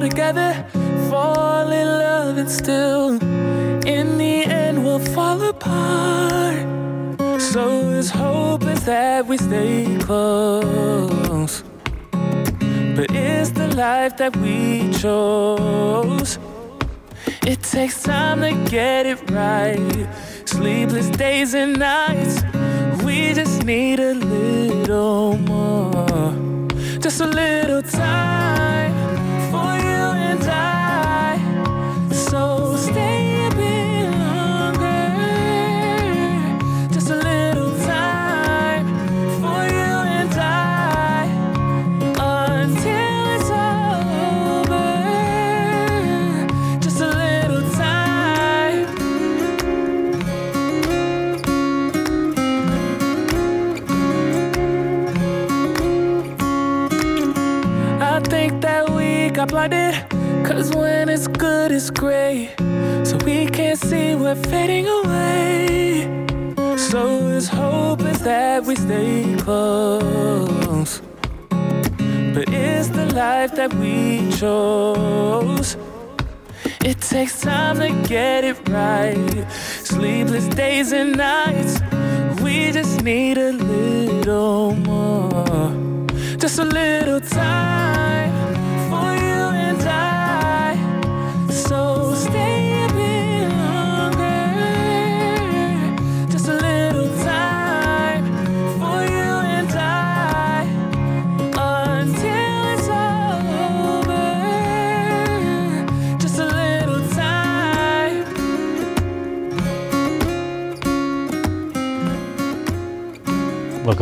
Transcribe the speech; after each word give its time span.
together, 0.00 0.66
fall 1.08 1.70
in 1.70 1.86
love, 1.86 2.36
and 2.38 2.50
still, 2.50 3.10
in 3.86 4.18
the 4.18 4.44
end, 4.44 4.84
we'll 4.84 4.98
fall 5.14 5.40
apart. 5.42 6.66
So 7.40 7.90
his 7.90 8.10
hope 8.10 8.60
that 8.84 9.26
we 9.26 9.36
stay 9.36 9.98
close. 10.00 11.62
But 12.96 13.06
it's 13.10 13.50
the 13.50 13.68
life 13.76 14.16
that 14.16 14.36
we 14.36 14.90
chose. 14.92 16.38
It 17.46 17.62
takes 17.62 18.02
time 18.02 18.40
to 18.40 18.52
get 18.70 19.06
it 19.06 19.30
right. 19.30 20.08
Sleepless 20.44 21.08
days 21.10 21.54
and 21.54 21.78
nights. 21.78 22.42
We 23.04 23.32
just 23.34 23.64
need 23.64 24.00
a 24.00 24.14
little 24.14 25.36
more. 25.36 26.32
Just 27.00 27.20
a 27.20 27.26
little 27.26 27.82
time 27.82 28.99
It's 61.12 61.26
good, 61.26 61.72
as 61.72 61.90
great. 61.90 62.54
So 63.02 63.16
we 63.24 63.46
can't 63.46 63.76
see 63.76 64.14
we're 64.14 64.36
fading 64.36 64.86
away. 64.86 66.06
So 66.76 67.26
his 67.34 67.48
hope 67.48 68.02
is 68.02 68.20
that 68.20 68.62
we 68.62 68.76
stay 68.76 69.36
close. 69.38 71.02
But 71.48 72.44
it's 72.48 72.90
the 72.90 73.06
life 73.12 73.56
that 73.56 73.74
we 73.74 74.30
chose. 74.30 75.76
It 76.84 77.00
takes 77.00 77.40
time 77.40 77.80
to 77.80 77.90
get 78.08 78.44
it 78.44 78.68
right. 78.68 79.50
Sleepless 79.82 80.46
days 80.54 80.92
and 80.92 81.16
nights. 81.16 81.80
We 82.40 82.70
just 82.70 83.02
need 83.02 83.36
a 83.36 83.50
little 83.50 84.76
more. 84.76 85.74
Just 86.38 86.60
a 86.60 86.64
little 86.64 87.20
time 87.20 87.79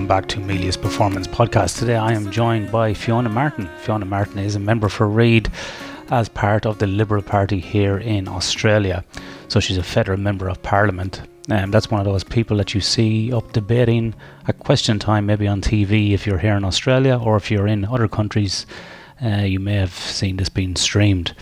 back 0.08 0.26
to 0.26 0.41
Melius 0.41 0.74
Performance 0.74 1.26
Podcast. 1.26 1.78
Today 1.78 1.96
I 1.96 2.14
am 2.14 2.30
joined 2.30 2.72
by 2.72 2.94
Fiona 2.94 3.28
Martin. 3.28 3.69
Fiona 3.80 4.06
Martin 4.06 4.38
is 4.38 4.54
a 4.54 4.58
member 4.58 4.88
for 4.88 5.06
Reid 5.06 5.50
as 6.10 6.30
part 6.30 6.64
of 6.64 6.78
the 6.78 6.86
Liberal 6.86 7.20
Party 7.20 7.60
here 7.60 7.98
in 7.98 8.26
Australia. 8.26 9.04
So 9.48 9.60
she's 9.60 9.76
a 9.76 9.82
federal 9.82 10.18
member 10.18 10.48
of 10.48 10.62
Parliament. 10.62 11.20
And 11.50 11.74
that's 11.74 11.91
one 11.91 12.00
of 12.00 12.06
those 12.06 12.24
people 12.24 12.56
that 12.56 12.72
you 12.72 12.80
see 12.80 13.30
up 13.34 13.52
debating 13.52 14.14
at 14.47 14.58
question 14.60 14.98
time, 14.98 15.26
maybe 15.26 15.47
on 15.47 15.60
TV 15.60 16.12
if 16.12 16.26
you're 16.26 16.38
here 16.38 16.56
in 16.56 16.64
Australia 16.64 17.18
or 17.22 17.36
if 17.36 17.50
you're 17.50 17.66
in 17.66 17.84
other 17.84 18.08
countries. 18.08 18.64
Uh, 19.22 19.42
you 19.42 19.60
may 19.60 19.74
have 19.74 19.92
seen 19.92 20.38
this 20.38 20.48
being 20.48 20.74
streamed. 20.74 21.34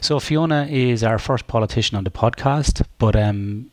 So 0.00 0.18
Fiona 0.20 0.66
is 0.70 1.04
our 1.04 1.18
first 1.18 1.48
politician 1.48 1.98
on 1.98 2.04
the 2.04 2.10
podcast, 2.10 2.82
but 2.96 3.14
um, 3.14 3.70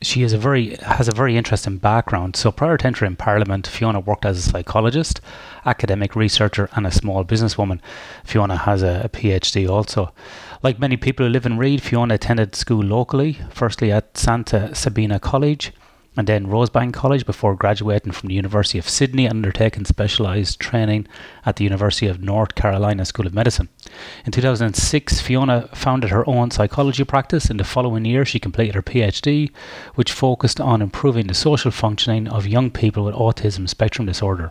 she 0.00 0.22
is 0.22 0.32
a 0.32 0.38
very 0.38 0.76
has 0.76 1.08
a 1.08 1.14
very 1.14 1.36
interesting 1.36 1.78
background. 1.78 2.36
So 2.36 2.52
prior 2.52 2.76
to 2.76 2.86
entering 2.86 3.16
Parliament, 3.16 3.66
Fiona 3.66 4.00
worked 4.00 4.24
as 4.24 4.38
a 4.38 4.50
psychologist, 4.50 5.20
academic 5.64 6.14
researcher, 6.14 6.68
and 6.74 6.86
a 6.86 6.90
small 6.90 7.24
businesswoman. 7.24 7.80
Fiona 8.24 8.56
has 8.56 8.82
a, 8.82 9.02
a 9.04 9.08
PhD 9.08 9.68
also. 9.68 10.12
Like 10.62 10.78
many 10.78 10.96
people 10.96 11.26
who 11.26 11.32
live 11.32 11.46
in 11.46 11.58
Reid, 11.58 11.82
Fiona 11.82 12.14
attended 12.14 12.54
school 12.54 12.84
locally, 12.84 13.38
firstly 13.50 13.90
at 13.90 14.16
Santa 14.16 14.74
Sabina 14.74 15.18
College 15.18 15.72
and 16.18 16.26
then 16.26 16.48
Rosebank 16.48 16.94
College 16.94 17.24
before 17.24 17.54
graduating 17.54 18.10
from 18.10 18.26
the 18.26 18.34
University 18.34 18.76
of 18.76 18.88
Sydney 18.88 19.24
and 19.26 19.36
undertaking 19.36 19.84
specialised 19.84 20.58
training 20.58 21.06
at 21.46 21.54
the 21.54 21.62
University 21.62 22.08
of 22.08 22.20
North 22.20 22.56
Carolina 22.56 23.04
School 23.04 23.28
of 23.28 23.32
Medicine. 23.32 23.68
In 24.26 24.32
2006, 24.32 25.20
Fiona 25.20 25.68
founded 25.72 26.10
her 26.10 26.28
own 26.28 26.50
psychology 26.50 27.04
practice. 27.04 27.50
In 27.50 27.56
the 27.56 27.62
following 27.62 28.04
year, 28.04 28.24
she 28.24 28.40
completed 28.40 28.74
her 28.74 28.82
PhD, 28.82 29.52
which 29.94 30.10
focused 30.10 30.60
on 30.60 30.82
improving 30.82 31.28
the 31.28 31.34
social 31.34 31.70
functioning 31.70 32.26
of 32.26 32.48
young 32.48 32.72
people 32.72 33.04
with 33.04 33.14
autism 33.14 33.68
spectrum 33.68 34.04
disorder. 34.04 34.50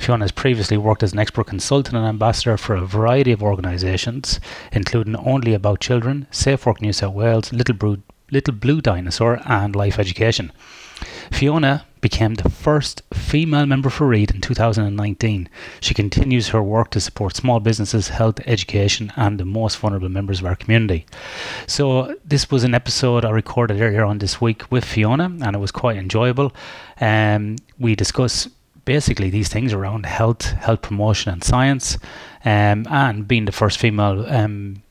Fiona 0.00 0.24
has 0.24 0.32
previously 0.32 0.76
worked 0.76 1.04
as 1.04 1.12
an 1.12 1.20
expert 1.20 1.46
consultant 1.46 1.96
and 1.96 2.04
ambassador 2.04 2.56
for 2.56 2.74
a 2.74 2.84
variety 2.84 3.30
of 3.30 3.44
organisations, 3.44 4.40
including 4.72 5.14
Only 5.14 5.54
About 5.54 5.78
Children, 5.78 6.26
Safe 6.32 6.66
Work 6.66 6.82
New 6.82 6.92
South 6.92 7.14
Wales, 7.14 7.52
Little 7.52 7.76
Blue, 7.76 8.02
Little 8.32 8.54
Blue 8.54 8.80
Dinosaur, 8.80 9.40
and 9.46 9.76
Life 9.76 10.00
Education. 10.00 10.50
Fiona 11.30 11.86
became 12.00 12.34
the 12.34 12.48
first 12.48 13.02
female 13.12 13.66
member 13.66 13.90
for 13.90 14.06
Reid 14.06 14.30
in 14.30 14.40
2019. 14.40 15.48
She 15.80 15.94
continues 15.94 16.48
her 16.48 16.62
work 16.62 16.90
to 16.90 17.00
support 17.00 17.34
small 17.34 17.58
businesses, 17.58 18.08
health, 18.08 18.38
education, 18.46 19.12
and 19.16 19.38
the 19.40 19.44
most 19.44 19.78
vulnerable 19.78 20.08
members 20.08 20.40
of 20.40 20.46
our 20.46 20.54
community. 20.54 21.06
So, 21.66 22.16
this 22.24 22.50
was 22.50 22.64
an 22.64 22.74
episode 22.74 23.24
I 23.24 23.30
recorded 23.30 23.80
earlier 23.80 24.04
on 24.04 24.18
this 24.18 24.40
week 24.40 24.70
with 24.70 24.84
Fiona, 24.84 25.24
and 25.24 25.56
it 25.56 25.58
was 25.58 25.72
quite 25.72 25.96
enjoyable. 25.96 26.52
Um, 27.00 27.56
we 27.78 27.96
discuss 27.96 28.48
basically 28.84 29.30
these 29.30 29.48
things 29.48 29.72
around 29.72 30.06
health, 30.06 30.52
health 30.52 30.82
promotion, 30.82 31.32
and 31.32 31.42
science, 31.42 31.98
um, 32.44 32.86
and 32.88 33.26
being 33.26 33.46
the 33.46 33.52
first 33.52 33.78
female 33.78 34.24
um, 34.26 34.82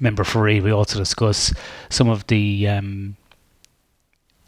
member 0.00 0.24
for 0.24 0.42
Reid, 0.42 0.62
we 0.62 0.70
also 0.70 0.98
discuss 0.98 1.52
some 1.90 2.08
of 2.08 2.26
the 2.28 2.68
um, 2.68 3.16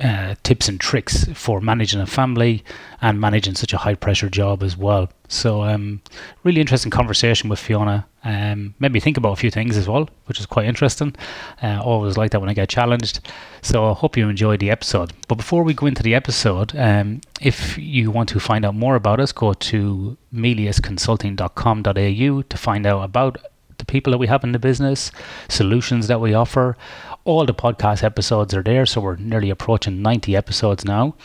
uh, 0.01 0.35
tips 0.43 0.69
and 0.69 0.81
tricks 0.81 1.27
for 1.35 1.61
managing 1.61 2.01
a 2.01 2.07
family 2.07 2.65
and 3.03 3.21
managing 3.21 3.55
such 3.55 3.73
a 3.73 3.79
high 3.79 3.95
pressure 3.95 4.29
job 4.29 4.63
as 4.63 4.77
well. 4.77 5.11
So, 5.29 5.63
um, 5.63 6.03
really 6.43 6.61
interesting 6.61 6.91
conversation 6.91 7.49
with 7.49 7.59
Fiona. 7.59 8.07
Um, 8.25 8.75
made 8.81 8.93
me 8.93 9.01
think 9.01 9.17
about 9.17 9.33
a 9.33 9.37
few 9.37 9.51
things 9.51 9.77
as 9.77 9.89
well, 9.89 10.09
which 10.27 10.41
is 10.41 10.47
quite 10.47 10.67
interesting. 10.67 11.15
Uh, 11.63 11.81
always 11.83 12.17
like 12.17 12.33
that 12.33 12.41
when 12.41 12.51
I 12.51 12.55
get 12.55 12.69
challenged. 12.69 13.21
So, 13.63 13.91
I 13.91 13.95
hope 13.95 14.17
you 14.17 14.29
enjoyed 14.29 14.61
the 14.61 14.71
episode. 14.71 15.13
But 15.29 15.37
before 15.37 15.63
we 15.63 15.75
go 15.75 15.87
into 15.87 16.03
the 16.03 16.15
episode, 16.15 16.77
um, 16.77 17.21
if 17.41 17.79
you 17.79 18.11
want 18.11 18.29
to 18.31 18.41
find 18.41 18.65
out 18.65 18.75
more 18.75 18.97
about 18.97 19.21
us, 19.21 19.33
go 19.33 19.53
to 19.53 20.17
meliusconsulting.com.au 20.35 22.43
to 22.43 22.57
find 22.57 22.87
out 22.87 23.05
about 23.05 23.39
the 23.81 23.85
people 23.85 24.13
that 24.13 24.19
we 24.19 24.29
have 24.29 24.45
in 24.45 24.53
the 24.53 24.59
business, 24.59 25.11
solutions 25.49 26.07
that 26.07 26.21
we 26.21 26.33
offer. 26.35 26.77
All 27.25 27.45
the 27.45 27.55
podcast 27.55 28.05
episodes 28.05 28.55
are 28.55 28.63
there, 28.63 28.87
so 28.87 29.01
we're 29.01 29.17
nearly 29.17 29.51
approaching 29.51 30.01
90 30.01 30.37
episodes 30.37 30.85
now. 30.85 31.17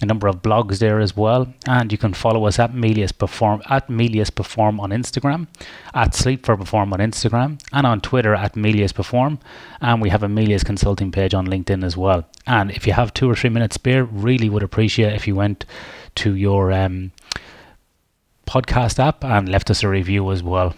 A 0.00 0.06
number 0.06 0.26
of 0.26 0.42
blogs 0.42 0.80
there 0.80 0.98
as 0.98 1.16
well, 1.16 1.54
and 1.66 1.92
you 1.92 1.96
can 1.96 2.12
follow 2.12 2.44
us 2.46 2.58
at 2.58 2.74
Melius 2.74 3.12
Perform 3.12 3.62
at 3.70 3.88
Melius 3.88 4.30
Perform 4.30 4.80
on 4.80 4.90
Instagram, 4.90 5.46
at 5.94 6.12
Sleep 6.12 6.44
for 6.44 6.56
Perform 6.56 6.92
on 6.92 6.98
Instagram, 6.98 7.60
and 7.72 7.86
on 7.86 8.00
Twitter 8.00 8.34
at 8.34 8.56
Melius 8.56 8.92
Perform. 8.92 9.38
And 9.80 10.02
we 10.02 10.10
have 10.10 10.24
a 10.24 10.28
Melius 10.28 10.64
Consulting 10.64 11.12
page 11.12 11.34
on 11.34 11.46
LinkedIn 11.46 11.84
as 11.84 11.96
well. 11.96 12.26
And 12.48 12.72
if 12.72 12.84
you 12.84 12.94
have 12.94 13.14
two 13.14 13.30
or 13.30 13.36
three 13.36 13.50
minutes 13.50 13.76
spare, 13.76 14.04
really 14.04 14.48
would 14.48 14.64
appreciate 14.64 15.14
if 15.14 15.28
you 15.28 15.36
went 15.36 15.64
to 16.16 16.34
your 16.34 16.72
um, 16.72 17.12
podcast 18.44 18.98
app 18.98 19.24
and 19.24 19.48
left 19.48 19.70
us 19.70 19.84
a 19.84 19.88
review 19.88 20.32
as 20.32 20.42
well. 20.42 20.74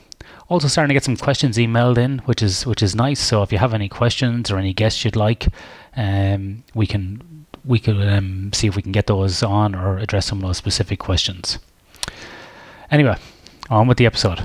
Also 0.49 0.69
starting 0.69 0.89
to 0.89 0.95
get 0.95 1.05
some 1.05 1.17
questions 1.17 1.57
emailed 1.57 1.97
in, 1.99 2.19
which 2.21 2.43
is 2.43 2.67
which 2.67 2.83
is 2.83 2.95
nice. 2.95 3.21
So 3.21 3.43
if 3.43 3.51
you 3.51 3.59
have 3.59 3.75
any 3.75 3.89
questions 3.89 4.51
or 4.51 4.59
any 4.59 4.75
guests 4.75 5.05
you'd 5.05 5.17
like, 5.17 5.49
um, 5.97 6.65
we 6.75 6.87
can 6.87 7.47
we 7.65 7.79
could 7.79 8.01
um, 8.07 8.53
see 8.53 8.67
if 8.67 8.77
we 8.77 8.83
can 8.83 8.93
get 8.93 9.07
those 9.07 9.43
on 9.43 9.75
or 9.75 9.99
address 9.99 10.27
some 10.27 10.39
of 10.39 10.47
those 10.47 10.59
specific 10.59 10.99
questions. 10.99 11.59
Anyway, 12.91 13.17
on 13.71 13.89
with 13.89 13.97
the 13.97 14.07
episode. 14.07 14.43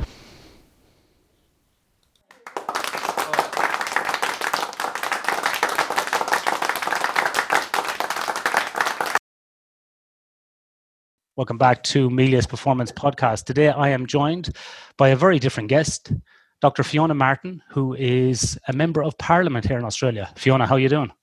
Welcome 11.40 11.58
back 11.58 11.84
to 11.84 12.10
Melius 12.10 12.46
Performance 12.46 12.92
Podcast. 12.92 13.46
Today 13.46 13.70
I 13.70 13.88
am 13.88 14.06
joined 14.06 14.54
by 14.98 15.08
a 15.08 15.16
very 15.16 15.40
different 15.40 15.70
guest, 15.70 16.12
Dr. 16.60 16.84
Fiona 16.84 17.14
Martin, 17.14 17.62
who 17.70 17.94
is 17.94 18.60
a 18.68 18.74
member 18.74 19.02
of 19.02 19.18
Parliament 19.18 19.66
here 19.66 19.78
in 19.78 19.86
Australia. 19.86 20.30
Fiona, 20.36 20.68
how 20.68 20.76
are 20.76 20.80
you 20.80 20.90
doing? 20.90 21.14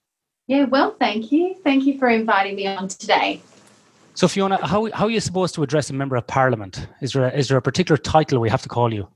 Yeah, 0.46 0.64
well, 0.64 0.96
thank 0.98 1.30
you. 1.32 1.56
Thank 1.62 1.84
you 1.84 1.98
for 1.98 2.08
inviting 2.08 2.56
me 2.56 2.66
on 2.66 2.88
today. 2.88 3.42
So, 4.14 4.26
Fiona, 4.26 4.56
how, 4.66 4.90
how 4.92 5.04
are 5.04 5.10
you 5.10 5.20
supposed 5.20 5.54
to 5.56 5.62
address 5.62 5.90
a 5.90 5.92
member 5.92 6.16
of 6.16 6.26
Parliament? 6.26 6.88
Is 7.02 7.12
there 7.12 7.24
a, 7.24 7.36
is 7.36 7.48
there 7.48 7.58
a 7.58 7.62
particular 7.62 7.98
title 7.98 8.40
we 8.40 8.48
have 8.48 8.62
to 8.62 8.70
call 8.70 8.94
you? 8.94 9.06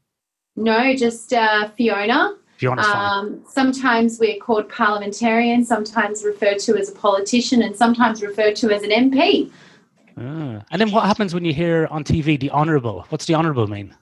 No, 0.54 0.94
just 0.94 1.32
uh, 1.32 1.70
Fiona. 1.78 2.36
Fiona's 2.58 2.86
um, 2.86 3.42
sometimes 3.48 4.18
we're 4.20 4.36
called 4.36 4.68
parliamentarian, 4.68 5.64
sometimes 5.64 6.24
referred 6.24 6.58
to 6.58 6.76
as 6.76 6.90
a 6.90 6.92
politician, 6.92 7.62
and 7.62 7.74
sometimes 7.74 8.20
referred 8.20 8.54
to 8.56 8.70
as 8.70 8.82
an 8.82 8.90
MP. 8.90 9.50
Ah. 10.16 10.62
And 10.70 10.80
then 10.80 10.90
what 10.90 11.04
happens 11.04 11.34
when 11.34 11.44
you 11.44 11.52
hear 11.52 11.86
on 11.90 12.04
TV 12.04 12.38
the 12.38 12.50
honourable? 12.50 13.06
What's 13.08 13.26
the 13.26 13.34
honourable 13.34 13.66
mean? 13.66 13.94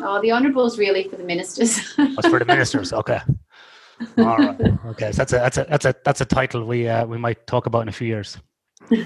Oh, 0.00 0.20
the 0.20 0.32
honourable 0.32 0.66
is 0.66 0.78
really 0.78 1.04
for 1.04 1.16
the 1.16 1.24
ministers. 1.24 1.80
What's 1.96 2.28
for 2.28 2.38
the 2.38 2.44
ministers? 2.44 2.92
Okay. 2.92 3.20
All 4.18 4.36
right. 4.36 4.60
Okay. 4.86 5.12
So 5.12 5.24
that's 5.24 5.32
a 5.32 5.38
that's 5.38 5.56
a 5.58 5.64
that's 5.68 5.84
a 5.84 5.94
that's 6.04 6.20
a 6.20 6.24
title 6.24 6.64
we 6.64 6.88
uh, 6.88 7.06
we 7.06 7.18
might 7.18 7.46
talk 7.46 7.66
about 7.66 7.82
in 7.82 7.88
a 7.88 7.92
few 7.92 8.08
years. 8.08 8.38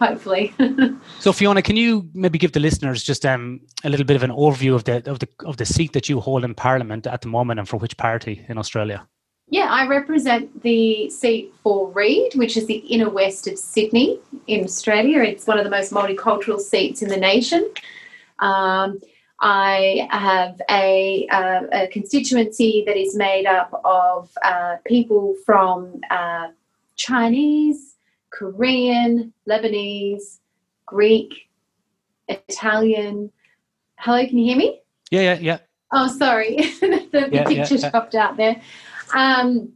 Hopefully. 0.00 0.54
so 1.20 1.32
Fiona, 1.32 1.60
can 1.60 1.76
you 1.76 2.08
maybe 2.14 2.38
give 2.38 2.52
the 2.52 2.60
listeners 2.60 3.02
just 3.02 3.26
um, 3.26 3.60
a 3.84 3.90
little 3.90 4.06
bit 4.06 4.16
of 4.16 4.22
an 4.22 4.30
overview 4.30 4.74
of 4.74 4.84
the 4.84 5.08
of 5.10 5.18
the 5.18 5.28
of 5.44 5.58
the 5.58 5.66
seat 5.66 5.92
that 5.92 6.08
you 6.08 6.20
hold 6.20 6.44
in 6.44 6.54
Parliament 6.54 7.06
at 7.06 7.20
the 7.20 7.28
moment 7.28 7.60
and 7.60 7.68
for 7.68 7.76
which 7.76 7.96
party 7.96 8.44
in 8.48 8.56
Australia? 8.56 9.06
Yeah, 9.54 9.68
I 9.70 9.86
represent 9.86 10.64
the 10.64 11.08
seat 11.10 11.54
for 11.62 11.88
Reid, 11.92 12.34
which 12.34 12.56
is 12.56 12.66
the 12.66 12.78
inner 12.94 13.08
west 13.08 13.46
of 13.46 13.56
Sydney 13.56 14.18
in 14.48 14.64
Australia. 14.64 15.22
It's 15.22 15.46
one 15.46 15.58
of 15.58 15.64
the 15.64 15.70
most 15.70 15.92
multicultural 15.92 16.58
seats 16.58 17.02
in 17.02 17.08
the 17.08 17.16
nation. 17.16 17.70
Um, 18.40 19.00
I 19.38 20.08
have 20.10 20.60
a, 20.68 21.28
uh, 21.30 21.62
a, 21.70 21.86
constituency 21.86 22.82
that 22.84 22.96
is 22.96 23.14
made 23.14 23.46
up 23.46 23.80
of 23.84 24.28
uh, 24.42 24.78
people 24.84 25.36
from 25.46 26.00
uh, 26.10 26.48
Chinese, 26.96 27.94
Korean, 28.30 29.32
Lebanese, 29.48 30.40
Greek, 30.84 31.48
Italian. 32.26 33.30
Hello, 34.00 34.26
can 34.26 34.36
you 34.36 34.46
hear 34.46 34.56
me? 34.56 34.80
Yeah, 35.12 35.20
yeah, 35.20 35.38
yeah. 35.38 35.58
Oh, 35.92 36.08
sorry, 36.08 36.56
the, 36.80 37.08
the 37.12 37.28
yeah, 37.30 37.44
picture 37.44 37.76
yeah, 37.76 37.90
dropped 37.90 38.16
out 38.16 38.36
there. 38.36 38.60
Um, 39.14 39.72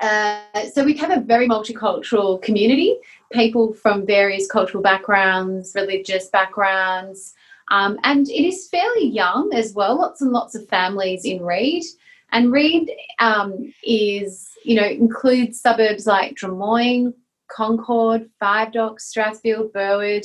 uh, 0.00 0.64
so 0.72 0.82
we 0.82 0.96
have 0.96 1.10
a 1.10 1.20
very 1.20 1.46
multicultural 1.46 2.40
community, 2.42 2.96
people 3.32 3.74
from 3.74 4.06
various 4.06 4.50
cultural 4.50 4.82
backgrounds, 4.82 5.72
religious 5.74 6.28
backgrounds, 6.28 7.34
um, 7.70 7.98
and 8.02 8.28
it 8.28 8.46
is 8.46 8.68
fairly 8.68 9.06
young 9.06 9.52
as 9.54 9.74
well. 9.74 9.98
Lots 9.98 10.22
and 10.22 10.32
lots 10.32 10.54
of 10.54 10.66
families 10.68 11.24
in 11.24 11.42
Reid, 11.42 11.84
and 12.32 12.50
Reid 12.50 12.90
um, 13.18 13.72
is 13.84 14.50
you 14.64 14.74
know 14.80 14.86
includes 14.86 15.60
suburbs 15.60 16.06
like 16.06 16.34
Drummoyne, 16.34 17.12
Concord, 17.48 18.28
Five 18.40 18.72
Docks, 18.72 19.12
Strathfield, 19.14 19.72
Burwood, 19.72 20.24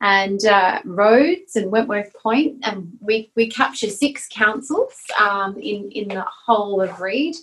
and 0.00 0.44
uh, 0.44 0.80
Rhodes 0.84 1.54
and 1.54 1.70
Wentworth 1.70 2.12
Point, 2.14 2.56
and 2.64 2.90
we 3.00 3.30
we 3.36 3.48
capture 3.48 3.88
six 3.88 4.26
councils 4.32 4.94
um, 5.18 5.56
in 5.58 5.92
in 5.92 6.08
the 6.08 6.24
whole 6.24 6.80
of 6.80 7.00
Reid. 7.00 7.36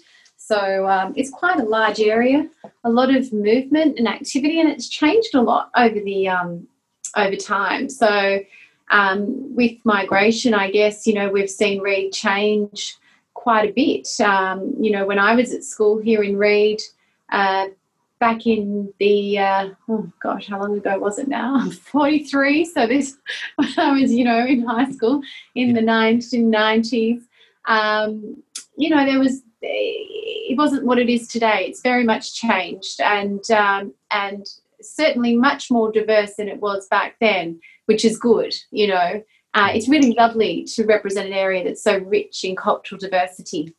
So 0.49 0.87
um, 0.87 1.13
it's 1.15 1.29
quite 1.29 1.59
a 1.59 1.63
large 1.63 1.99
area, 1.99 2.49
a 2.83 2.89
lot 2.89 3.13
of 3.13 3.31
movement 3.31 3.99
and 3.99 4.07
activity, 4.07 4.59
and 4.59 4.67
it's 4.67 4.89
changed 4.89 5.35
a 5.35 5.41
lot 5.41 5.69
over 5.75 5.99
the 5.99 6.27
um, 6.27 6.67
over 7.15 7.35
time. 7.35 7.87
So 7.87 8.39
um, 8.89 9.55
with 9.55 9.73
migration, 9.83 10.55
I 10.55 10.71
guess 10.71 11.05
you 11.05 11.13
know 11.13 11.29
we've 11.29 11.51
seen 11.51 11.81
Reid 11.81 12.13
change 12.13 12.95
quite 13.35 13.69
a 13.69 13.73
bit. 13.73 14.07
Um, 14.19 14.73
you 14.79 14.89
know, 14.89 15.05
when 15.05 15.19
I 15.19 15.35
was 15.35 15.53
at 15.53 15.63
school 15.63 15.99
here 15.99 16.23
in 16.23 16.35
Reid. 16.35 16.81
Uh, 17.31 17.67
back 18.19 18.47
in 18.47 18.91
the 18.99 19.37
uh, 19.37 19.69
oh 19.87 20.11
gosh, 20.21 20.47
how 20.47 20.59
long 20.59 20.75
ago 20.75 20.97
was 20.97 21.19
it 21.19 21.27
now? 21.27 21.55
I'm 21.57 21.71
43. 21.93 22.65
So 22.65 22.87
this 22.87 23.15
when 23.55 23.69
I 23.77 23.91
was, 23.91 24.11
you 24.11 24.25
know, 24.25 24.45
in 24.45 24.65
high 24.65 24.91
school 24.91 25.21
in 25.53 25.73
the 25.73 25.81
1990s. 25.81 27.21
Um, 27.65 28.41
you 28.77 28.89
know, 28.89 29.05
there 29.05 29.19
was 29.19 29.43
it 29.61 30.57
wasn't 30.57 30.85
what 30.85 30.99
it 30.99 31.09
is 31.09 31.27
today. 31.27 31.65
It's 31.67 31.81
very 31.81 32.03
much 32.03 32.33
changed 32.35 33.01
and 33.01 33.49
um, 33.51 33.93
and 34.11 34.45
certainly 34.81 35.35
much 35.35 35.69
more 35.69 35.91
diverse 35.91 36.35
than 36.35 36.47
it 36.47 36.59
was 36.59 36.87
back 36.87 37.15
then, 37.19 37.59
which 37.85 38.05
is 38.05 38.17
good. 38.17 38.53
You 38.71 38.87
know, 38.87 39.23
uh, 39.53 39.69
it's 39.73 39.89
really 39.89 40.13
lovely 40.13 40.65
to 40.75 40.85
represent 40.85 41.27
an 41.27 41.33
area 41.33 41.63
that's 41.63 41.83
so 41.83 41.97
rich 41.97 42.43
in 42.43 42.55
cultural 42.55 42.99
diversity. 42.99 43.75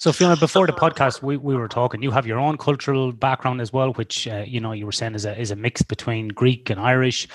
So 0.00 0.12
Fiona, 0.12 0.36
before 0.36 0.68
the 0.68 0.72
podcast, 0.72 1.22
we, 1.22 1.36
we 1.36 1.56
were 1.56 1.66
talking. 1.66 2.02
You 2.02 2.12
have 2.12 2.24
your 2.24 2.38
own 2.38 2.56
cultural 2.56 3.10
background 3.10 3.60
as 3.60 3.72
well, 3.72 3.92
which 3.94 4.28
uh, 4.28 4.44
you 4.46 4.60
know 4.60 4.70
you 4.70 4.86
were 4.86 4.92
saying 4.92 5.16
is 5.16 5.24
a 5.24 5.38
is 5.38 5.50
a 5.50 5.56
mix 5.56 5.82
between 5.82 6.28
Greek 6.28 6.70
and 6.70 6.80
Irish, 6.80 7.26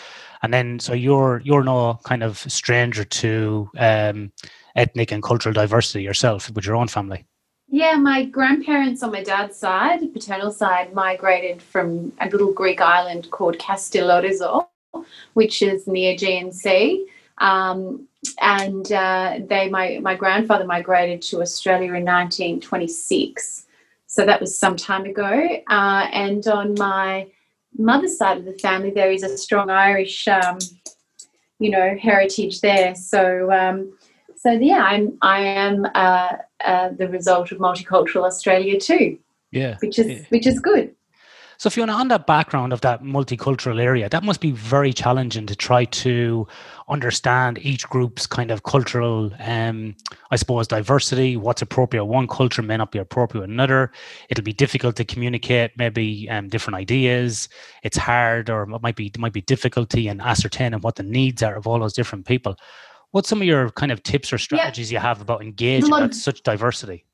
and 0.42 0.54
then 0.54 0.80
so 0.80 0.94
you're 0.94 1.42
you're 1.44 1.63
no 1.63 2.00
kind 2.06 2.24
of 2.24 2.38
stranger 2.38 3.04
to 3.04 3.69
um, 3.77 4.31
ethnic 4.77 5.12
and 5.12 5.21
cultural 5.21 5.51
diversity 5.51 6.04
yourself 6.04 6.50
with 6.51 6.65
your 6.65 6.77
own 6.77 6.88
family. 6.88 7.25
Yeah, 7.73 7.95
my 7.95 8.25
grandparents 8.25 9.01
on 9.01 9.11
my 9.11 9.23
dad's 9.23 9.57
side, 9.57 10.13
paternal 10.13 10.51
side, 10.51 10.93
migrated 10.93 11.59
from 11.59 12.13
a 12.21 12.29
little 12.29 12.53
Greek 12.53 12.79
island 12.81 13.31
called 13.31 13.57
Kastellorizo, 13.57 14.67
which 15.33 15.63
is 15.63 15.87
near 15.87 16.13
GNC. 16.13 17.03
Um, 17.39 18.07
and 18.39 18.91
uh, 18.91 19.39
they, 19.49 19.69
my, 19.69 19.97
my 20.03 20.13
grandfather 20.13 20.65
migrated 20.65 21.23
to 21.23 21.41
Australia 21.41 21.95
in 21.95 22.05
1926. 22.05 23.65
So 24.05 24.23
that 24.23 24.39
was 24.39 24.55
some 24.55 24.75
time 24.75 25.05
ago. 25.05 25.57
Uh, 25.67 26.07
and 26.13 26.45
on 26.45 26.75
my 26.75 27.25
mother's 27.75 28.19
side 28.19 28.37
of 28.37 28.45
the 28.45 28.53
family, 28.53 28.91
there 28.91 29.09
is 29.09 29.23
a 29.23 29.35
strong 29.35 29.71
Irish, 29.71 30.27
um, 30.27 30.59
you 31.57 31.71
know, 31.71 31.98
heritage 32.00 32.62
there. 32.62 32.93
So 32.93 33.51
um, 33.51 33.93
so 34.43 34.51
yeah, 34.51 34.83
I'm 34.83 35.17
I 35.21 35.39
am 35.39 35.88
uh, 35.95 36.33
uh, 36.65 36.89
the 36.89 37.08
result 37.08 37.51
of 37.51 37.58
multicultural 37.60 38.24
Australia 38.24 38.79
too. 38.79 39.17
Yeah, 39.51 39.77
which 39.79 40.00
is 40.00 40.08
yeah. 40.08 40.24
which 40.29 40.48
is 40.48 40.60
good. 40.60 40.93
So 41.58 41.70
Fiona, 41.70 41.93
on 41.93 42.10
that 42.10 42.27
background 42.27 42.74
of 42.74 42.82
that 42.82 43.03
multicultural 43.03 43.82
area, 43.82 44.10
that 44.10 44.24
must 44.24 44.41
be 44.41 44.51
very 44.51 44.91
challenging 44.91 45.46
to 45.46 45.55
try 45.55 45.86
to 45.86 46.46
understand 46.89 47.58
each 47.62 47.88
group's 47.88 48.27
kind 48.27 48.51
of 48.51 48.63
cultural, 48.63 49.32
um, 49.39 49.96
I 50.32 50.36
suppose, 50.36 50.67
diversity. 50.67 51.38
What's 51.38 51.62
appropriate 51.62 52.05
one 52.05 52.27
culture 52.27 52.62
may 52.62 52.75
not 52.75 52.91
be 52.91 53.00
appropriate 53.00 53.43
another. 53.43 53.91
It'll 54.29 54.43
be 54.43 54.51
difficult 54.51 54.96
to 54.98 55.05
communicate 55.05 55.72
maybe 55.77 56.29
um, 56.29 56.50
different 56.50 56.75
ideas. 56.75 57.48
It's 57.84 57.98
hard, 57.98 58.50
or 58.50 58.63
it 58.63 58.82
might 58.82 58.96
be 58.96 59.08
it 59.08 59.20
might 59.20 59.34
be 59.34 59.41
difficulty 59.41 60.08
in 60.08 60.20
ascertaining 60.20 60.82
what 60.82 60.96
the 60.96 61.03
needs 61.03 61.43
are 61.43 61.55
of 61.55 61.67
all 61.67 61.79
those 61.79 61.93
different 61.93 62.25
people. 62.25 62.58
What's 63.13 63.29
some 63.29 63.41
of 63.41 63.48
your 63.48 63.70
kind 63.70 63.91
of 63.91 64.01
tips 64.01 64.34
or 64.34 64.39
strategies 64.39 64.91
yeah. 64.91 64.98
you 64.98 65.01
have 65.03 65.22
about 65.22 65.43
engaging 65.43 65.91
with 65.91 66.15
such 66.15 66.41
diversity? 66.41 67.05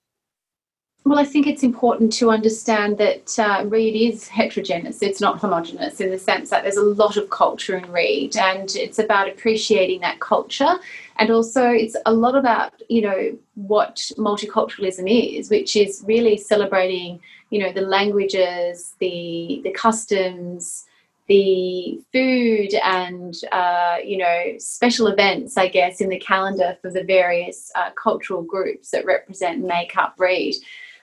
Well, 1.04 1.20
I 1.20 1.26
think 1.26 1.46
it's 1.46 1.62
important 1.62 2.14
to 2.14 2.32
understand 2.32 2.98
that 3.00 3.38
uh, 3.38 3.66
Reid 3.66 4.14
is 4.14 4.30
heterogeneous. 4.30 5.02
It's 5.02 5.20
not 5.20 5.40
homogenous 5.40 6.00
in 6.00 6.10
the 6.10 6.18
sense 6.18 6.52
that 6.52 6.64
there's 6.64 6.78
a 6.78 6.84
lot 6.84 7.18
of 7.18 7.30
culture 7.30 7.76
in 7.76 7.92
Reid, 7.92 8.38
and 8.38 8.74
it's 8.78 8.98
about 8.98 9.28
appreciating 9.28 10.00
that 10.00 10.22
culture. 10.22 10.76
And 11.18 11.32
also, 11.32 11.70
it's 11.70 11.98
a 12.06 12.14
lot 12.14 12.36
about, 12.36 12.82
you 12.88 13.02
know, 13.02 13.38
what 13.56 13.96
multiculturalism 14.18 15.38
is, 15.38 15.50
which 15.50 15.76
is 15.76 16.02
really 16.08 16.38
celebrating, 16.38 17.20
you 17.50 17.60
know, 17.60 17.74
the 17.74 17.82
languages, 17.82 18.96
the, 19.00 19.60
the 19.66 19.72
customs, 19.72 20.86
the 21.30 22.02
food 22.12 22.74
and 22.84 23.36
uh, 23.52 23.98
you 24.04 24.18
know 24.18 24.56
special 24.58 25.08
events, 25.08 25.56
I 25.56 25.68
guess, 25.70 26.02
in 26.02 26.10
the 26.10 26.20
calendar 26.20 26.78
for 26.82 26.92
the 26.92 27.04
various 27.04 27.72
uh, 27.76 27.92
cultural 27.92 28.42
groups 28.42 28.92
that 28.92 29.06
represent 29.06 29.60
and 29.60 29.68
make 29.68 29.96
up 29.96 30.16
Reid. 30.18 30.56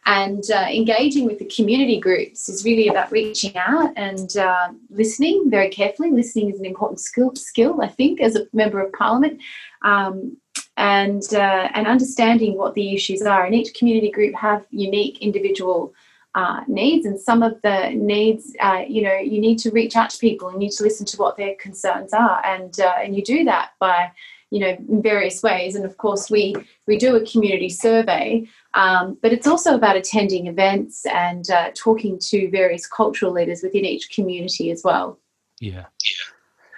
And 0.08 0.44
uh, 0.54 0.66
engaging 0.70 1.24
with 1.26 1.40
the 1.40 1.46
community 1.46 1.98
groups 1.98 2.48
is 2.48 2.64
really 2.64 2.86
about 2.86 3.10
reaching 3.10 3.56
out 3.56 3.92
and 3.96 4.36
uh, 4.36 4.68
listening 4.88 5.50
very 5.50 5.68
carefully. 5.68 6.12
Listening 6.12 6.52
is 6.52 6.60
an 6.60 6.66
important 6.66 7.00
skill, 7.00 7.34
skill 7.34 7.80
I 7.82 7.88
think, 7.88 8.20
as 8.20 8.36
a 8.36 8.46
member 8.52 8.80
of 8.80 8.92
parliament. 8.92 9.40
Um, 9.82 10.36
and 10.76 11.22
uh, 11.32 11.68
and 11.74 11.86
understanding 11.86 12.56
what 12.56 12.74
the 12.74 12.94
issues 12.94 13.22
are, 13.22 13.44
and 13.44 13.54
each 13.54 13.74
community 13.74 14.10
group 14.10 14.34
have 14.34 14.66
unique 14.70 15.22
individual 15.22 15.94
uh, 16.36 16.60
needs 16.68 17.04
and 17.04 17.18
some 17.18 17.42
of 17.42 17.60
the 17.62 17.90
needs 17.90 18.54
uh, 18.60 18.82
you 18.86 19.02
know 19.02 19.16
you 19.16 19.40
need 19.40 19.58
to 19.58 19.70
reach 19.70 19.96
out 19.96 20.10
to 20.10 20.18
people 20.18 20.48
and 20.48 20.62
you 20.62 20.68
need 20.68 20.76
to 20.76 20.84
listen 20.84 21.04
to 21.04 21.16
what 21.16 21.36
their 21.36 21.56
concerns 21.56 22.12
are 22.12 22.44
and 22.46 22.78
uh, 22.78 22.94
and 23.02 23.16
you 23.16 23.22
do 23.24 23.42
that 23.42 23.70
by 23.80 24.10
you 24.50 24.60
know 24.60 24.76
in 24.88 25.02
various 25.02 25.42
ways. 25.42 25.74
And 25.74 25.84
of 25.84 25.96
course 25.96 26.30
we 26.30 26.54
we 26.86 26.96
do 26.96 27.16
a 27.16 27.26
community 27.26 27.68
survey 27.68 28.46
um, 28.76 29.16
but 29.22 29.32
it's 29.32 29.46
also 29.46 29.74
about 29.74 29.96
attending 29.96 30.46
events 30.46 31.06
and 31.06 31.50
uh, 31.50 31.70
talking 31.74 32.18
to 32.18 32.50
various 32.50 32.86
cultural 32.86 33.32
leaders 33.32 33.62
within 33.62 33.86
each 33.86 34.10
community 34.10 34.70
as 34.70 34.82
well. 34.84 35.18
Yeah. 35.60 35.86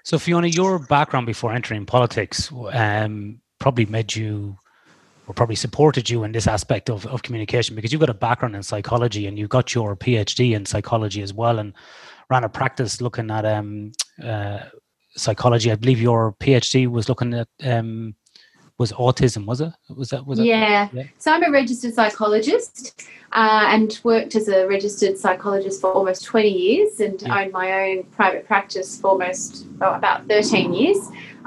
So, 0.05 0.19
Fiona, 0.19 0.47
your 0.47 0.79
background 0.79 1.27
before 1.27 1.53
entering 1.53 1.85
politics 1.87 2.53
um, 2.73 3.41
probably 3.59 3.85
made 3.87 4.15
you 4.15 4.57
or 5.29 5.35
probably 5.35 5.55
supported 5.55 6.09
you 6.09 6.25
in 6.25 6.33
this 6.33 6.47
aspect 6.47 6.89
of, 6.89 7.07
of 7.07 7.23
communication 7.23 7.77
because 7.77 7.93
you've 7.93 8.01
got 8.01 8.09
a 8.09 8.15
background 8.15 8.57
in 8.57 8.63
psychology 8.63 9.27
and 9.27 9.39
you 9.39 9.47
got 9.47 9.75
your 9.75 9.95
PhD 9.95 10.55
in 10.55 10.65
psychology 10.65 11.21
as 11.21 11.35
well 11.35 11.59
and 11.59 11.75
ran 12.31 12.45
a 12.45 12.49
practice 12.49 13.03
looking 13.03 13.31
at 13.31 13.45
um, 13.45 13.93
uh, 14.25 14.61
psychology. 15.17 15.71
I 15.71 15.75
believe 15.75 16.01
your 16.01 16.33
PhD 16.41 16.89
was 16.89 17.11
looking 17.11 17.35
at 17.35 17.49
um, 17.63 18.15
was 18.79 18.93
autism, 18.93 19.45
was 19.45 19.61
it? 19.61 19.73
Was 19.95 20.11
that 20.11 20.25
was 20.25 20.39
yeah. 20.39 20.89
yeah. 20.93 21.05
So 21.19 21.33
I'm 21.33 21.43
a 21.43 21.51
registered 21.51 21.95
psychologist 21.95 23.03
uh, 23.33 23.67
and 23.69 23.99
worked 24.05 24.37
as 24.37 24.49
a 24.49 24.67
registered 24.67 25.19
psychologist 25.19 25.81
for 25.81 25.93
almost 25.93 26.25
20 26.25 26.49
years 26.49 27.01
and 27.01 27.21
yeah. 27.21 27.41
owned 27.41 27.53
my 27.53 27.73
own 27.73 28.05
private 28.05 28.47
practice 28.47 28.99
for 29.01 29.09
almost 29.09 29.67
oh, 29.83 29.93
about 29.93 30.27
13 30.29 30.73
years. 30.73 30.97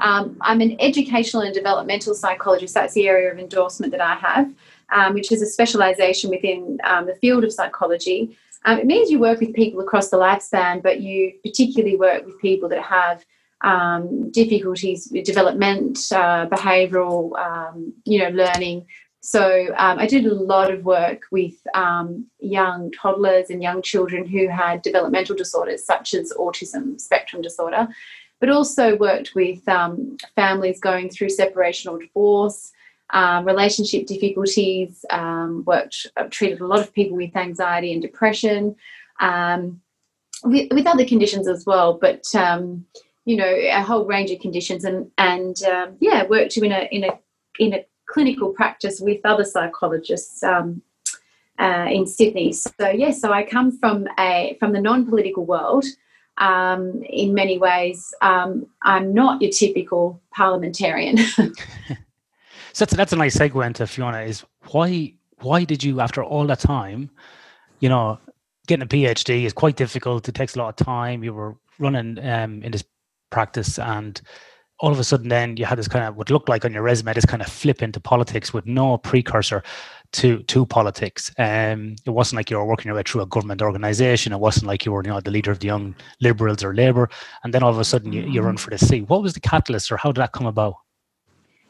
Um, 0.02 0.36
I'm 0.40 0.60
an 0.60 0.76
educational 0.80 1.44
and 1.44 1.54
developmental 1.54 2.12
psychologist. 2.12 2.74
That's 2.74 2.92
the 2.92 3.06
area 3.06 3.32
of 3.32 3.38
endorsement 3.38 3.92
that 3.92 4.00
I 4.00 4.16
have, 4.16 4.52
um, 4.92 5.14
which 5.14 5.30
is 5.30 5.40
a 5.42 5.46
specialization 5.46 6.28
within 6.28 6.78
um, 6.84 7.06
the 7.06 7.14
field 7.14 7.44
of 7.44 7.52
psychology. 7.52 8.36
Um, 8.64 8.78
it 8.80 8.86
means 8.86 9.10
you 9.10 9.20
work 9.20 9.38
with 9.40 9.54
people 9.54 9.80
across 9.80 10.08
the 10.10 10.16
lifespan, 10.16 10.82
but 10.82 11.00
you 11.00 11.32
particularly 11.44 11.96
work 11.96 12.26
with 12.26 12.40
people 12.40 12.68
that 12.70 12.82
have 12.82 13.24
um, 13.62 14.30
difficulties 14.32 15.08
with 15.12 15.24
development, 15.24 15.98
uh, 16.10 16.46
behavioural, 16.48 17.38
um, 17.38 17.92
you 18.04 18.18
know, 18.18 18.30
learning. 18.30 18.86
So 19.24 19.72
I 19.78 20.08
did 20.08 20.26
a 20.26 20.34
lot 20.34 20.72
of 20.72 20.84
work 20.84 21.22
with 21.30 21.54
young 22.40 22.90
toddlers 22.90 23.50
and 23.50 23.62
young 23.62 23.80
children 23.80 24.26
who 24.26 24.48
had 24.48 24.82
developmental 24.82 25.36
disorders 25.36 25.84
such 25.84 26.12
as 26.14 26.32
autism 26.36 27.00
spectrum 27.00 27.40
disorder, 27.40 27.86
but 28.42 28.50
also 28.50 28.96
worked 28.96 29.36
with 29.36 29.66
um, 29.68 30.16
families 30.34 30.80
going 30.80 31.08
through 31.08 31.28
separation 31.28 31.92
or 31.92 32.00
divorce. 32.00 32.72
Um, 33.10 33.44
relationship 33.44 34.06
difficulties, 34.06 35.04
worked, 35.64 36.08
I've 36.16 36.30
treated 36.30 36.60
a 36.60 36.66
lot 36.66 36.80
of 36.80 36.92
people 36.92 37.16
with 37.16 37.36
anxiety 37.36 37.92
and 37.92 38.02
depression, 38.02 38.74
with, 40.42 40.72
with, 40.72 40.86
other 40.88 41.04
conditions 41.04 41.46
as 41.46 41.66
well. 41.66 41.92
But 41.92 42.34
um, 42.34 42.84
you 43.26 43.36
know 43.36 43.46
a 43.46 43.80
whole 43.82 44.06
range 44.06 44.32
of 44.32 44.40
conditions 44.40 44.82
and 44.82 45.08
and 45.18 45.62
um, 45.62 45.96
yeah 46.00 46.26
worked 46.26 46.56
in 46.56 46.72
a 46.72 46.88
in 46.90 47.04
a 47.04 47.18
in 47.60 47.74
a 47.74 47.84
clinical 48.06 48.50
practice 48.50 49.00
with 49.00 49.20
other 49.24 49.44
psychologists 49.44 50.42
um, 50.42 50.82
uh, 51.60 51.86
in 51.88 52.06
Sydney. 52.06 52.52
So 52.52 52.72
yes, 52.78 52.96
yeah, 52.98 53.10
so 53.12 53.32
I 53.32 53.44
come 53.44 53.78
from 53.78 54.08
a 54.18 54.56
from 54.58 54.72
the 54.72 54.80
non-political 54.80 55.44
world. 55.44 55.84
Um, 56.38 57.02
in 57.08 57.34
many 57.34 57.58
ways, 57.58 58.14
um, 58.22 58.66
I'm 58.82 59.14
not 59.14 59.42
your 59.42 59.50
typical 59.50 60.20
parliamentarian. 60.34 61.18
so 61.26 61.50
that's, 62.78 62.94
that's 62.94 63.12
a 63.12 63.16
nice 63.16 63.36
segue 63.36 63.66
into 63.66 63.86
Fiona. 63.86 64.20
Is 64.22 64.44
why 64.70 65.14
why 65.40 65.64
did 65.64 65.82
you 65.82 66.00
after 66.00 66.22
all 66.22 66.46
that 66.46 66.60
time, 66.60 67.10
you 67.80 67.88
know, 67.88 68.18
getting 68.66 68.82
a 68.82 68.86
PhD 68.86 69.44
is 69.44 69.52
quite 69.52 69.76
difficult. 69.76 70.28
It 70.28 70.34
takes 70.34 70.54
a 70.54 70.58
lot 70.58 70.80
of 70.80 70.86
time. 70.86 71.24
You 71.24 71.34
were 71.34 71.56
running 71.78 72.18
um, 72.24 72.62
in 72.62 72.72
this 72.72 72.84
practice 73.30 73.78
and 73.78 74.20
all 74.78 74.90
of 74.90 74.98
a 74.98 75.04
sudden 75.04 75.28
then 75.28 75.56
you 75.56 75.64
had 75.64 75.78
this 75.78 75.88
kind 75.88 76.04
of 76.04 76.16
what 76.16 76.28
looked 76.28 76.48
like 76.48 76.64
on 76.64 76.72
your 76.72 76.82
resume 76.82 77.14
this 77.14 77.24
kind 77.24 77.40
of 77.40 77.48
flip 77.48 77.82
into 77.82 78.00
politics 78.00 78.52
with 78.52 78.66
no 78.66 78.98
precursor 78.98 79.62
to 80.12 80.42
to 80.44 80.66
politics. 80.66 81.32
Um 81.38 81.96
it 82.06 82.10
wasn't 82.10 82.36
like 82.36 82.50
you 82.50 82.56
were 82.58 82.64
working 82.64 82.88
your 82.88 82.96
way 82.96 83.02
through 83.02 83.22
a 83.22 83.26
government 83.26 83.62
organization. 83.62 84.32
It 84.32 84.40
wasn't 84.40 84.66
like 84.66 84.84
you 84.84 84.92
were 84.92 85.02
you 85.04 85.10
know 85.10 85.20
the 85.20 85.30
leader 85.30 85.50
of 85.50 85.60
the 85.60 85.66
young 85.66 85.94
liberals 86.20 86.62
or 86.64 86.74
labor 86.74 87.08
and 87.44 87.52
then 87.52 87.62
all 87.62 87.70
of 87.70 87.78
a 87.78 87.84
sudden 87.84 88.12
you, 88.12 88.22
you 88.22 88.42
run 88.42 88.56
for 88.56 88.70
the 88.70 88.78
seat. 88.78 89.08
What 89.08 89.22
was 89.22 89.34
the 89.34 89.40
catalyst 89.40 89.90
or 89.90 89.96
how 89.96 90.12
did 90.12 90.20
that 90.20 90.32
come 90.32 90.46
about? 90.46 90.74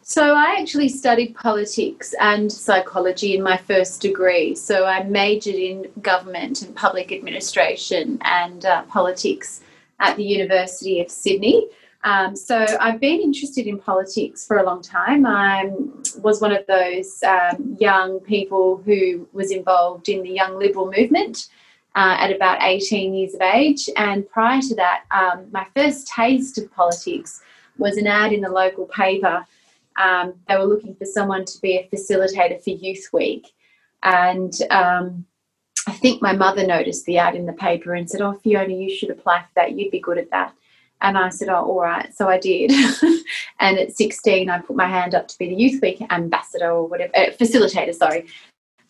So 0.05 0.35
I 0.35 0.57
actually 0.59 0.89
studied 0.89 1.37
politics 1.37 2.13
and 2.21 2.51
psychology 2.51 3.37
in 3.37 3.43
my 3.43 3.57
first 3.57 4.03
degree. 4.03 4.57
So 4.57 4.85
I 4.85 5.05
majored 5.05 5.55
in 5.55 5.87
government 6.01 6.63
and 6.63 6.75
public 6.75 7.13
administration 7.13 8.19
and 8.23 8.67
uh, 8.67 8.83
politics 8.83 9.61
at 10.01 10.17
the 10.17 10.25
University 10.25 11.01
of 11.01 11.09
Sydney. 11.09 11.69
Um, 12.05 12.35
so 12.35 12.67
I've 12.81 13.01
been 13.01 13.21
interested 13.21 13.67
in 13.67 13.79
politics 13.79 14.45
for 14.45 14.59
a 14.59 14.65
long 14.65 14.83
time. 14.83 15.25
I 15.25 15.71
was 16.19 16.41
one 16.41 16.53
of 16.53 16.67
those 16.67 17.23
um, 17.23 17.77
young 17.79 18.19
people 18.21 18.83
who 18.85 19.29
was 19.33 19.53
involved 19.53 20.09
in 20.09 20.23
the 20.23 20.31
young 20.31 20.59
liberal 20.59 20.91
movement 20.91 21.49
uh, 21.95 22.17
at 22.19 22.35
about 22.35 22.63
18 22.63 23.15
years 23.15 23.35
of 23.35 23.41
age. 23.43 23.89
And 23.97 24.29
prior 24.29 24.61
to 24.63 24.75
that, 24.77 25.05
um, 25.13 25.47
my 25.53 25.67
first 25.77 26.09
taste 26.09 26.59
of 26.59 26.73
politics 26.73 27.41
was 27.79 27.97
an 27.97 28.07
ad 28.07 28.33
in 28.33 28.41
the 28.41 28.51
local 28.51 28.87
paper. 28.87 29.47
Um, 29.97 30.35
they 30.49 30.57
were 30.57 30.65
looking 30.65 30.97
for 30.97 31.05
someone 31.05 31.45
to 31.45 31.61
be 31.61 31.77
a 31.77 31.89
facilitator 31.95 32.63
for 32.63 32.71
Youth 32.71 33.11
Week. 33.13 33.53
And 34.03 34.53
um, 34.71 35.27
I 35.87 35.93
think 35.93 36.21
my 36.21 36.33
mother 36.33 36.67
noticed 36.67 37.05
the 37.05 37.19
ad 37.19 37.37
in 37.37 37.47
the 37.47 37.53
paper 37.53 37.95
and 37.95 38.11
said, 38.11 38.21
Oh, 38.21 38.33
Fiona, 38.33 38.75
you 38.75 38.95
should 38.95 39.11
apply 39.11 39.43
for 39.43 39.51
that. 39.57 39.79
You'd 39.79 39.93
be 39.93 40.01
good 40.01 40.19
at 40.19 40.31
that. 40.31 40.55
And 41.03 41.19
I 41.19 41.29
said, 41.31 41.49
Oh, 41.49 41.65
all 41.65 41.81
right. 41.81 42.15
So 42.15 42.29
I 42.29 42.39
did. 42.39 42.71
and 43.61 43.79
at 43.79 43.93
16, 43.93 44.49
I 44.49 44.59
put 44.61 44.77
my 44.77 44.87
hand 44.87 45.15
up 45.15 45.29
to 45.29 45.39
be 45.39 45.49
the 45.49 45.57
Youth 45.57 45.83
Week 45.83 46.01
ambassador 46.11 46.71
or 46.71 46.87
whatever, 46.87 47.15
uh, 47.17 47.31
facilitator, 47.39 47.93
sorry, 47.93 48.27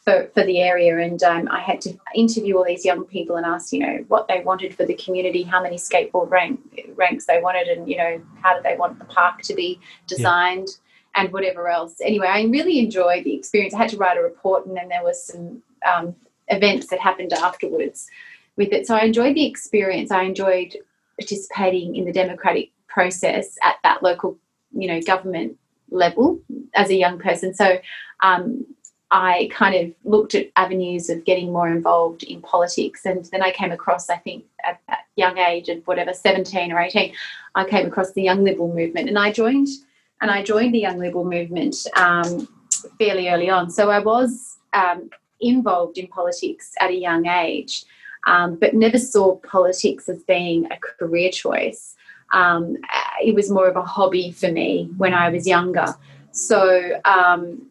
for, 0.04 0.30
for 0.34 0.44
the 0.44 0.60
area. 0.60 0.98
And 0.98 1.22
um, 1.22 1.48
I 1.50 1.60
had 1.60 1.80
to 1.82 1.98
interview 2.14 2.58
all 2.58 2.64
these 2.64 2.84
young 2.84 3.04
people 3.04 3.36
and 3.36 3.46
ask, 3.46 3.72
you 3.72 3.80
know, 3.80 4.04
what 4.08 4.28
they 4.28 4.40
wanted 4.40 4.74
for 4.74 4.84
the 4.84 4.94
community, 4.94 5.42
how 5.42 5.62
many 5.62 5.76
skateboard 5.76 6.30
rank, 6.30 6.60
ranks 6.96 7.24
they 7.24 7.40
wanted, 7.40 7.68
and, 7.68 7.88
you 7.88 7.96
know, 7.96 8.20
how 8.42 8.54
did 8.54 8.62
they 8.62 8.76
want 8.76 8.98
the 8.98 9.06
park 9.06 9.40
to 9.42 9.54
be 9.54 9.80
designed. 10.06 10.68
Yeah. 10.68 10.74
And 11.14 11.30
whatever 11.30 11.68
else. 11.68 11.96
Anyway, 12.00 12.26
I 12.26 12.44
really 12.44 12.78
enjoyed 12.78 13.24
the 13.24 13.34
experience. 13.34 13.74
I 13.74 13.78
had 13.78 13.90
to 13.90 13.98
write 13.98 14.16
a 14.16 14.22
report, 14.22 14.64
and 14.64 14.74
then 14.74 14.88
there 14.88 15.04
was 15.04 15.22
some 15.22 15.62
um, 15.84 16.16
events 16.48 16.86
that 16.86 17.00
happened 17.00 17.34
afterwards 17.34 18.08
with 18.56 18.72
it. 18.72 18.86
So 18.86 18.94
I 18.94 19.00
enjoyed 19.00 19.34
the 19.34 19.44
experience. 19.44 20.10
I 20.10 20.22
enjoyed 20.22 20.74
participating 21.22 21.96
in 21.96 22.04
the 22.04 22.12
democratic 22.12 22.70
process 22.88 23.56
at 23.62 23.76
that 23.82 24.02
local, 24.02 24.38
you 24.72 24.88
know, 24.88 25.00
government 25.00 25.56
level 25.90 26.40
as 26.74 26.90
a 26.90 26.94
young 26.94 27.18
person. 27.18 27.54
So 27.54 27.78
um, 28.22 28.66
I 29.10 29.50
kind 29.52 29.74
of 29.74 29.94
looked 30.10 30.34
at 30.34 30.50
avenues 30.56 31.10
of 31.10 31.24
getting 31.24 31.52
more 31.52 31.68
involved 31.68 32.22
in 32.22 32.40
politics. 32.40 33.04
And 33.04 33.24
then 33.26 33.42
I 33.42 33.50
came 33.50 33.70
across, 33.70 34.08
I 34.08 34.16
think, 34.16 34.44
at 34.64 34.80
that 34.88 35.06
young 35.16 35.38
age 35.38 35.68
of 35.68 35.86
whatever, 35.86 36.14
17 36.14 36.72
or 36.72 36.80
18, 36.80 37.12
I 37.54 37.64
came 37.64 37.86
across 37.86 38.12
the 38.12 38.22
Young 38.22 38.42
Liberal 38.42 38.74
movement. 38.74 39.08
And 39.08 39.18
I 39.18 39.30
joined 39.30 39.68
and 40.20 40.30
I 40.30 40.42
joined 40.42 40.74
the 40.74 40.78
Young 40.78 40.98
Liberal 40.98 41.24
movement 41.24 41.76
um, 41.96 42.48
fairly 42.98 43.28
early 43.28 43.50
on. 43.50 43.70
So 43.70 43.90
I 43.90 43.98
was 43.98 44.56
um, 44.72 45.10
involved 45.40 45.98
in 45.98 46.06
politics 46.06 46.72
at 46.80 46.90
a 46.90 46.96
young 46.96 47.26
age, 47.26 47.84
um, 48.26 48.56
but 48.56 48.74
never 48.74 48.98
saw 48.98 49.36
politics 49.36 50.08
as 50.08 50.22
being 50.22 50.66
a 50.70 50.76
career 50.76 51.30
choice. 51.30 51.94
Um, 52.32 52.78
it 53.22 53.34
was 53.34 53.50
more 53.50 53.68
of 53.68 53.76
a 53.76 53.82
hobby 53.82 54.32
for 54.32 54.50
me 54.50 54.88
when 54.96 55.12
I 55.12 55.28
was 55.28 55.46
younger. 55.46 55.86
So 56.30 57.00
um, 57.04 57.66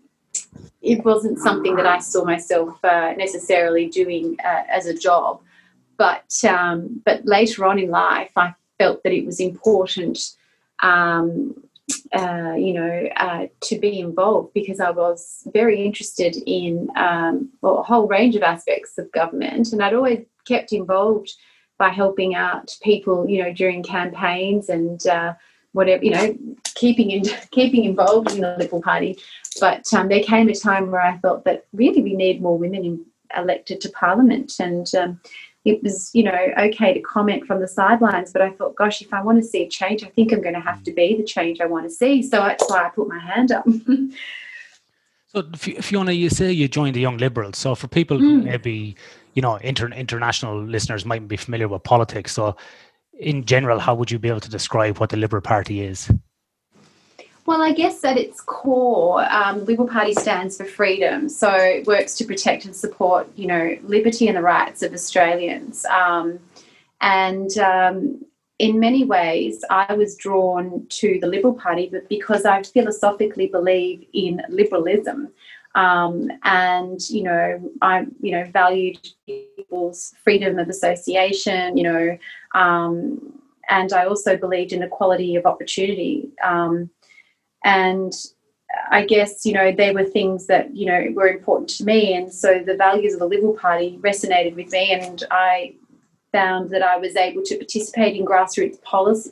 it 0.81 1.03
wasn't 1.03 1.39
something 1.39 1.75
that 1.75 1.85
I 1.85 1.99
saw 1.99 2.23
myself 2.23 2.83
uh, 2.83 3.13
necessarily 3.17 3.87
doing 3.87 4.37
uh, 4.43 4.63
as 4.69 4.85
a 4.85 4.97
job. 4.97 5.41
But 5.97 6.33
um, 6.47 7.01
but 7.05 7.25
later 7.25 7.65
on 7.65 7.77
in 7.77 7.89
life, 7.89 8.31
I 8.35 8.55
felt 8.79 9.03
that 9.03 9.13
it 9.13 9.25
was 9.25 9.39
important 9.39 10.17
um, 10.81 11.53
uh, 12.13 12.53
you 12.57 12.73
know, 12.73 13.09
uh, 13.17 13.47
to 13.61 13.79
be 13.79 13.99
involved 13.99 14.53
because 14.53 14.79
I 14.79 14.91
was 14.91 15.47
very 15.53 15.83
interested 15.83 16.35
in 16.45 16.89
um, 16.95 17.49
well, 17.61 17.79
a 17.79 17.83
whole 17.83 18.07
range 18.07 18.35
of 18.35 18.43
aspects 18.43 18.97
of 18.97 19.11
government, 19.11 19.71
and 19.71 19.81
I'd 19.81 19.93
always 19.93 20.25
kept 20.45 20.73
involved 20.73 21.33
by 21.77 21.89
helping 21.89 22.35
out 22.35 22.75
people, 22.83 23.27
you 23.27 23.43
know, 23.43 23.51
during 23.51 23.81
campaigns 23.81 24.69
and 24.69 25.07
uh, 25.07 25.33
whatever, 25.73 26.03
you 26.03 26.11
know, 26.11 26.37
keeping 26.75 27.11
in, 27.11 27.23
keeping 27.51 27.85
involved 27.85 28.31
in 28.31 28.41
the 28.41 28.55
Liberal 28.57 28.81
Party. 28.81 29.17
But 29.59 29.91
um, 29.93 30.07
there 30.07 30.23
came 30.23 30.47
a 30.49 30.55
time 30.55 30.91
where 30.91 31.01
I 31.01 31.17
felt 31.17 31.43
that 31.45 31.65
really 31.73 32.01
we 32.01 32.13
need 32.13 32.41
more 32.41 32.57
women 32.57 32.85
in, 32.85 33.05
elected 33.35 33.79
to 33.81 33.89
Parliament, 33.89 34.53
and 34.59 34.93
um, 34.95 35.19
it 35.63 35.81
was, 35.83 36.09
you 36.13 36.23
know, 36.23 36.47
okay 36.57 36.93
to 36.93 37.01
comment 37.01 37.45
from 37.45 37.59
the 37.61 37.67
sidelines, 37.67 38.31
but 38.31 38.41
I 38.41 38.49
thought, 38.51 38.75
gosh, 38.75 39.01
if 39.01 39.13
I 39.13 39.21
want 39.21 39.37
to 39.37 39.47
see 39.47 39.63
a 39.63 39.69
change, 39.69 40.03
I 40.03 40.07
think 40.07 40.31
I'm 40.31 40.41
going 40.41 40.55
to 40.55 40.61
have 40.61 40.83
to 40.83 40.91
be 40.91 41.15
the 41.15 41.23
change 41.23 41.61
I 41.61 41.67
want 41.67 41.85
to 41.85 41.89
see. 41.89 42.23
So 42.23 42.37
that's 42.37 42.67
why 42.67 42.85
I 42.85 42.89
put 42.89 43.07
my 43.07 43.19
hand 43.19 43.51
up. 43.51 43.65
so, 45.27 45.43
Fiona, 45.55 46.13
you 46.13 46.29
say 46.29 46.51
you 46.51 46.67
joined 46.67 46.95
the 46.95 47.01
Young 47.01 47.17
Liberals. 47.17 47.59
So, 47.59 47.75
for 47.75 47.87
people 47.87 48.17
mm. 48.17 48.21
who 48.21 48.41
maybe, 48.41 48.95
you 49.33 49.41
know, 49.41 49.55
inter- 49.57 49.87
international 49.87 50.61
listeners 50.63 51.05
might 51.05 51.27
be 51.27 51.37
familiar 51.37 51.67
with 51.67 51.83
politics. 51.83 52.33
So, 52.33 52.55
in 53.17 53.45
general, 53.45 53.79
how 53.79 53.95
would 53.95 54.11
you 54.11 54.19
be 54.19 54.29
able 54.29 54.39
to 54.39 54.49
describe 54.49 54.99
what 54.99 55.09
the 55.09 55.17
Liberal 55.17 55.41
Party 55.41 55.81
is? 55.81 56.11
Well, 57.45 57.61
I 57.61 57.73
guess 57.73 58.03
at 58.03 58.17
its 58.17 58.39
core, 58.39 59.29
um, 59.31 59.65
Liberal 59.65 59.87
Party 59.87 60.13
stands 60.13 60.57
for 60.57 60.65
freedom. 60.65 61.27
So 61.27 61.49
it 61.51 61.87
works 61.87 62.15
to 62.15 62.25
protect 62.25 62.65
and 62.65 62.75
support, 62.75 63.27
you 63.35 63.47
know, 63.47 63.77
liberty 63.83 64.27
and 64.27 64.37
the 64.37 64.41
rights 64.41 64.83
of 64.83 64.93
Australians. 64.93 65.83
Um, 65.85 66.39
and 67.01 67.57
um, 67.57 68.23
in 68.59 68.79
many 68.79 69.03
ways, 69.03 69.65
I 69.71 69.93
was 69.95 70.15
drawn 70.15 70.85
to 70.89 71.17
the 71.19 71.25
Liberal 71.25 71.55
Party, 71.55 71.89
but 71.91 72.07
because 72.07 72.45
I 72.45 72.61
philosophically 72.61 73.47
believe 73.47 74.05
in 74.13 74.43
liberalism. 74.47 75.29
Um, 75.75 76.29
and 76.43 76.99
you 77.09 77.23
know, 77.23 77.71
I 77.81 78.05
you 78.21 78.31
know 78.31 78.45
valued 78.51 78.99
people's 79.25 80.13
freedom 80.23 80.59
of 80.59 80.69
association. 80.69 81.77
You 81.77 81.83
know, 81.83 82.17
um, 82.53 83.39
and 83.69 83.93
I 83.93 84.05
also 84.05 84.37
believed 84.37 84.73
in 84.73 84.83
equality 84.83 85.35
of 85.35 85.45
opportunity. 85.45 86.29
Um, 86.43 86.89
and 87.63 88.13
I 88.89 89.05
guess 89.05 89.45
you 89.45 89.53
know 89.53 89.71
they 89.71 89.93
were 89.93 90.03
things 90.03 90.47
that 90.47 90.75
you 90.75 90.85
know 90.85 91.07
were 91.13 91.27
important 91.27 91.69
to 91.71 91.85
me, 91.85 92.13
and 92.13 92.31
so 92.31 92.63
the 92.65 92.75
values 92.75 93.13
of 93.13 93.19
the 93.19 93.27
Liberal 93.27 93.53
Party 93.53 93.97
resonated 94.01 94.55
with 94.55 94.71
me, 94.71 94.91
and 94.91 95.23
I 95.31 95.75
found 96.31 96.69
that 96.69 96.81
I 96.81 96.97
was 96.97 97.15
able 97.15 97.43
to 97.43 97.57
participate 97.57 98.15
in 98.15 98.25
grassroots 98.25 98.81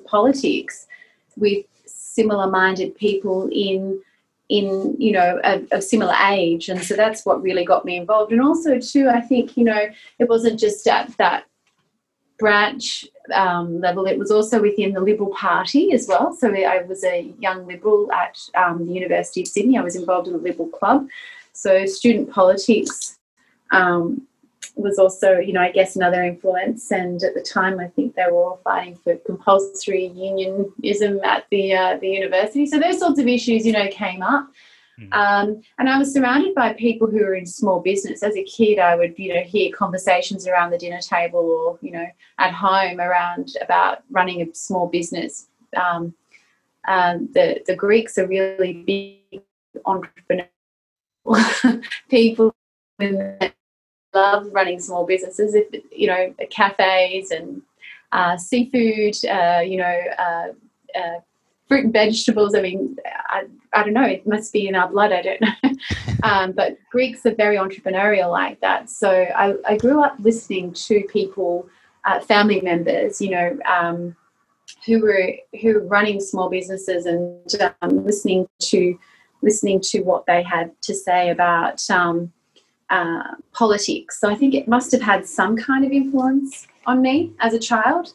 politics 0.05 0.87
with 1.37 1.65
similar-minded 1.85 2.95
people 2.95 3.49
in 3.51 4.01
in 4.49 4.95
you 4.99 5.11
know 5.11 5.39
a, 5.43 5.61
a, 5.71 5.81
similar 5.81 6.15
age. 6.31 6.69
And 6.69 6.83
so 6.83 6.95
that's 6.95 7.25
what 7.25 7.41
really 7.41 7.63
got 7.63 7.85
me 7.85 7.97
involved. 7.97 8.31
And 8.31 8.41
also 8.41 8.79
too 8.79 9.07
i 9.07 9.21
think 9.21 9.55
you 9.55 9.63
know 9.63 9.87
it 10.17 10.27
wasn't 10.27 10.59
just 10.59 10.87
at 10.87 11.15
that 11.17 11.45
branch 12.39 13.05
um, 13.33 13.79
level. 13.81 14.05
It 14.05 14.17
was 14.17 14.31
also 14.31 14.61
within 14.61 14.93
the 14.93 15.01
liberal 15.01 15.29
party 15.31 15.91
as 15.93 16.07
well. 16.07 16.33
So 16.33 16.53
i 16.55 16.81
was 16.83 17.03
a 17.03 17.31
young 17.39 17.67
liberal 17.67 18.11
at 18.11 18.39
um, 18.55 18.87
the 18.87 18.93
university 18.93 19.41
of 19.41 19.47
sydney. 19.47 19.77
I 19.77 19.81
was 19.81 19.95
involved 19.95 20.27
in 20.27 20.33
the 20.33 20.39
liberal 20.39 20.69
club. 20.69 21.07
So 21.53 21.85
student 21.85 22.31
politics 22.31 23.19
um, 23.71 24.25
was 24.81 24.97
also, 24.97 25.37
you 25.37 25.53
know, 25.53 25.61
I 25.61 25.71
guess 25.71 25.95
another 25.95 26.23
influence. 26.23 26.91
And 26.91 27.21
at 27.23 27.33
the 27.33 27.41
time, 27.41 27.79
I 27.79 27.87
think 27.87 28.15
they 28.15 28.25
were 28.29 28.43
all 28.43 28.61
fighting 28.63 28.97
for 29.03 29.15
compulsory 29.17 30.07
unionism 30.07 31.19
at 31.23 31.45
the 31.51 31.73
uh, 31.73 31.97
the 31.97 32.09
university. 32.09 32.65
So 32.65 32.79
those 32.79 32.99
sorts 32.99 33.19
of 33.19 33.27
issues, 33.27 33.65
you 33.65 33.73
know, 33.73 33.87
came 33.89 34.21
up. 34.21 34.49
Mm. 34.99 35.13
Um, 35.13 35.61
and 35.77 35.89
I 35.89 35.97
was 35.97 36.13
surrounded 36.13 36.55
by 36.55 36.73
people 36.73 37.07
who 37.09 37.19
were 37.19 37.35
in 37.35 37.45
small 37.45 37.79
business. 37.79 38.21
As 38.23 38.35
a 38.35 38.43
kid, 38.43 38.79
I 38.79 38.95
would, 38.95 39.17
you 39.17 39.33
know, 39.33 39.41
hear 39.41 39.71
conversations 39.73 40.47
around 40.47 40.71
the 40.71 40.77
dinner 40.77 41.01
table 41.01 41.39
or, 41.39 41.79
you 41.81 41.91
know, 41.91 42.05
at 42.37 42.53
home 42.53 42.99
around 42.99 43.55
about 43.61 44.03
running 44.09 44.41
a 44.41 44.53
small 44.53 44.87
business. 44.87 45.47
Um, 45.75 46.13
um, 46.87 47.29
the 47.33 47.61
the 47.65 47.75
Greeks 47.75 48.17
are 48.17 48.27
really 48.27 48.73
big 48.73 49.43
entrepreneurs 49.85 50.49
people 52.09 52.53
love 54.13 54.47
running 54.51 54.79
small 54.79 55.05
businesses. 55.05 55.55
If 55.55 55.67
you 55.91 56.07
know 56.07 56.33
cafes 56.49 57.31
and 57.31 57.61
uh, 58.11 58.37
seafood, 58.37 59.15
uh, 59.25 59.61
you 59.63 59.77
know, 59.77 60.01
uh, 60.17 60.47
uh, 60.97 61.19
fruit 61.67 61.85
and 61.85 61.93
vegetables. 61.93 62.55
I 62.55 62.61
mean, 62.61 62.97
I, 63.29 63.43
I 63.73 63.83
don't 63.83 63.93
know. 63.93 64.03
It 64.05 64.27
must 64.27 64.51
be 64.51 64.67
in 64.67 64.75
our 64.75 64.89
blood. 64.89 65.11
I 65.11 65.21
don't 65.21 65.41
know. 65.41 65.71
um, 66.23 66.51
but 66.51 66.77
Greeks 66.91 67.25
are 67.25 67.35
very 67.35 67.57
entrepreneurial 67.57 68.31
like 68.31 68.59
that. 68.61 68.89
So 68.89 69.09
I, 69.09 69.53
I 69.67 69.77
grew 69.77 70.03
up 70.03 70.15
listening 70.19 70.73
to 70.73 71.01
people, 71.03 71.69
uh, 72.05 72.19
family 72.19 72.61
members, 72.61 73.21
you 73.21 73.31
know. 73.31 73.57
Um, 73.69 74.15
who 74.85 75.01
were 75.01 75.33
who 75.61 75.73
were 75.73 75.85
running 75.87 76.19
small 76.19 76.47
businesses 76.47 77.07
and 77.07 77.73
um, 77.81 78.05
listening 78.05 78.47
to 78.59 78.97
listening 79.41 79.81
to 79.81 80.01
what 80.01 80.25
they 80.27 80.43
had 80.43 80.71
to 80.83 80.93
say 80.93 81.29
about 81.29 81.89
um, 81.89 82.31
uh, 82.89 83.35
politics. 83.53 84.19
So 84.19 84.29
I 84.29 84.35
think 84.35 84.53
it 84.53 84.67
must 84.67 84.91
have 84.91 85.01
had 85.01 85.25
some 85.25 85.55
kind 85.55 85.85
of 85.85 85.91
influence 85.91 86.67
on 86.85 87.01
me 87.01 87.31
as 87.39 87.53
a 87.53 87.59
child. 87.59 88.13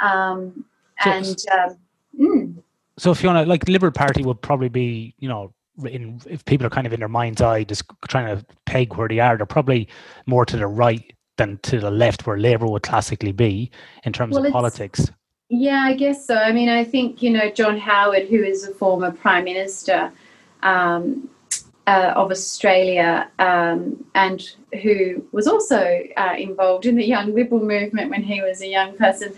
Um, 0.00 0.64
and 1.04 1.26
so, 1.26 1.48
um, 1.52 1.76
mm. 2.18 2.62
so 2.98 3.14
Fiona, 3.14 3.44
like 3.44 3.68
Liberal 3.68 3.92
Party 3.92 4.22
would 4.22 4.40
probably 4.40 4.68
be, 4.68 5.14
you 5.18 5.28
know, 5.28 5.52
in, 5.84 6.20
if 6.26 6.44
people 6.44 6.66
are 6.66 6.70
kind 6.70 6.86
of 6.86 6.92
in 6.92 7.00
their 7.00 7.08
mind's 7.08 7.40
eye, 7.40 7.64
just 7.64 7.84
trying 8.08 8.36
to 8.36 8.44
peg 8.66 8.94
where 8.94 9.08
they 9.08 9.20
are, 9.20 9.36
they're 9.36 9.46
probably 9.46 9.88
more 10.26 10.44
to 10.46 10.56
the 10.56 10.66
right 10.66 11.14
than 11.36 11.58
to 11.62 11.80
the 11.80 11.90
left, 11.90 12.26
where 12.26 12.38
Labour 12.38 12.66
would 12.66 12.82
classically 12.82 13.32
be 13.32 13.70
in 14.04 14.12
terms 14.12 14.34
well, 14.34 14.44
of 14.44 14.52
politics. 14.52 15.10
Yeah, 15.48 15.82
I 15.86 15.94
guess 15.94 16.26
so. 16.26 16.36
I 16.36 16.52
mean, 16.52 16.68
I 16.68 16.84
think 16.84 17.22
you 17.22 17.30
know 17.30 17.50
John 17.50 17.78
Howard, 17.78 18.28
who 18.28 18.42
is 18.42 18.68
a 18.68 18.74
former 18.74 19.10
prime 19.10 19.44
minister, 19.44 20.12
um, 20.62 21.28
uh, 21.86 22.12
of 22.16 22.30
Australia 22.30 23.30
um, 23.38 24.04
and 24.14 24.50
who 24.82 25.24
was 25.32 25.46
also 25.46 26.00
uh, 26.16 26.34
involved 26.38 26.86
in 26.86 26.96
the 26.96 27.04
Young 27.04 27.34
Liberal 27.34 27.62
movement 27.62 28.10
when 28.10 28.22
he 28.22 28.40
was 28.42 28.60
a 28.60 28.68
young 28.68 28.96
person, 28.96 29.32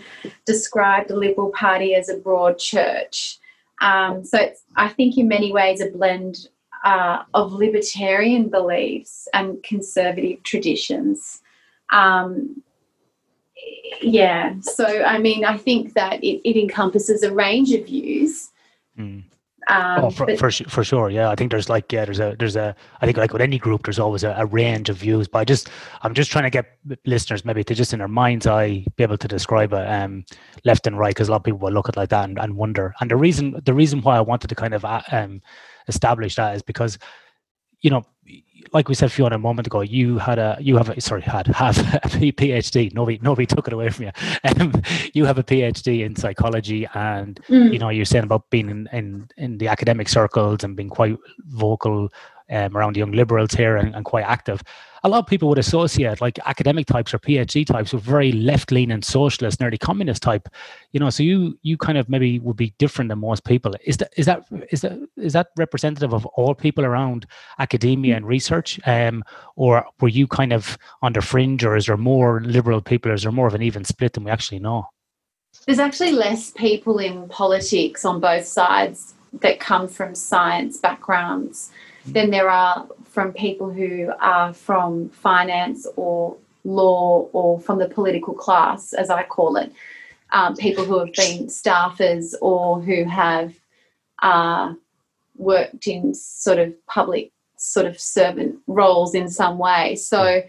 described 0.45 1.09
the 1.09 1.15
Liberal 1.15 1.51
Party 1.51 1.95
as 1.95 2.09
a 2.09 2.17
broad 2.17 2.59
church. 2.59 3.39
Um, 3.81 4.23
so 4.23 4.37
it's, 4.37 4.61
I 4.75 4.89
think, 4.89 5.17
in 5.17 5.27
many 5.27 5.51
ways, 5.51 5.81
a 5.81 5.89
blend 5.89 6.47
uh, 6.83 7.23
of 7.33 7.53
libertarian 7.53 8.49
beliefs 8.49 9.27
and 9.33 9.61
conservative 9.63 10.43
traditions. 10.43 11.41
Um, 11.91 12.61
yeah, 14.01 14.59
so 14.61 14.85
I 14.85 15.17
mean, 15.17 15.45
I 15.45 15.57
think 15.57 15.93
that 15.93 16.23
it, 16.23 16.41
it 16.47 16.59
encompasses 16.59 17.23
a 17.23 17.33
range 17.33 17.71
of 17.71 17.85
views. 17.85 18.51
Mm. 18.97 19.23
Um, 19.69 20.05
oh, 20.05 20.09
for, 20.09 20.25
but, 20.25 20.37
for, 20.37 20.51
for 20.51 20.83
sure, 20.83 21.09
yeah. 21.09 21.29
I 21.29 21.35
think 21.35 21.51
there's 21.51 21.69
like 21.69 21.91
yeah, 21.91 22.05
there's 22.05 22.19
a 22.19 22.35
there's 22.37 22.55
a 22.55 22.75
I 23.01 23.05
think 23.05 23.17
like 23.17 23.31
with 23.31 23.41
any 23.41 23.57
group, 23.57 23.83
there's 23.83 23.99
always 23.99 24.23
a, 24.23 24.35
a, 24.37 24.45
range 24.45 24.89
of 24.89 24.97
views. 24.97 25.27
But 25.27 25.39
I 25.39 25.45
just 25.45 25.69
I'm 26.01 26.13
just 26.13 26.31
trying 26.31 26.43
to 26.43 26.49
get 26.49 26.77
listeners 27.05 27.45
maybe 27.45 27.63
to 27.63 27.73
just 27.73 27.93
in 27.93 27.99
their 27.99 28.07
mind's 28.07 28.45
eye 28.45 28.85
be 28.97 29.03
able 29.03 29.17
to 29.17 29.27
describe 29.27 29.71
it 29.73 29.89
um, 29.89 30.25
left 30.65 30.85
and 30.85 30.97
right 30.97 31.11
because 31.11 31.29
a 31.29 31.31
lot 31.31 31.37
of 31.37 31.43
people 31.43 31.59
will 31.59 31.71
look 31.71 31.87
at 31.87 31.95
like 31.95 32.09
that 32.09 32.27
and, 32.27 32.37
and 32.39 32.55
wonder. 32.57 32.93
And 32.99 33.09
the 33.09 33.15
reason 33.15 33.61
the 33.63 33.73
reason 33.73 34.01
why 34.01 34.17
I 34.17 34.21
wanted 34.21 34.47
to 34.47 34.55
kind 34.55 34.73
of 34.73 34.83
uh, 34.83 35.01
um, 35.11 35.41
establish 35.87 36.35
that 36.35 36.55
is 36.55 36.61
because 36.61 36.97
you 37.81 37.89
know 37.89 38.03
like 38.71 38.87
we 38.87 38.95
said 38.95 39.11
Fiona 39.11 39.35
a 39.35 39.39
moment 39.39 39.67
ago, 39.67 39.81
you 39.81 40.17
had 40.17 40.39
a 40.39 40.57
you 40.59 40.77
have 40.77 40.89
a 40.89 41.01
sorry 41.01 41.21
had 41.21 41.47
have 41.47 41.77
a 42.03 42.31
PhD. 42.31 42.93
Nobody 42.93 43.19
nobody 43.21 43.45
took 43.45 43.67
it 43.67 43.73
away 43.73 43.89
from 43.89 44.05
you. 44.05 44.11
Um, 44.43 44.73
you 45.13 45.25
have 45.25 45.37
a 45.37 45.43
PhD 45.43 46.05
in 46.05 46.15
psychology, 46.15 46.87
and 46.93 47.39
mm. 47.47 47.73
you 47.73 47.79
know 47.79 47.89
you're 47.89 48.05
saying 48.05 48.25
about 48.25 48.49
being 48.49 48.69
in, 48.69 48.89
in 48.91 49.27
in 49.37 49.57
the 49.57 49.67
academic 49.67 50.09
circles 50.09 50.63
and 50.63 50.75
being 50.75 50.89
quite 50.89 51.17
vocal 51.47 52.09
um, 52.49 52.75
around 52.75 52.97
young 52.97 53.11
liberals 53.11 53.51
here 53.51 53.77
and, 53.77 53.95
and, 53.95 54.05
quite 54.05 54.25
active. 54.25 54.61
A 55.03 55.09
lot 55.09 55.19
of 55.19 55.27
people 55.27 55.49
would 55.49 55.57
associate 55.57 56.21
like 56.21 56.39
academic 56.45 56.85
types 56.85 57.13
or 57.13 57.19
PhD 57.19 57.65
types 57.65 57.93
with 57.93 58.03
very 58.03 58.31
left-leaning 58.31 59.01
socialist, 59.01 59.59
nearly 59.59 59.77
communist 59.77 60.21
type. 60.21 60.47
You 60.91 60.99
know, 60.99 61.09
so 61.09 61.23
you 61.23 61.57
you 61.61 61.77
kind 61.77 61.97
of 61.97 62.07
maybe 62.07 62.39
would 62.39 62.55
be 62.55 62.73
different 62.77 63.09
than 63.09 63.19
most 63.19 63.43
people. 63.43 63.73
Is 63.85 63.97
that 63.97 64.13
is 64.15 64.25
that 64.27 64.45
is 64.71 64.81
that 64.81 64.99
is 65.17 65.33
that 65.33 65.47
representative 65.57 66.13
of 66.13 66.25
all 66.25 66.55
people 66.55 66.85
around 66.85 67.25
academia 67.59 68.15
and 68.15 68.25
research, 68.25 68.79
um, 68.85 69.23
or 69.55 69.85
were 69.99 70.07
you 70.07 70.25
kind 70.25 70.53
of 70.53 70.77
on 71.01 71.13
the 71.13 71.21
fringe, 71.21 71.65
or 71.65 71.75
is 71.75 71.87
there 71.87 71.97
more 71.97 72.41
liberal 72.41 72.81
people? 72.81 73.11
Or 73.11 73.15
is 73.15 73.23
there 73.23 73.31
more 73.31 73.47
of 73.47 73.55
an 73.55 73.61
even 73.61 73.83
split 73.83 74.13
than 74.13 74.23
we 74.23 74.31
actually 74.31 74.59
know? 74.59 74.87
There's 75.65 75.79
actually 75.79 76.11
less 76.11 76.51
people 76.51 76.99
in 76.99 77.27
politics 77.29 78.05
on 78.05 78.19
both 78.19 78.45
sides 78.45 79.13
that 79.41 79.59
come 79.59 79.87
from 79.87 80.15
science 80.15 80.77
backgrounds 80.77 81.71
than 82.05 82.29
there 82.29 82.49
are 82.49 82.87
from 83.05 83.33
people 83.33 83.71
who 83.71 84.11
are 84.19 84.53
from 84.53 85.09
finance 85.09 85.87
or 85.95 86.35
law 86.63 87.29
or 87.33 87.59
from 87.59 87.79
the 87.79 87.87
political 87.87 88.33
class, 88.33 88.93
as 88.93 89.09
I 89.09 89.23
call 89.23 89.57
it. 89.57 89.71
Um, 90.31 90.55
people 90.55 90.83
who 90.83 90.97
have 90.99 91.13
been 91.13 91.47
staffers 91.47 92.33
or 92.41 92.81
who 92.81 93.03
have 93.03 93.53
uh, 94.21 94.73
worked 95.37 95.87
in 95.87 96.15
sort 96.15 96.57
of 96.57 96.73
public 96.87 97.31
sort 97.57 97.85
of 97.85 97.99
servant 97.99 98.59
roles 98.67 99.13
in 99.13 99.29
some 99.29 99.57
way. 99.57 99.95
So 99.95 100.41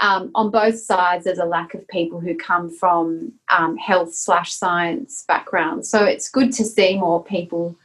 um, 0.00 0.30
on 0.34 0.50
both 0.50 0.78
sides, 0.78 1.24
there's 1.24 1.38
a 1.38 1.44
lack 1.44 1.74
of 1.74 1.86
people 1.88 2.20
who 2.20 2.36
come 2.36 2.70
from 2.70 3.32
um, 3.48 3.76
health 3.76 4.14
slash 4.14 4.52
science 4.52 5.24
backgrounds. 5.26 5.88
So 5.88 6.04
it's 6.04 6.28
good 6.28 6.52
to 6.54 6.64
see 6.64 6.96
more 6.96 7.24
people 7.24 7.76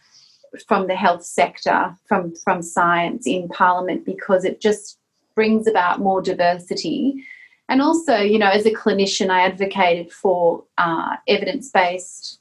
from 0.68 0.88
the 0.88 0.96
health 0.96 1.24
sector, 1.24 1.96
from, 2.06 2.36
from 2.36 2.62
science 2.62 3.26
in 3.26 3.48
Parliament, 3.50 4.06
because 4.06 4.46
it 4.46 4.62
just 4.62 5.00
brings 5.36 5.68
about 5.68 6.00
more 6.00 6.22
diversity. 6.22 7.24
And 7.70 7.82
also, 7.82 8.18
you 8.18 8.38
know, 8.38 8.50
as 8.50 8.66
a 8.66 8.74
clinician, 8.74 9.30
I 9.30 9.42
advocated 9.42 10.12
for 10.12 10.64
uh, 10.78 11.16
evidence 11.28 11.70
based 11.72 12.40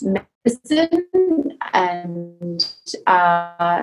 medicine 0.00 1.58
and 1.74 2.74
uh, 3.06 3.82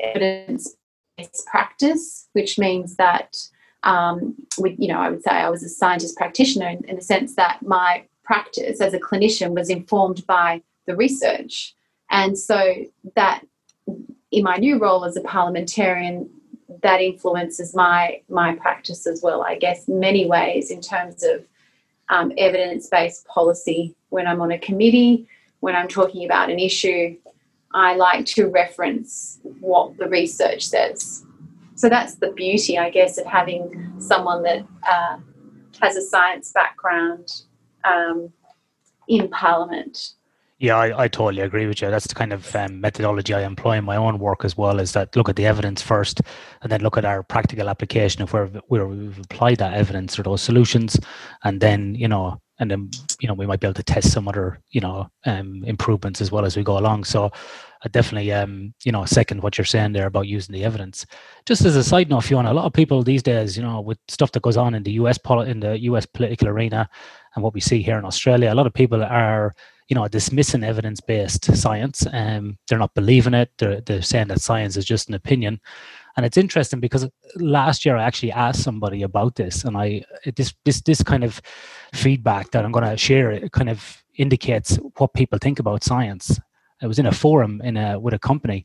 evidence 0.00 0.74
based 1.16 1.46
practice, 1.46 2.28
which 2.32 2.58
means 2.58 2.96
that, 2.96 3.36
um, 3.84 4.34
with, 4.58 4.74
you 4.78 4.88
know, 4.88 4.98
I 4.98 5.10
would 5.10 5.22
say 5.22 5.30
I 5.30 5.50
was 5.50 5.62
a 5.62 5.68
scientist 5.68 6.16
practitioner 6.16 6.68
in, 6.68 6.84
in 6.86 6.96
the 6.96 7.02
sense 7.02 7.36
that 7.36 7.60
my 7.62 8.04
practice 8.24 8.80
as 8.80 8.94
a 8.94 9.00
clinician 9.00 9.54
was 9.54 9.68
informed 9.68 10.26
by 10.26 10.62
the 10.86 10.96
research. 10.96 11.74
And 12.12 12.38
so 12.38 12.74
that 13.16 13.42
in 14.30 14.44
my 14.44 14.56
new 14.56 14.78
role 14.78 15.04
as 15.04 15.16
a 15.16 15.22
parliamentarian, 15.22 16.30
that 16.82 17.00
influences 17.00 17.74
my 17.74 18.20
my 18.28 18.54
practice 18.54 19.06
as 19.06 19.22
well, 19.22 19.42
I 19.42 19.56
guess, 19.56 19.88
many 19.88 20.26
ways 20.26 20.70
in 20.70 20.80
terms 20.80 21.24
of 21.24 21.44
um, 22.08 22.32
evidence 22.36 22.88
based 22.88 23.26
policy. 23.26 23.94
When 24.10 24.26
I'm 24.26 24.40
on 24.40 24.52
a 24.52 24.58
committee, 24.58 25.26
when 25.60 25.74
I'm 25.74 25.88
talking 25.88 26.24
about 26.24 26.50
an 26.50 26.58
issue, 26.58 27.16
I 27.72 27.94
like 27.94 28.26
to 28.26 28.48
reference 28.48 29.38
what 29.60 29.96
the 29.96 30.08
research 30.08 30.66
says. 30.66 31.24
So 31.76 31.88
that's 31.88 32.16
the 32.16 32.32
beauty, 32.32 32.78
I 32.78 32.90
guess, 32.90 33.16
of 33.16 33.26
having 33.26 33.94
someone 33.98 34.42
that 34.42 34.66
uh, 34.88 35.16
has 35.80 35.96
a 35.96 36.02
science 36.02 36.52
background 36.52 37.42
um, 37.84 38.32
in 39.08 39.28
Parliament. 39.30 40.12
Yeah, 40.62 40.76
I, 40.76 41.04
I 41.04 41.08
totally 41.08 41.42
agree 41.42 41.66
with 41.66 41.82
you. 41.82 41.90
That's 41.90 42.06
the 42.06 42.14
kind 42.14 42.32
of 42.32 42.54
um, 42.54 42.80
methodology 42.80 43.34
I 43.34 43.42
employ 43.42 43.78
in 43.78 43.84
my 43.84 43.96
own 43.96 44.20
work 44.20 44.44
as 44.44 44.56
well. 44.56 44.78
Is 44.78 44.92
that 44.92 45.16
look 45.16 45.28
at 45.28 45.34
the 45.34 45.44
evidence 45.44 45.82
first, 45.82 46.20
and 46.62 46.70
then 46.70 46.82
look 46.82 46.96
at 46.96 47.04
our 47.04 47.24
practical 47.24 47.68
application 47.68 48.22
of 48.22 48.32
where 48.32 48.46
where 48.68 48.86
we've 48.86 49.18
applied 49.18 49.58
that 49.58 49.74
evidence 49.74 50.16
or 50.20 50.22
those 50.22 50.40
solutions, 50.40 51.00
and 51.42 51.60
then 51.60 51.96
you 51.96 52.06
know, 52.06 52.40
and 52.60 52.70
then 52.70 52.90
you 53.20 53.26
know 53.26 53.34
we 53.34 53.44
might 53.44 53.58
be 53.58 53.66
able 53.66 53.74
to 53.74 53.82
test 53.82 54.12
some 54.12 54.28
other 54.28 54.60
you 54.70 54.80
know 54.80 55.10
um, 55.26 55.64
improvements 55.66 56.20
as 56.20 56.32
well 56.32 56.44
as 56.44 56.56
we 56.56 56.62
go 56.62 56.78
along. 56.78 57.04
So 57.04 57.32
I 57.84 57.88
definitely 57.88 58.32
um 58.32 58.72
you 58.84 58.92
know 58.92 59.04
second 59.04 59.42
what 59.42 59.58
you're 59.58 59.64
saying 59.64 59.94
there 59.94 60.06
about 60.06 60.28
using 60.28 60.54
the 60.54 60.64
evidence. 60.64 61.06
Just 61.44 61.64
as 61.66 61.76
a 61.76 61.84
side 61.84 62.08
note, 62.08 62.22
Fiona, 62.22 62.52
a 62.52 62.54
lot 62.54 62.66
of 62.66 62.72
people 62.72 63.02
these 63.02 63.24
days, 63.24 63.56
you 63.56 63.64
know, 63.64 63.82
with 63.82 63.98
stuff 64.08 64.32
that 64.32 64.44
goes 64.44 64.56
on 64.56 64.76
in 64.76 64.84
the 64.84 64.92
US 64.92 65.18
poli- 65.18 65.50
in 65.50 65.60
the 65.60 65.76
US 65.90 66.06
political 66.06 66.48
arena, 66.48 66.88
and 67.34 67.42
what 67.42 67.52
we 67.52 67.60
see 67.60 67.82
here 67.82 67.98
in 67.98 68.04
Australia, 68.04 68.52
a 68.52 68.54
lot 68.54 68.68
of 68.68 68.74
people 68.74 69.02
are 69.02 69.52
you 69.92 69.94
know 69.94 70.08
dismissing 70.08 70.64
evidence-based 70.64 71.54
science 71.54 72.06
um, 72.14 72.56
they're 72.66 72.78
not 72.78 72.94
believing 72.94 73.34
it 73.34 73.50
they're, 73.58 73.82
they're 73.82 74.00
saying 74.00 74.28
that 74.28 74.40
science 74.40 74.78
is 74.78 74.86
just 74.86 75.10
an 75.10 75.14
opinion 75.14 75.60
and 76.16 76.24
it's 76.24 76.38
interesting 76.38 76.80
because 76.80 77.06
last 77.36 77.84
year 77.84 77.94
i 77.98 78.02
actually 78.02 78.32
asked 78.32 78.62
somebody 78.62 79.02
about 79.02 79.34
this 79.34 79.64
and 79.64 79.76
i 79.76 80.02
this 80.34 80.54
this 80.64 80.80
this 80.80 81.02
kind 81.02 81.22
of 81.22 81.42
feedback 81.92 82.50
that 82.52 82.64
i'm 82.64 82.72
going 82.72 82.88
to 82.88 82.96
share 82.96 83.30
it 83.30 83.52
kind 83.52 83.68
of 83.68 84.02
indicates 84.14 84.78
what 84.96 85.12
people 85.12 85.38
think 85.38 85.58
about 85.58 85.84
science 85.84 86.40
i 86.80 86.86
was 86.86 86.98
in 86.98 87.04
a 87.04 87.12
forum 87.12 87.60
in 87.62 87.76
a 87.76 88.00
with 88.00 88.14
a 88.14 88.18
company 88.18 88.64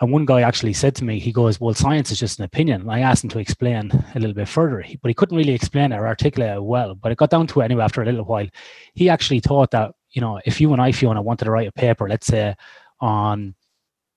and 0.00 0.10
one 0.10 0.24
guy 0.24 0.40
actually 0.40 0.72
said 0.72 0.96
to 0.96 1.04
me, 1.04 1.20
he 1.20 1.30
goes, 1.30 1.60
Well, 1.60 1.72
science 1.72 2.10
is 2.10 2.18
just 2.18 2.40
an 2.40 2.44
opinion. 2.44 2.80
And 2.80 2.90
I 2.90 2.98
asked 2.98 3.22
him 3.22 3.30
to 3.30 3.38
explain 3.38 3.92
a 4.16 4.18
little 4.18 4.34
bit 4.34 4.48
further, 4.48 4.84
but 5.00 5.08
he 5.08 5.14
couldn't 5.14 5.36
really 5.36 5.54
explain 5.54 5.92
it 5.92 5.96
or 5.96 6.08
articulate 6.08 6.56
it 6.56 6.64
well. 6.64 6.96
But 6.96 7.12
it 7.12 7.18
got 7.18 7.30
down 7.30 7.46
to 7.46 7.60
it 7.60 7.66
anyway 7.66 7.84
after 7.84 8.02
a 8.02 8.04
little 8.04 8.24
while. 8.24 8.48
He 8.94 9.08
actually 9.08 9.38
thought 9.38 9.70
that 9.70 9.94
you 10.14 10.20
know, 10.20 10.40
if 10.46 10.60
you 10.60 10.72
and 10.72 10.80
I, 10.80 10.92
Fiona, 10.92 11.20
wanted 11.20 11.44
to 11.44 11.50
write 11.50 11.68
a 11.68 11.72
paper, 11.72 12.08
let's 12.08 12.26
say 12.26 12.54
on 13.00 13.54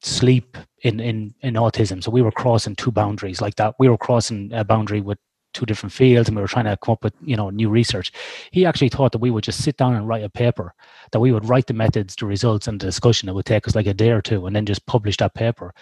sleep 0.02 0.58
in, 0.84 1.00
in, 1.00 1.34
in 1.42 1.56
autism, 1.56 2.04
so 2.04 2.12
we 2.12 2.22
were 2.22 2.32
crossing 2.32 2.76
two 2.76 2.92
boundaries 2.92 3.42
like 3.42 3.56
that. 3.56 3.76
We 3.80 3.90
were 3.90 3.98
crossing 3.98 4.54
a 4.54 4.64
boundary 4.64 5.02
with 5.02 5.18
two 5.58 5.66
different 5.66 5.94
fields 5.94 6.30
and 6.30 6.36
we 6.36 6.42
were 6.42 6.48
trying 6.48 6.66
to 6.66 6.78
come 6.78 6.94
up 6.94 7.04
with 7.04 7.14
you 7.22 7.36
know 7.36 7.50
new 7.50 7.70
research. 7.70 8.12
He 8.52 8.66
actually 8.66 8.90
thought 8.90 9.12
that 9.12 9.18
we 9.18 9.32
would 9.32 9.44
just 9.44 9.64
sit 9.64 9.78
down 9.78 9.96
and 9.96 10.08
write 10.08 10.24
a 10.24 10.30
paper 10.30 10.74
that 11.12 11.20
we 11.20 11.32
would 11.32 11.48
write 11.50 11.68
the 11.68 11.74
methods 11.74 12.16
the 12.16 12.26
results 12.26 12.68
and 12.68 12.80
the 12.80 12.86
discussion 12.86 13.28
it 13.28 13.34
would 13.34 13.46
take 13.46 13.68
us 13.68 13.76
like 13.76 13.88
a 13.88 13.94
day 13.94 14.12
or 14.12 14.22
two 14.22 14.46
and 14.46 14.56
then 14.56 14.66
just 14.66 14.86
publish 14.86 15.18
that 15.18 15.34
paper. 15.34 15.74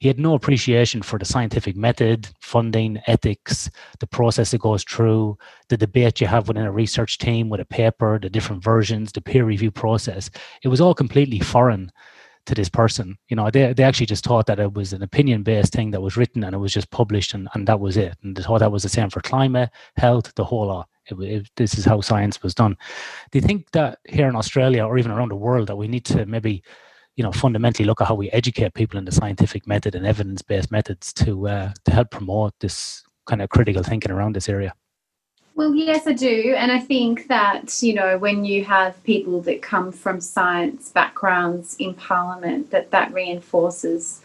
He 0.00 0.08
had 0.08 0.18
no 0.18 0.34
appreciation 0.34 1.02
for 1.02 1.18
the 1.18 1.24
scientific 1.24 1.76
method 1.76 2.28
funding 2.40 3.00
ethics 3.06 3.70
the 4.00 4.06
process 4.06 4.50
that 4.50 4.60
goes 4.60 4.84
through 4.84 5.38
the 5.68 5.76
debate 5.76 6.20
you 6.20 6.26
have 6.26 6.48
within 6.48 6.66
a 6.66 6.72
research 6.72 7.18
team 7.18 7.48
with 7.48 7.60
a 7.60 7.64
paper 7.64 8.18
the 8.18 8.28
different 8.28 8.62
versions 8.62 9.12
the 9.12 9.20
peer 9.20 9.44
review 9.44 9.70
process. 9.70 10.30
It 10.62 10.68
was 10.68 10.80
all 10.80 10.94
completely 10.94 11.40
foreign 11.40 11.90
to 12.46 12.54
this 12.54 12.68
person. 12.68 13.16
You 13.28 13.36
know, 13.36 13.50
they, 13.50 13.72
they 13.72 13.82
actually 13.82 14.06
just 14.06 14.24
thought 14.24 14.46
that 14.46 14.58
it 14.58 14.74
was 14.74 14.92
an 14.92 15.02
opinion 15.02 15.42
based 15.42 15.72
thing 15.72 15.90
that 15.92 16.02
was 16.02 16.16
written 16.16 16.44
and 16.44 16.54
it 16.54 16.58
was 16.58 16.72
just 16.72 16.90
published 16.90 17.34
and, 17.34 17.48
and 17.54 17.66
that 17.68 17.80
was 17.80 17.96
it. 17.96 18.16
And 18.22 18.36
they 18.36 18.42
thought 18.42 18.60
that 18.60 18.72
was 18.72 18.82
the 18.82 18.88
same 18.88 19.10
for 19.10 19.20
climate, 19.20 19.70
health, 19.96 20.32
the 20.34 20.44
whole 20.44 20.66
lot. 20.66 20.88
It, 21.06 21.14
it, 21.20 21.50
this 21.56 21.78
is 21.78 21.84
how 21.84 22.00
science 22.00 22.42
was 22.42 22.54
done. 22.54 22.76
Do 23.30 23.38
you 23.38 23.42
think 23.42 23.70
that 23.72 23.98
here 24.08 24.28
in 24.28 24.36
Australia 24.36 24.84
or 24.84 24.98
even 24.98 25.10
around 25.10 25.30
the 25.30 25.36
world 25.36 25.68
that 25.68 25.76
we 25.76 25.88
need 25.88 26.04
to 26.06 26.26
maybe, 26.26 26.62
you 27.16 27.24
know, 27.24 27.32
fundamentally 27.32 27.86
look 27.86 28.00
at 28.00 28.08
how 28.08 28.14
we 28.14 28.30
educate 28.30 28.74
people 28.74 28.98
in 28.98 29.04
the 29.04 29.12
scientific 29.12 29.66
method 29.66 29.94
and 29.94 30.06
evidence 30.06 30.42
based 30.42 30.70
methods 30.70 31.12
to 31.12 31.48
uh, 31.48 31.72
to 31.84 31.92
help 31.92 32.10
promote 32.10 32.54
this 32.60 33.02
kind 33.26 33.42
of 33.42 33.48
critical 33.50 33.82
thinking 33.82 34.10
around 34.10 34.34
this 34.34 34.48
area? 34.48 34.74
Well, 35.54 35.74
yes, 35.74 36.06
I 36.06 36.14
do. 36.14 36.54
And 36.56 36.72
I 36.72 36.78
think 36.78 37.28
that, 37.28 37.82
you 37.82 37.92
know, 37.94 38.16
when 38.16 38.44
you 38.44 38.64
have 38.64 39.02
people 39.04 39.42
that 39.42 39.60
come 39.60 39.92
from 39.92 40.20
science 40.20 40.88
backgrounds 40.88 41.76
in 41.78 41.92
Parliament, 41.94 42.70
that 42.70 42.90
that 42.90 43.12
reinforces 43.12 44.22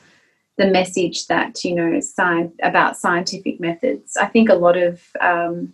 the 0.57 0.67
message 0.67 1.27
that, 1.27 1.63
you 1.65 1.75
know, 1.75 1.99
about 2.63 2.97
scientific 2.97 3.59
methods. 3.59 4.15
I 4.15 4.25
think 4.27 4.49
a 4.49 4.55
lot 4.55 4.77
of, 4.77 5.01
um, 5.19 5.73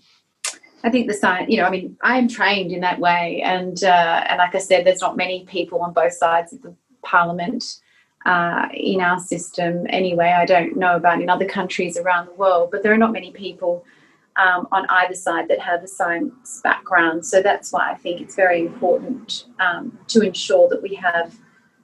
I 0.83 0.89
think 0.89 1.07
the 1.07 1.13
science, 1.13 1.49
you 1.49 1.57
know, 1.57 1.65
I 1.65 1.69
mean, 1.69 1.97
I 2.01 2.17
am 2.17 2.27
trained 2.27 2.71
in 2.71 2.81
that 2.81 2.99
way. 2.99 3.41
And, 3.45 3.81
uh, 3.83 4.25
and 4.27 4.39
like 4.39 4.55
I 4.55 4.59
said, 4.59 4.85
there's 4.85 5.01
not 5.01 5.15
many 5.15 5.45
people 5.45 5.81
on 5.81 5.93
both 5.93 6.13
sides 6.13 6.51
of 6.51 6.63
the 6.63 6.75
Parliament 7.03 7.63
uh, 8.25 8.67
in 8.73 9.01
our 9.01 9.19
system 9.19 9.85
anyway. 9.89 10.35
I 10.35 10.45
don't 10.45 10.75
know 10.77 10.95
about 10.95 11.21
in 11.21 11.29
other 11.29 11.45
countries 11.45 11.95
around 11.95 12.25
the 12.25 12.33
world, 12.33 12.69
but 12.71 12.81
there 12.81 12.91
are 12.91 12.97
not 12.97 13.13
many 13.13 13.31
people 13.31 13.85
um, 14.35 14.67
on 14.71 14.85
either 14.89 15.15
side 15.15 15.47
that 15.47 15.59
have 15.59 15.83
a 15.83 15.87
science 15.87 16.61
background. 16.63 17.25
So 17.25 17.41
that's 17.41 17.71
why 17.71 17.91
I 17.91 17.95
think 17.95 18.21
it's 18.21 18.35
very 18.35 18.61
important 18.65 19.45
um, 19.59 19.97
to 20.07 20.21
ensure 20.21 20.67
that 20.69 20.81
we 20.81 20.95
have 20.95 21.35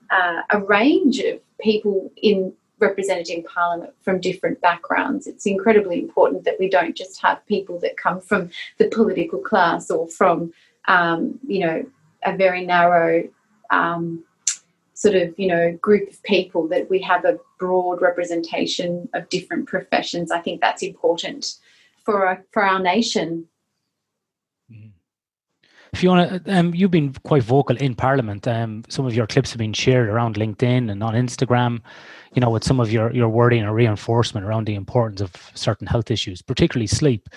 uh, 0.09 0.41
a 0.49 0.59
range 0.61 1.19
of 1.19 1.39
people 1.59 2.11
in 2.17 2.53
represented 2.79 3.29
in 3.29 3.43
Parliament 3.43 3.93
from 4.01 4.21
different 4.21 4.61
backgrounds. 4.61 5.27
It's 5.27 5.45
incredibly 5.45 5.99
important 5.99 6.45
that 6.45 6.55
we 6.59 6.69
don't 6.69 6.95
just 6.95 7.21
have 7.21 7.45
people 7.45 7.77
that 7.81 7.97
come 7.97 8.21
from 8.21 8.49
the 8.77 8.87
political 8.87 9.39
class 9.39 9.91
or 9.91 10.07
from, 10.07 10.53
um, 10.87 11.39
you 11.45 11.59
know, 11.65 11.85
a 12.23 12.35
very 12.35 12.65
narrow 12.65 13.27
um, 13.69 14.23
sort 14.93 15.15
of, 15.15 15.37
you 15.37 15.47
know, 15.47 15.77
group 15.81 16.09
of 16.09 16.21
people, 16.23 16.67
that 16.69 16.89
we 16.89 17.01
have 17.01 17.25
a 17.25 17.37
broad 17.59 18.01
representation 18.01 19.07
of 19.13 19.27
different 19.29 19.67
professions. 19.67 20.31
I 20.31 20.39
think 20.39 20.61
that's 20.61 20.83
important 20.83 21.55
for 22.09 22.27
our, 22.27 22.45
for 22.51 22.63
our 22.63 22.79
nation. 22.79 23.45
Mm-hmm. 24.71 24.89
Fiona, 25.95 26.41
um, 26.47 26.73
you've 26.73 26.91
been 26.91 27.13
quite 27.23 27.43
vocal 27.43 27.77
in 27.77 27.95
Parliament. 27.95 28.47
Um, 28.47 28.83
some 28.89 29.05
of 29.05 29.15
your 29.15 29.27
clips 29.27 29.51
have 29.51 29.59
been 29.59 29.73
shared 29.73 30.09
around 30.09 30.35
LinkedIn 30.35 30.91
and 30.91 31.03
on 31.03 31.13
Instagram. 31.13 31.81
You 32.33 32.41
know, 32.41 32.49
with 32.49 32.63
some 32.63 32.79
of 32.79 32.91
your 32.91 33.11
your 33.11 33.29
wording 33.29 33.63
or 33.63 33.73
reinforcement 33.73 34.45
around 34.45 34.65
the 34.65 34.75
importance 34.75 35.21
of 35.21 35.31
certain 35.55 35.87
health 35.87 36.11
issues, 36.11 36.41
particularly 36.41 36.87
sleep. 36.87 37.27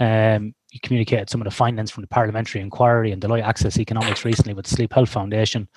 Um, 0.00 0.54
you 0.70 0.80
communicated 0.82 1.28
some 1.28 1.40
of 1.40 1.44
the 1.46 1.50
findings 1.50 1.90
from 1.90 2.02
the 2.02 2.08
parliamentary 2.08 2.60
inquiry 2.60 3.10
and 3.10 3.20
Deloitte 3.20 3.42
Access 3.42 3.78
Economics 3.78 4.24
recently 4.24 4.54
with 4.54 4.66
the 4.66 4.74
Sleep 4.74 4.92
Health 4.92 5.08
Foundation. 5.08 5.68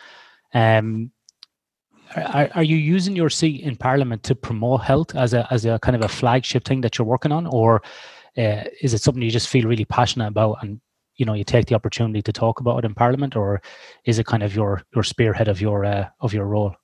Um, 0.53 1.11
are, 2.15 2.49
are 2.55 2.63
you 2.63 2.75
using 2.75 3.15
your 3.15 3.29
seat 3.29 3.61
in 3.61 3.75
Parliament 3.75 4.23
to 4.23 4.35
promote 4.35 4.81
health 4.81 5.15
as 5.15 5.33
a 5.33 5.47
as 5.51 5.65
a 5.65 5.79
kind 5.79 5.95
of 5.95 6.03
a 6.03 6.07
flagship 6.07 6.65
thing 6.65 6.81
that 6.81 6.97
you're 6.97 7.07
working 7.07 7.31
on, 7.31 7.47
or 7.47 7.81
uh, 8.37 8.63
is 8.81 8.93
it 8.93 9.01
something 9.01 9.21
you 9.21 9.31
just 9.31 9.49
feel 9.49 9.67
really 9.67 9.85
passionate 9.85 10.27
about 10.27 10.57
and 10.61 10.79
you 11.15 11.25
know 11.25 11.33
you 11.33 11.43
take 11.43 11.67
the 11.67 11.75
opportunity 11.75 12.21
to 12.21 12.31
talk 12.31 12.59
about 12.59 12.79
it 12.79 12.85
in 12.85 12.93
parliament 12.93 13.35
or 13.35 13.61
is 14.05 14.19
it 14.19 14.25
kind 14.25 14.43
of 14.43 14.55
your 14.55 14.81
your 14.95 15.03
spearhead 15.03 15.47
of 15.47 15.61
your 15.61 15.85
uh, 15.85 16.07
of 16.21 16.33
your 16.33 16.45
role 16.45 16.75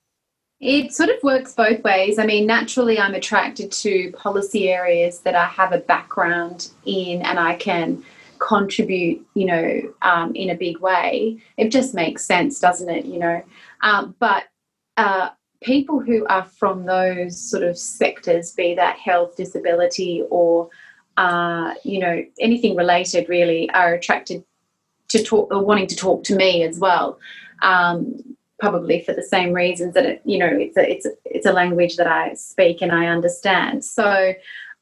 it 0.60 0.92
sort 0.92 1.08
of 1.10 1.22
works 1.22 1.54
both 1.54 1.84
ways. 1.84 2.18
I 2.18 2.26
mean, 2.26 2.44
naturally, 2.44 2.98
I'm 2.98 3.14
attracted 3.14 3.70
to 3.70 4.10
policy 4.12 4.68
areas 4.68 5.20
that 5.20 5.36
I 5.36 5.46
have 5.46 5.72
a 5.72 5.78
background 5.78 6.70
in 6.84 7.22
and 7.22 7.38
I 7.38 7.54
can 7.54 8.02
contribute, 8.40 9.24
you 9.34 9.46
know, 9.46 9.94
um, 10.02 10.34
in 10.34 10.50
a 10.50 10.56
big 10.56 10.80
way. 10.80 11.38
It 11.56 11.70
just 11.70 11.94
makes 11.94 12.24
sense, 12.24 12.58
doesn't 12.58 12.88
it? 12.88 13.04
You 13.04 13.20
know, 13.20 13.42
um, 13.82 14.16
but 14.18 14.44
uh, 14.96 15.30
people 15.62 16.00
who 16.00 16.26
are 16.26 16.44
from 16.44 16.86
those 16.86 17.40
sort 17.40 17.62
of 17.62 17.78
sectors, 17.78 18.52
be 18.52 18.74
that 18.74 18.96
health, 18.96 19.36
disability, 19.36 20.24
or 20.28 20.70
uh, 21.18 21.74
you 21.82 21.98
know, 21.98 22.24
anything 22.40 22.76
related 22.76 23.28
really 23.28 23.68
are 23.70 23.92
attracted 23.92 24.44
to 25.08 25.22
talk 25.22 25.52
or 25.52 25.64
wanting 25.64 25.88
to 25.88 25.96
talk 25.96 26.22
to 26.22 26.36
me 26.36 26.62
as 26.62 26.78
well. 26.78 27.18
Um, 27.60 28.36
probably 28.60 29.02
for 29.02 29.12
the 29.12 29.22
same 29.22 29.52
reasons 29.52 29.94
that 29.94 30.06
it, 30.06 30.22
you 30.24 30.38
know, 30.38 30.46
it's 30.46 30.76
a, 30.76 30.90
it's 30.90 31.06
a, 31.06 31.10
it's 31.24 31.46
a 31.46 31.52
language 31.52 31.96
that 31.96 32.06
I 32.06 32.34
speak 32.34 32.82
and 32.82 32.92
I 32.92 33.06
understand. 33.06 33.84
So, 33.84 34.32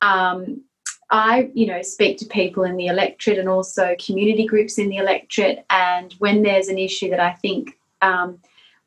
um, 0.02 0.60
I, 1.10 1.50
you 1.54 1.66
know, 1.66 1.80
speak 1.82 2.18
to 2.18 2.26
people 2.26 2.64
in 2.64 2.76
the 2.76 2.88
electorate 2.88 3.38
and 3.38 3.48
also 3.48 3.96
community 4.04 4.46
groups 4.46 4.76
in 4.76 4.88
the 4.90 4.96
electorate. 4.96 5.64
And 5.70 6.14
when 6.18 6.42
there's 6.42 6.68
an 6.68 6.78
issue 6.78 7.08
that 7.10 7.20
I 7.20 7.32
think 7.34 7.78
um, 8.02 8.40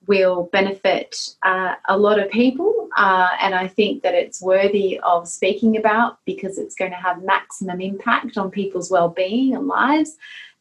will 0.05 0.49
benefit 0.51 1.15
uh, 1.43 1.75
a 1.87 1.97
lot 1.97 2.19
of 2.19 2.29
people. 2.29 2.78
Uh, 2.99 3.29
and 3.41 3.55
I 3.55 3.65
think 3.65 4.03
that 4.03 4.13
it's 4.13 4.41
worthy 4.41 4.99
of 4.99 5.25
speaking 5.25 5.77
about 5.77 6.19
because 6.25 6.57
it's 6.57 6.75
going 6.75 6.91
to 6.91 6.97
have 6.97 7.23
maximum 7.23 7.79
impact 7.79 8.37
on 8.37 8.51
people's 8.51 8.91
well-being 8.91 9.55
and 9.55 9.67
lives. 9.67 10.17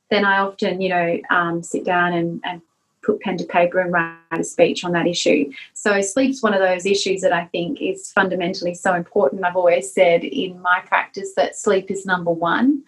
Then 0.09 0.25
I 0.25 0.39
often, 0.39 0.81
you 0.81 0.89
know, 0.89 1.21
um, 1.31 1.65
sit 1.65 1.85
down 1.85 2.13
and, 2.13 2.41
and 2.45 2.63
put 3.03 3.21
pen 3.23 3.39
to 3.39 3.45
paper 3.45 3.81
and 3.81 3.93
write 3.93 4.15
a 4.31 4.45
speech 4.45 4.85
on 4.85 4.93
that 4.93 5.09
issue. 5.09 5.51
So 5.75 6.01
sleep's 6.01 6.41
one 6.41 6.55
of 6.55 6.61
those 6.61 6.87
issues 6.87 7.23
that 7.23 7.33
I 7.33 7.47
think 7.47 7.83
is 7.83 8.13
fundamentally 8.13 8.75
so 8.75 8.95
important. 8.95 9.45
I've 9.45 9.57
always 9.57 9.93
said 9.93 10.23
in 10.23 10.63
my 10.63 10.81
practice 10.87 11.33
that 11.35 11.57
sleep 11.57 11.91
is 11.91 12.07
number 12.07 12.31
one. 12.31 12.85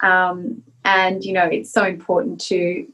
Um, 0.00 0.62
and 0.86 1.22
you 1.22 1.34
know, 1.34 1.44
it's 1.44 1.70
so 1.70 1.84
important 1.84 2.40
to 2.46 2.86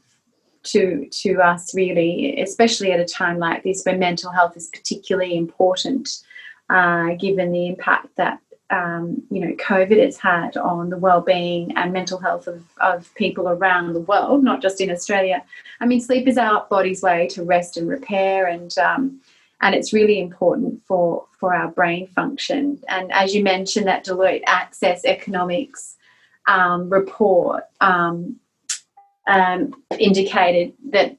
to 0.65 1.07
to 1.09 1.41
us 1.41 1.73
really, 1.73 2.39
especially 2.41 2.91
at 2.91 2.99
a 2.99 3.05
time 3.05 3.39
like 3.39 3.63
this 3.63 3.83
where 3.83 3.97
mental 3.97 4.31
health 4.31 4.57
is 4.57 4.69
particularly 4.69 5.37
important, 5.37 6.23
uh, 6.69 7.13
given 7.15 7.51
the 7.51 7.67
impact 7.67 8.15
that 8.17 8.39
um, 8.69 9.21
you 9.29 9.39
know 9.39 9.55
COVID 9.55 10.03
has 10.03 10.17
had 10.17 10.57
on 10.57 10.89
the 10.89 10.97
well-being 10.97 11.75
and 11.77 11.93
mental 11.93 12.19
health 12.19 12.47
of, 12.47 12.63
of 12.81 13.13
people 13.15 13.47
around 13.47 13.93
the 13.93 13.99
world, 14.01 14.43
not 14.43 14.61
just 14.61 14.81
in 14.81 14.89
Australia. 14.89 15.43
I 15.79 15.85
mean, 15.85 16.01
sleep 16.01 16.27
is 16.27 16.37
our 16.37 16.65
body's 16.69 17.01
way 17.01 17.27
to 17.29 17.43
rest 17.43 17.77
and 17.77 17.87
repair, 17.87 18.47
and 18.47 18.75
um, 18.77 19.21
and 19.61 19.75
it's 19.75 19.93
really 19.93 20.19
important 20.19 20.81
for 20.85 21.25
for 21.39 21.53
our 21.53 21.69
brain 21.69 22.07
function. 22.07 22.79
And 22.87 23.11
as 23.11 23.35
you 23.35 23.43
mentioned, 23.43 23.87
that 23.87 24.05
Deloitte 24.05 24.43
Access 24.47 25.05
Economics 25.05 25.95
um, 26.47 26.89
report 26.89 27.65
um, 27.81 28.37
um, 29.27 29.73
indicated 29.99 30.73
that 30.91 31.17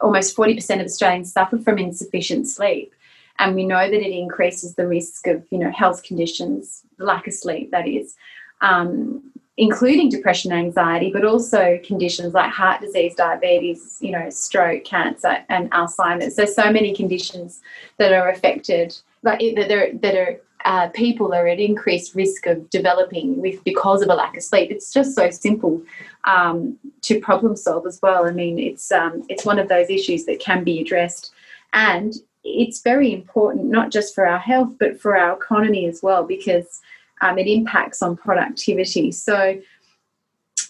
almost 0.00 0.36
40% 0.36 0.80
of 0.80 0.86
Australians 0.86 1.32
suffer 1.32 1.58
from 1.58 1.78
insufficient 1.78 2.48
sleep. 2.48 2.92
And 3.38 3.54
we 3.54 3.66
know 3.66 3.90
that 3.90 4.00
it 4.00 4.12
increases 4.12 4.74
the 4.74 4.86
risk 4.86 5.26
of, 5.26 5.44
you 5.50 5.58
know, 5.58 5.70
health 5.70 6.02
conditions, 6.04 6.82
lack 6.98 7.26
of 7.26 7.34
sleep, 7.34 7.70
that 7.72 7.88
is, 7.88 8.16
um, 8.60 9.32
including 9.56 10.08
depression 10.08 10.52
and 10.52 10.66
anxiety, 10.66 11.10
but 11.12 11.24
also 11.24 11.80
conditions 11.84 12.34
like 12.34 12.50
heart 12.50 12.80
disease, 12.80 13.14
diabetes, 13.14 13.98
you 14.00 14.10
know, 14.10 14.30
stroke, 14.30 14.84
cancer, 14.84 15.44
and 15.48 15.70
Alzheimer's. 15.72 16.36
There's 16.36 16.54
so 16.54 16.70
many 16.70 16.94
conditions 16.94 17.60
that 17.98 18.12
are 18.12 18.28
affected, 18.28 18.96
like 19.22 19.40
that 19.40 19.70
are, 19.70 19.92
that 19.98 20.14
are 20.16 20.40
uh, 20.64 20.88
people 20.88 21.34
are 21.34 21.46
at 21.46 21.60
increased 21.60 22.14
risk 22.14 22.46
of 22.46 22.70
developing 22.70 23.40
with 23.40 23.62
because 23.64 24.00
of 24.02 24.08
a 24.08 24.14
lack 24.14 24.36
of 24.36 24.42
sleep. 24.42 24.70
It's 24.70 24.92
just 24.92 25.14
so 25.14 25.28
simple 25.30 25.82
um, 26.24 26.78
to 27.02 27.20
problem 27.20 27.54
solve 27.54 27.86
as 27.86 28.00
well. 28.02 28.26
I 28.26 28.30
mean, 28.30 28.58
it's 28.58 28.90
um, 28.90 29.24
it's 29.28 29.44
one 29.44 29.58
of 29.58 29.68
those 29.68 29.90
issues 29.90 30.24
that 30.24 30.40
can 30.40 30.64
be 30.64 30.80
addressed, 30.80 31.32
and 31.72 32.14
it's 32.44 32.80
very 32.80 33.12
important 33.12 33.66
not 33.66 33.90
just 33.90 34.14
for 34.14 34.26
our 34.26 34.38
health 34.38 34.74
but 34.78 35.00
for 35.00 35.16
our 35.16 35.34
economy 35.34 35.86
as 35.86 36.02
well 36.02 36.24
because 36.24 36.82
um, 37.22 37.38
it 37.38 37.46
impacts 37.46 38.02
on 38.02 38.16
productivity. 38.16 39.10
So, 39.12 39.60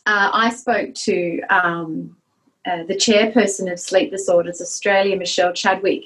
uh, 0.07 0.30
I 0.33 0.50
spoke 0.50 0.94
to 0.94 1.40
um, 1.50 2.16
uh, 2.66 2.85
the 2.85 2.94
chairperson 2.94 3.70
of 3.70 3.78
Sleep 3.78 4.11
Disorders 4.11 4.61
Australia, 4.61 5.16
Michelle 5.16 5.52
Chadwick, 5.52 6.04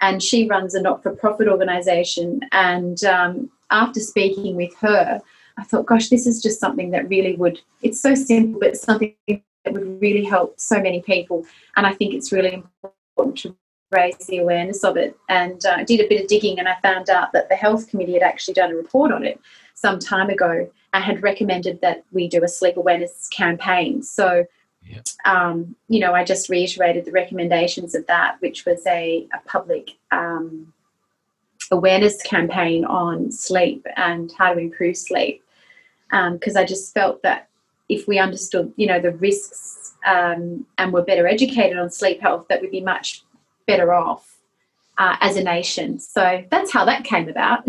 and 0.00 0.22
she 0.22 0.48
runs 0.48 0.74
a 0.74 0.82
not 0.82 1.02
for 1.02 1.14
profit 1.14 1.48
organisation. 1.48 2.40
And 2.52 3.02
um, 3.04 3.50
after 3.70 4.00
speaking 4.00 4.56
with 4.56 4.74
her, 4.76 5.20
I 5.58 5.64
thought, 5.64 5.86
gosh, 5.86 6.08
this 6.08 6.26
is 6.26 6.42
just 6.42 6.60
something 6.60 6.90
that 6.90 7.08
really 7.08 7.36
would, 7.36 7.60
it's 7.82 8.00
so 8.00 8.14
simple, 8.14 8.60
but 8.60 8.76
something 8.76 9.14
that 9.28 9.42
would 9.72 10.00
really 10.00 10.24
help 10.24 10.58
so 10.58 10.80
many 10.80 11.02
people. 11.02 11.44
And 11.76 11.86
I 11.86 11.92
think 11.92 12.14
it's 12.14 12.32
really 12.32 12.54
important 12.54 13.38
to 13.38 13.56
raise 13.90 14.16
the 14.28 14.38
awareness 14.38 14.84
of 14.84 14.96
it. 14.96 15.16
And 15.28 15.64
uh, 15.66 15.76
I 15.78 15.84
did 15.84 16.00
a 16.00 16.08
bit 16.08 16.22
of 16.22 16.28
digging 16.28 16.58
and 16.58 16.68
I 16.68 16.76
found 16.80 17.10
out 17.10 17.32
that 17.32 17.48
the 17.48 17.56
Health 17.56 17.88
Committee 17.88 18.14
had 18.14 18.22
actually 18.22 18.54
done 18.54 18.70
a 18.70 18.76
report 18.76 19.12
on 19.12 19.24
it 19.24 19.40
some 19.74 19.98
time 19.98 20.30
ago 20.30 20.70
and 20.92 21.04
had 21.04 21.22
recommended 21.22 21.80
that 21.80 22.04
we 22.12 22.28
do 22.28 22.44
a 22.44 22.48
sleep 22.48 22.76
awareness 22.76 23.28
campaign. 23.28 24.02
So 24.02 24.44
Yep. 24.86 25.06
Um, 25.24 25.76
you 25.88 26.00
know, 26.00 26.14
I 26.14 26.24
just 26.24 26.48
reiterated 26.48 27.04
the 27.04 27.12
recommendations 27.12 27.94
of 27.94 28.06
that, 28.06 28.36
which 28.40 28.64
was 28.64 28.84
a, 28.86 29.26
a 29.32 29.48
public 29.48 29.92
um, 30.10 30.72
awareness 31.70 32.22
campaign 32.22 32.84
on 32.84 33.30
sleep 33.30 33.86
and 33.96 34.32
how 34.36 34.54
to 34.54 34.60
improve 34.60 34.96
sleep. 34.96 35.42
Because 36.10 36.56
um, 36.56 36.62
I 36.62 36.64
just 36.64 36.92
felt 36.92 37.22
that 37.22 37.48
if 37.88 38.08
we 38.08 38.18
understood, 38.18 38.72
you 38.76 38.86
know, 38.86 39.00
the 39.00 39.12
risks 39.12 39.94
um, 40.06 40.66
and 40.78 40.92
were 40.92 41.02
better 41.02 41.28
educated 41.28 41.78
on 41.78 41.90
sleep 41.90 42.20
health, 42.20 42.46
that 42.48 42.60
we'd 42.60 42.70
be 42.70 42.80
much 42.80 43.22
better 43.66 43.92
off 43.94 44.39
uh, 45.00 45.16
as 45.22 45.36
a 45.36 45.42
nation. 45.42 45.98
So 45.98 46.44
that's 46.50 46.70
how 46.70 46.84
that 46.84 47.04
came 47.04 47.26
about. 47.26 47.66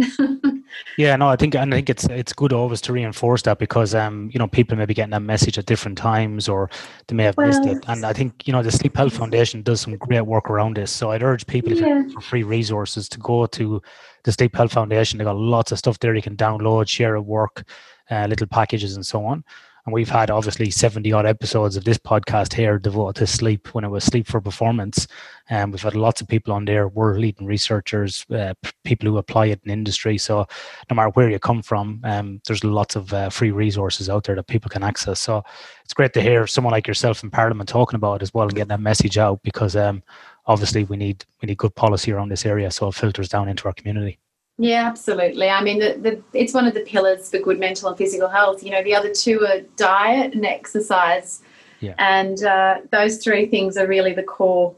yeah, 0.97 1.15
no, 1.15 1.29
I 1.29 1.37
think 1.37 1.55
and 1.55 1.73
I 1.73 1.77
think 1.77 1.89
it's 1.89 2.03
it's 2.07 2.33
good 2.33 2.51
always 2.51 2.81
to 2.81 2.93
reinforce 2.93 3.41
that 3.43 3.57
because 3.57 3.95
um 3.95 4.29
you 4.33 4.37
know 4.37 4.49
people 4.49 4.77
may 4.77 4.85
be 4.85 4.93
getting 4.93 5.11
that 5.11 5.21
message 5.21 5.57
at 5.57 5.65
different 5.65 5.97
times 5.97 6.49
or 6.49 6.69
they 7.07 7.15
may 7.15 7.23
have 7.23 7.37
well, 7.37 7.47
missed 7.47 7.65
it. 7.65 7.85
And 7.87 8.05
I 8.05 8.11
think 8.11 8.45
you 8.45 8.51
know 8.51 8.61
the 8.61 8.71
Sleep 8.71 8.97
Health 8.97 9.13
Foundation 9.13 9.61
does 9.61 9.79
some 9.79 9.95
great 9.95 10.21
work 10.21 10.49
around 10.49 10.75
this. 10.75 10.91
So 10.91 11.11
I'd 11.11 11.23
urge 11.23 11.47
people 11.47 11.71
yeah. 11.71 12.03
for 12.13 12.19
free 12.19 12.43
resources 12.43 13.07
to 13.07 13.19
go 13.19 13.45
to 13.45 13.81
the 14.25 14.31
Sleep 14.33 14.53
Health 14.53 14.73
Foundation. 14.73 15.17
They 15.17 15.23
got 15.23 15.37
lots 15.37 15.71
of 15.71 15.77
stuff 15.77 15.99
there 15.99 16.13
you 16.13 16.21
can 16.21 16.35
download, 16.35 16.89
share 16.89 17.15
at 17.15 17.25
work, 17.25 17.63
uh, 18.09 18.27
little 18.27 18.47
packages 18.47 18.97
and 18.97 19.05
so 19.05 19.23
on. 19.23 19.45
And 19.91 19.95
we've 19.95 20.08
had 20.08 20.32
obviously 20.32 20.71
70 20.71 21.12
odd 21.12 21.25
episodes 21.25 21.75
of 21.75 21.84
this 21.84 21.97
podcast 21.97 22.54
here 22.54 22.80
devoted 22.80 23.19
to 23.19 23.27
sleep 23.27 23.75
when 23.75 23.84
it 23.84 23.89
was 23.89 24.06
Sleep 24.06 24.25
for 24.25 24.39
Performance. 24.39 25.06
And 25.49 25.65
um, 25.65 25.71
we've 25.71 25.82
had 25.82 25.95
lots 25.95 26.21
of 26.21 26.30
people 26.30 26.54
on 26.54 26.63
there, 26.63 26.88
world 26.88 27.19
leading 27.19 27.45
researchers, 27.45 28.25
uh, 28.34 28.54
people 28.86 29.10
who 29.10 29.17
apply 29.17 29.47
it 29.47 29.60
in 29.65 29.69
industry. 29.69 30.17
So 30.17 30.47
no 30.89 30.95
matter 30.95 31.10
where 31.10 31.30
you 31.30 31.39
come 31.39 31.62
from, 31.62 31.99
um, 32.06 32.39
there's 32.47 32.63
lots 32.63 32.95
of 32.95 33.13
uh, 33.13 33.30
free 33.30 33.51
resources 33.51 34.10
out 34.10 34.23
there 34.23 34.36
that 34.38 34.47
people 34.47 34.69
can 34.69 34.82
access. 34.82 35.19
So 35.19 35.43
it's 35.84 35.93
great 35.93 36.13
to 36.13 36.21
hear 36.21 36.47
someone 36.47 36.71
like 36.71 36.88
yourself 36.88 37.21
in 37.21 37.30
Parliament 37.30 37.67
talking 37.67 37.97
about 37.97 38.21
it 38.21 38.23
as 38.23 38.34
well 38.34 38.45
and 38.45 38.56
getting 38.56 38.69
that 38.69 38.80
message 38.80 39.17
out 39.17 39.43
because 39.43 39.75
um, 39.75 40.04
obviously 40.45 40.86
we 40.86 40.95
need 40.95 41.25
we 41.41 41.47
need 41.47 41.58
good 41.58 41.75
policy 41.75 42.13
around 42.13 42.30
this 42.30 42.45
area 42.45 42.71
so 42.71 42.88
it 42.88 42.95
filters 42.95 43.27
down 43.27 43.49
into 43.49 43.65
our 43.65 43.73
community. 43.73 44.19
Yeah, 44.62 44.88
absolutely. 44.88 45.50
I 45.50 45.63
mean, 45.63 45.80
the, 45.80 45.97
the, 46.00 46.24
it's 46.38 46.54
one 46.54 46.67
of 46.67 46.76
the 46.76 46.82
pillars 46.82 47.32
for 47.32 47.39
good 47.39 47.58
mental 47.58 47.89
and 47.89 47.97
physical 47.97 48.30
health. 48.30 48.62
You 48.62 48.69
know, 48.69 48.84
the 48.84 48.93
other 48.93 49.12
two 49.12 49.43
are 49.43 49.62
diet 49.76 50.36
and 50.36 50.45
exercise. 50.45 51.41
Yeah. 51.80 51.95
And 51.97 52.43
uh, 52.43 52.82
those 52.91 53.17
three 53.17 53.47
things 53.47 53.76
are 53.76 53.88
really 53.88 54.13
the 54.13 54.21
core 54.21 54.76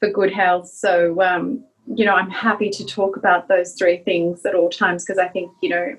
for 0.00 0.10
good 0.10 0.32
health. 0.32 0.68
So, 0.70 1.22
um, 1.22 1.62
you 1.86 2.04
know, 2.04 2.16
I'm 2.16 2.30
happy 2.30 2.68
to 2.70 2.84
talk 2.84 3.16
about 3.16 3.46
those 3.46 3.74
three 3.74 3.98
things 3.98 4.44
at 4.44 4.56
all 4.56 4.70
times 4.70 5.04
because 5.04 5.20
I 5.20 5.28
think, 5.28 5.52
you 5.62 5.68
know, 5.68 5.96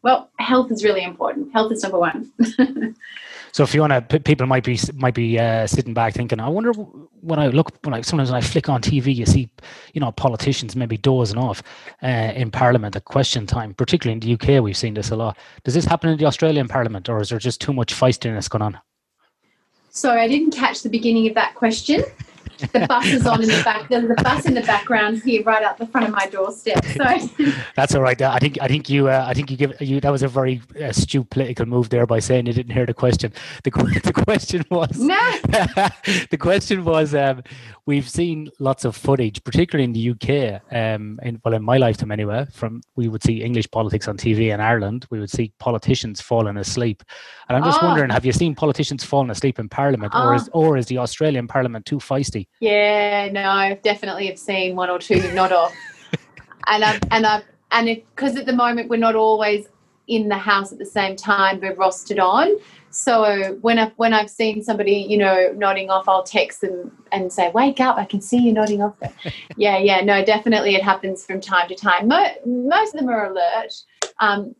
well, 0.00 0.30
health 0.38 0.72
is 0.72 0.82
really 0.82 1.04
important. 1.04 1.52
Health 1.52 1.72
is 1.72 1.82
number 1.82 1.98
one. 1.98 2.32
So 3.52 3.62
if 3.62 3.74
you 3.74 3.82
want 3.82 4.08
to, 4.08 4.20
people 4.20 4.46
might 4.46 4.64
be 4.64 4.78
might 4.94 5.14
be 5.14 5.38
uh, 5.38 5.66
sitting 5.66 5.92
back 5.92 6.14
thinking, 6.14 6.40
I 6.40 6.48
wonder 6.48 6.72
when 6.72 7.38
I 7.38 7.48
look 7.48 7.70
when 7.84 7.92
I 7.92 8.00
sometimes 8.00 8.30
when 8.30 8.38
I 8.38 8.40
flick 8.40 8.70
on 8.70 8.80
TV, 8.80 9.14
you 9.14 9.26
see, 9.26 9.50
you 9.92 10.00
know, 10.00 10.10
politicians 10.10 10.74
maybe 10.74 10.96
dozing 10.96 11.38
off 11.38 11.62
uh, 12.02 12.32
in 12.34 12.50
Parliament 12.50 12.96
at 12.96 13.04
question 13.04 13.46
time. 13.46 13.74
Particularly 13.74 14.14
in 14.14 14.20
the 14.20 14.32
UK, 14.34 14.62
we've 14.62 14.76
seen 14.76 14.94
this 14.94 15.10
a 15.10 15.16
lot. 15.16 15.36
Does 15.64 15.74
this 15.74 15.84
happen 15.84 16.08
in 16.08 16.16
the 16.16 16.24
Australian 16.24 16.66
Parliament, 16.66 17.10
or 17.10 17.20
is 17.20 17.28
there 17.28 17.38
just 17.38 17.60
too 17.60 17.74
much 17.74 17.94
feistiness 17.94 18.48
going 18.48 18.62
on? 18.62 18.78
Sorry, 19.90 20.22
I 20.22 20.28
didn't 20.28 20.52
catch 20.52 20.82
the 20.82 20.88
beginning 20.88 21.28
of 21.28 21.34
that 21.34 21.54
question 21.54 22.02
the 22.72 22.86
bus 22.86 23.06
is 23.06 23.26
on 23.26 23.42
in 23.42 23.48
the 23.48 23.62
back. 23.64 23.88
There's 23.88 24.08
a 24.10 24.22
bus 24.22 24.46
in 24.46 24.54
the 24.54 24.62
background 24.62 25.22
here, 25.22 25.42
right 25.42 25.62
out 25.62 25.78
the 25.78 25.86
front 25.86 26.08
of 26.08 26.14
my 26.14 26.26
doorstep. 26.26 26.84
So 26.84 27.04
that's 27.76 27.94
all 27.94 28.02
right. 28.02 28.20
I 28.20 28.38
think 28.38 28.58
I 28.60 28.68
think 28.68 28.88
you 28.88 29.08
uh, 29.08 29.24
I 29.26 29.34
think 29.34 29.50
you 29.50 29.56
give 29.56 29.80
you 29.80 30.00
that 30.00 30.10
was 30.10 30.22
a 30.22 30.28
very 30.28 30.62
astute 30.76 31.28
political 31.30 31.66
move 31.66 31.90
there 31.90 32.06
by 32.06 32.18
saying 32.18 32.46
you 32.46 32.52
didn't 32.52 32.72
hear 32.72 32.86
the 32.86 32.94
question. 32.94 33.32
The, 33.64 33.70
the 34.04 34.12
question 34.12 34.64
was 34.70 34.98
no. 34.98 35.38
the 36.30 36.38
question 36.38 36.84
was 36.84 37.14
um, 37.14 37.42
we've 37.86 38.08
seen 38.08 38.50
lots 38.58 38.84
of 38.84 38.96
footage, 38.96 39.42
particularly 39.44 39.84
in 39.84 39.92
the 39.92 40.10
UK, 40.10 40.62
um, 40.72 41.18
in 41.22 41.40
well 41.44 41.54
in 41.54 41.62
my 41.62 41.76
lifetime 41.76 42.12
anyway. 42.12 42.46
From 42.52 42.80
we 42.96 43.08
would 43.08 43.22
see 43.22 43.42
English 43.42 43.70
politics 43.70 44.08
on 44.08 44.16
TV 44.16 44.52
in 44.52 44.60
Ireland. 44.60 45.06
We 45.10 45.20
would 45.20 45.30
see 45.30 45.52
politicians 45.58 46.20
falling 46.20 46.56
asleep, 46.56 47.02
and 47.48 47.56
I'm 47.56 47.64
just 47.64 47.82
oh. 47.82 47.86
wondering, 47.86 48.10
have 48.10 48.24
you 48.24 48.32
seen 48.32 48.54
politicians 48.54 49.04
falling 49.04 49.30
asleep 49.30 49.58
in 49.58 49.68
Parliament, 49.68 50.12
oh. 50.14 50.28
or 50.28 50.34
is 50.34 50.50
or 50.52 50.76
is 50.76 50.86
the 50.86 50.98
Australian 50.98 51.48
Parliament 51.48 51.86
too 51.86 51.98
feisty? 51.98 52.46
Yeah, 52.60 53.28
no, 53.32 53.48
I 53.48 53.74
definitely 53.82 54.26
have 54.26 54.38
seen 54.38 54.76
one 54.76 54.88
or 54.90 54.98
two 54.98 55.32
nod 55.32 55.52
off, 55.52 55.74
and 56.66 56.84
I've 56.84 57.00
and 57.10 57.26
I've 57.26 57.44
and 57.72 57.88
if, 57.88 58.02
because 58.14 58.36
at 58.36 58.46
the 58.46 58.52
moment 58.52 58.88
we're 58.88 58.96
not 58.98 59.16
always 59.16 59.66
in 60.08 60.28
the 60.28 60.38
house 60.38 60.72
at 60.72 60.78
the 60.78 60.86
same 60.86 61.16
time, 61.16 61.60
we're 61.60 61.74
rostered 61.74 62.22
on. 62.22 62.56
So 62.90 63.56
when 63.62 63.78
I've, 63.78 63.92
when 63.96 64.12
I've 64.12 64.28
seen 64.28 64.62
somebody, 64.62 65.06
you 65.08 65.16
know, 65.16 65.52
nodding 65.56 65.88
off, 65.88 66.08
I'll 66.08 66.22
text 66.22 66.60
them 66.60 66.92
and 67.10 67.32
say, 67.32 67.50
"Wake 67.50 67.80
up! 67.80 67.96
I 67.96 68.04
can 68.04 68.20
see 68.20 68.38
you 68.38 68.52
nodding 68.52 68.82
off." 68.82 68.94
yeah, 69.56 69.78
yeah, 69.78 70.02
no, 70.02 70.24
definitely, 70.24 70.74
it 70.74 70.82
happens 70.82 71.24
from 71.24 71.40
time 71.40 71.68
to 71.68 71.74
time. 71.74 72.08
Mo- 72.08 72.34
most 72.44 72.94
of 72.94 73.00
them 73.00 73.08
are 73.08 73.30
alert. 73.30 73.72
Um, 74.20 74.54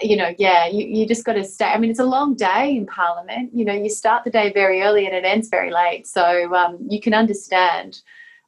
you 0.00 0.16
know, 0.16 0.34
yeah, 0.38 0.66
you, 0.66 0.86
you 0.86 1.06
just 1.06 1.24
got 1.24 1.34
to 1.34 1.44
stay. 1.44 1.66
I 1.66 1.78
mean, 1.78 1.90
it's 1.90 1.98
a 1.98 2.04
long 2.04 2.34
day 2.34 2.76
in 2.76 2.86
Parliament. 2.86 3.50
You 3.52 3.64
know, 3.64 3.72
you 3.72 3.90
start 3.90 4.24
the 4.24 4.30
day 4.30 4.52
very 4.52 4.82
early 4.82 5.06
and 5.06 5.14
it 5.14 5.24
ends 5.24 5.48
very 5.48 5.70
late. 5.70 6.06
So 6.06 6.54
um, 6.54 6.78
you 6.88 7.00
can 7.00 7.14
understand 7.14 8.00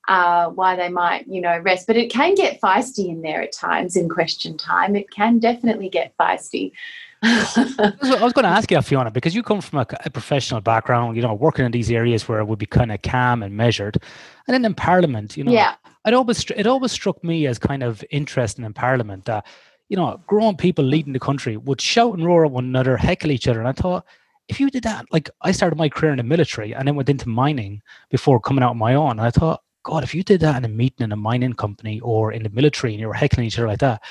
uh, 0.08 0.48
why 0.48 0.76
they 0.76 0.88
might, 0.88 1.26
you 1.28 1.40
know, 1.40 1.58
rest. 1.58 1.86
But 1.86 1.96
it 1.96 2.10
can 2.10 2.34
get 2.34 2.60
feisty 2.60 3.08
in 3.08 3.22
there 3.22 3.42
at 3.42 3.52
times 3.52 3.96
in 3.96 4.08
question 4.08 4.56
time. 4.56 4.96
It 4.96 5.10
can 5.10 5.38
definitely 5.38 5.88
get 5.88 6.16
feisty. 6.18 6.72
I 7.22 7.92
was 7.98 8.32
going 8.32 8.44
to 8.44 8.50
ask 8.50 8.70
you, 8.70 8.80
Fiona, 8.80 9.10
because 9.10 9.34
you 9.34 9.42
come 9.42 9.60
from 9.60 9.80
a, 9.80 9.86
a, 10.06 10.10
professional 10.10 10.62
background, 10.62 11.16
you 11.16 11.22
know, 11.22 11.34
working 11.34 11.66
in 11.66 11.70
these 11.70 11.90
areas 11.90 12.26
where 12.26 12.38
it 12.38 12.46
would 12.46 12.58
be 12.58 12.64
kind 12.64 12.90
of 12.90 13.02
calm 13.02 13.42
and 13.42 13.54
measured, 13.54 13.98
and 14.46 14.54
then 14.54 14.64
in 14.64 14.74
Parliament, 14.74 15.36
you 15.36 15.44
know, 15.44 15.52
yeah. 15.52 15.74
it 16.06 16.14
always 16.14 16.42
it 16.56 16.66
always 16.66 16.92
struck 16.92 17.22
me 17.22 17.46
as 17.46 17.58
kind 17.58 17.82
of 17.82 18.02
interesting 18.10 18.64
in 18.64 18.72
Parliament 18.72 19.26
that 19.26 19.44
you 19.90 19.96
know, 19.96 20.18
grown 20.26 20.56
people 20.56 20.84
leading 20.84 21.12
the 21.12 21.20
country 21.20 21.58
would 21.58 21.80
shout 21.80 22.14
and 22.14 22.24
roar 22.24 22.46
at 22.46 22.52
one 22.52 22.64
another, 22.64 22.96
heckle 22.96 23.32
each 23.32 23.48
other, 23.48 23.58
and 23.58 23.68
I 23.68 23.72
thought 23.72 24.06
if 24.50 24.58
you 24.58 24.68
did 24.68 24.82
that, 24.82 25.06
like 25.12 25.30
I 25.42 25.52
started 25.52 25.76
my 25.76 25.88
career 25.88 26.10
in 26.10 26.18
the 26.18 26.24
military 26.24 26.74
and 26.74 26.86
then 26.86 26.96
went 26.96 27.08
into 27.08 27.28
mining 27.28 27.82
before 28.10 28.40
coming 28.40 28.64
out 28.64 28.70
on 28.70 28.78
my 28.78 28.94
own. 28.94 29.12
And 29.12 29.20
I 29.20 29.30
thought, 29.30 29.62
God, 29.84 30.02
if 30.02 30.12
you 30.12 30.24
did 30.24 30.40
that 30.40 30.56
in 30.56 30.64
a 30.64 30.68
meeting 30.68 31.04
in 31.04 31.12
a 31.12 31.16
mining 31.16 31.52
company 31.52 32.00
or 32.00 32.32
in 32.32 32.42
the 32.42 32.50
military 32.50 32.92
and 32.92 33.00
you 33.00 33.06
were 33.06 33.14
heckling 33.14 33.46
each 33.46 33.58
other 33.58 33.68
like 33.68 33.78
that, 33.78 34.02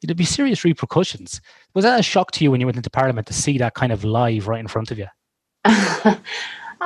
there'd 0.00 0.16
be 0.16 0.24
serious 0.24 0.64
repercussions. 0.64 1.40
Was 1.74 1.84
that 1.84 1.98
a 1.98 2.02
shock 2.02 2.30
to 2.32 2.44
you 2.44 2.52
when 2.52 2.60
you 2.60 2.66
went 2.66 2.76
into 2.76 2.90
Parliament 2.90 3.26
to 3.26 3.32
see 3.32 3.58
that 3.58 3.74
kind 3.74 3.90
of 3.90 4.04
live 4.04 4.46
right 4.46 4.60
in 4.60 4.68
front 4.68 4.92
of 4.92 4.98
you? 4.98 5.08
a 5.64 6.20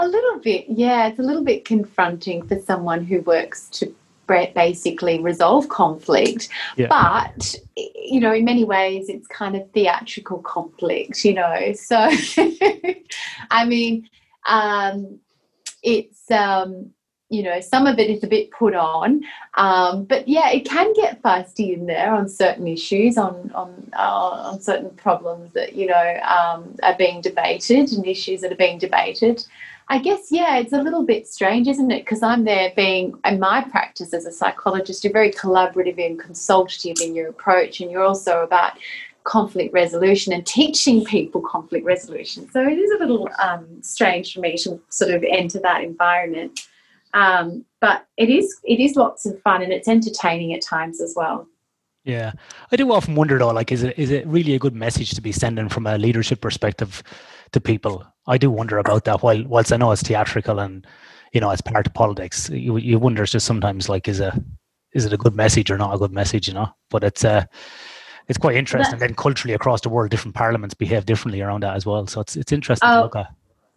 little 0.01 0.38
bit, 0.38 0.65
yeah. 0.69 1.09
It's 1.09 1.19
a 1.19 1.23
little 1.23 1.45
bit 1.45 1.67
confronting 1.67 2.49
for 2.49 2.59
someone 2.61 3.05
who 3.05 3.21
works 3.21 3.69
to 3.71 3.95
basically 4.27 5.21
resolve 5.21 5.69
conflict. 5.69 6.49
Yeah. 6.77 6.89
But, 6.89 7.57
you 7.77 8.21
know, 8.21 8.33
in 8.33 8.45
many 8.45 8.65
ways, 8.65 9.09
it's 9.09 9.27
kind 9.27 9.57
of 9.57 9.71
theatrical 9.73 10.39
conflict, 10.39 11.25
you 11.25 11.35
know. 11.35 11.73
So, 11.75 11.97
I 13.51 13.65
mean, 13.67 14.09
um, 14.47 15.19
it's, 15.83 16.31
um, 16.31 16.93
you 17.33 17.43
know, 17.43 17.61
some 17.61 17.87
of 17.87 17.99
it 17.99 18.11
is 18.11 18.23
a 18.23 18.27
bit 18.27 18.51
put 18.51 18.75
on, 18.75 19.23
um, 19.55 20.05
but 20.05 20.29
yeah, 20.29 20.51
it 20.51 20.67
can 20.67 20.93
get 20.93 21.23
feisty 21.23 21.73
in 21.73 21.87
there 21.87 22.15
on 22.15 22.29
certain 22.29 22.69
issues, 22.69 23.17
on 23.17 23.51
on 23.55 23.91
uh, 23.97 24.51
on 24.53 24.61
certain 24.61 24.91
problems 24.91 25.51
that 25.55 25.75
you 25.75 25.87
know 25.87 26.21
um, 26.29 26.77
are 26.83 26.97
being 26.99 27.23
debated 27.23 27.91
and 27.93 28.07
issues 28.07 28.43
that 28.43 28.53
are 28.53 28.57
being 28.57 28.79
debated. 28.79 29.47
I 29.88 29.99
guess, 29.99 30.29
yeah, 30.31 30.59
it's 30.59 30.73
a 30.73 30.81
little 30.83 31.05
bit 31.05 31.27
strange, 31.27 31.68
isn't 31.68 31.90
it? 31.90 32.05
Because 32.05 32.23
I'm 32.23 32.45
there 32.45 32.73
being, 32.75 33.14
in 33.25 33.38
my 33.38 33.62
practice 33.62 34.14
as 34.14 34.25
a 34.27 34.33
psychologist, 34.33 35.05
you're 35.05 35.12
very 35.12 35.31
collaborative 35.31 36.05
and 36.05 36.18
consultative 36.18 36.97
in 37.03 37.14
your 37.14 37.29
approach, 37.29 37.81
and 37.81 37.90
you're 37.90 38.05
also 38.05 38.42
about 38.42 38.73
conflict 39.25 39.73
resolution 39.73 40.33
and 40.33 40.47
teaching 40.47 41.05
people 41.05 41.40
conflict 41.40 41.85
resolution. 41.85 42.51
So 42.51 42.62
it 42.62 42.79
is 42.79 42.90
a 42.92 42.99
little 42.99 43.29
um, 43.42 43.66
strange 43.83 44.35
for 44.35 44.40
me 44.40 44.57
to 44.59 44.81
sort 44.88 45.12
of 45.12 45.25
enter 45.25 45.61
that 45.61 45.85
environment. 45.85 46.66
Um, 47.14 47.64
but 47.81 48.07
it 48.16 48.31
is 48.31 48.57
it 48.64 48.81
is 48.81 48.97
lots 48.97 49.27
of 49.27 49.40
fun 49.42 49.62
and 49.62 49.73
it's 49.73 49.88
entertaining 49.88 50.55
at 50.55 50.62
times 50.62 51.01
as 51.01 51.12
well. 51.14 51.47
Yeah, 52.05 52.33
I 52.73 52.77
do 52.77 52.90
often 52.90 53.14
wonder 53.14 53.38
though, 53.38 53.51
like, 53.51 53.71
is 53.71 53.83
it 53.83 53.99
is 53.99 54.11
it 54.11 54.27
really 54.27 54.55
a 54.55 54.59
good 54.59 54.75
message 54.75 55.11
to 55.11 55.21
be 55.21 55.31
sending 55.31 55.68
from 55.68 55.87
a 55.87 55.99
leadership 55.99 56.40
perspective 56.40 57.03
to 57.53 57.61
people? 57.61 58.05
I 58.27 58.39
do 58.39 58.51
wonder 58.51 58.79
about 58.79 59.05
that. 59.05 59.23
While 59.23 59.45
whilst 59.45 59.73
I 59.73 59.77
know 59.77 59.93
it's 59.93 60.03
theatrical 60.03 60.61
and 60.61 60.87
you 61.33 61.41
know 61.41 61.51
it's 61.51 61.61
part 61.61 61.87
of 61.87 61.95
politics, 61.95 62.49
you 62.51 62.77
you 62.77 62.99
wonder 62.99 63.25
just 63.25 63.47
sometimes 63.47 63.89
like 63.89 64.09
is 64.09 64.21
a 64.21 64.39
is 64.93 65.05
it 65.05 65.13
a 65.13 65.17
good 65.17 65.35
message 65.35 65.71
or 65.71 65.79
not 65.79 65.95
a 65.95 65.99
good 65.99 66.13
message? 66.13 66.49
You 66.49 66.55
know, 66.55 66.69
but 66.91 67.05
it's 67.05 67.25
uh 67.25 67.45
it's 68.29 68.39
quite 68.39 68.57
interesting. 68.57 68.99
But, 68.99 69.01
then 69.01 69.15
culturally 69.15 69.55
across 69.55 69.81
the 69.81 69.89
world, 69.89 70.11
different 70.11 70.37
parliaments 70.37 70.75
behave 70.75 71.07
differently 71.07 71.41
around 71.41 71.63
that 71.63 71.77
as 71.77 71.85
well. 71.85 72.07
So 72.07 72.21
it's 72.21 72.37
it's 72.37 72.53
interesting 72.53 72.89
oh, 72.89 72.97
to 72.97 73.03
look 73.03 73.17
at. 73.17 73.35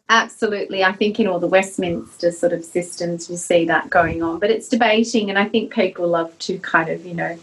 Absolutely. 0.10 0.84
I 0.84 0.92
think 0.92 1.20
in 1.20 1.26
all 1.26 1.40
the 1.40 1.48
Westminster 1.48 2.32
sort 2.32 2.54
of 2.54 2.64
systems, 2.64 3.28
you 3.30 3.38
see 3.38 3.66
that 3.66 3.90
going 3.90 4.22
on. 4.22 4.40
But 4.40 4.52
it's 4.52 4.70
debating, 4.70 5.30
and 5.30 5.40
I 5.40 5.46
think 5.46 5.74
people 5.74 6.08
love 6.08 6.38
to 6.40 6.60
kind 6.60 6.90
of, 6.90 7.04
you 7.06 7.16
know, 7.16 7.40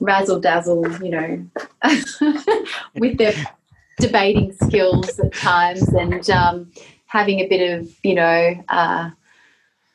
razzle 0.00 0.40
dazzle, 0.40 0.90
you 1.02 1.10
know, 1.10 1.46
with 2.94 3.18
their 3.18 3.34
debating 3.98 4.52
skills 4.52 5.18
at 5.18 5.32
times 5.34 5.88
and 5.88 6.28
um, 6.30 6.70
having 7.06 7.40
a 7.40 7.48
bit 7.48 7.78
of, 7.78 7.88
you 8.02 8.14
know, 8.14 8.54
uh, 8.68 9.10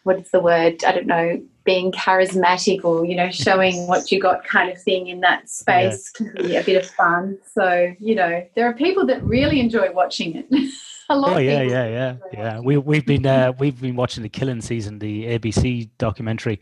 what's 0.04 0.32
the 0.32 0.40
word? 0.40 0.84
I 0.84 0.92
don't 0.92 1.08
know, 1.08 1.42
being 1.64 1.92
charismatic 1.92 2.84
or, 2.84 3.06
you 3.06 3.16
know, 3.16 3.32
showing 3.32 3.88
what 3.88 4.12
you 4.12 4.20
got 4.20 4.44
kind 4.44 4.70
of 4.70 4.82
thing 4.82 5.08
in 5.08 5.22
that 5.22 5.50
space 5.50 6.12
yeah. 6.20 6.28
can 6.28 6.46
be 6.46 6.56
a 6.58 6.64
bit 6.64 6.84
of 6.84 6.90
fun. 6.90 7.38
So, 7.54 7.94
you 8.00 8.16
know, 8.16 8.46
there 8.56 8.68
are 8.68 8.74
people 8.74 9.06
that 9.08 9.24
really 9.24 9.60
enjoy 9.60 9.92
watching 9.92 10.36
it. 10.36 10.48
a 11.10 11.18
lot. 11.18 11.34
Oh 11.34 11.38
yeah, 11.38 11.62
yeah, 11.62 11.88
yeah, 11.88 12.16
yeah. 12.34 12.60
We 12.60 12.78
we've 12.78 13.06
been 13.06 13.26
uh, 13.26 13.54
we've 13.60 13.80
been 13.80 13.96
watching 13.96 14.24
the 14.24 14.30
Killing 14.30 14.62
season, 14.62 15.00
the 15.00 15.26
ABC 15.26 15.90
documentary, 15.98 16.60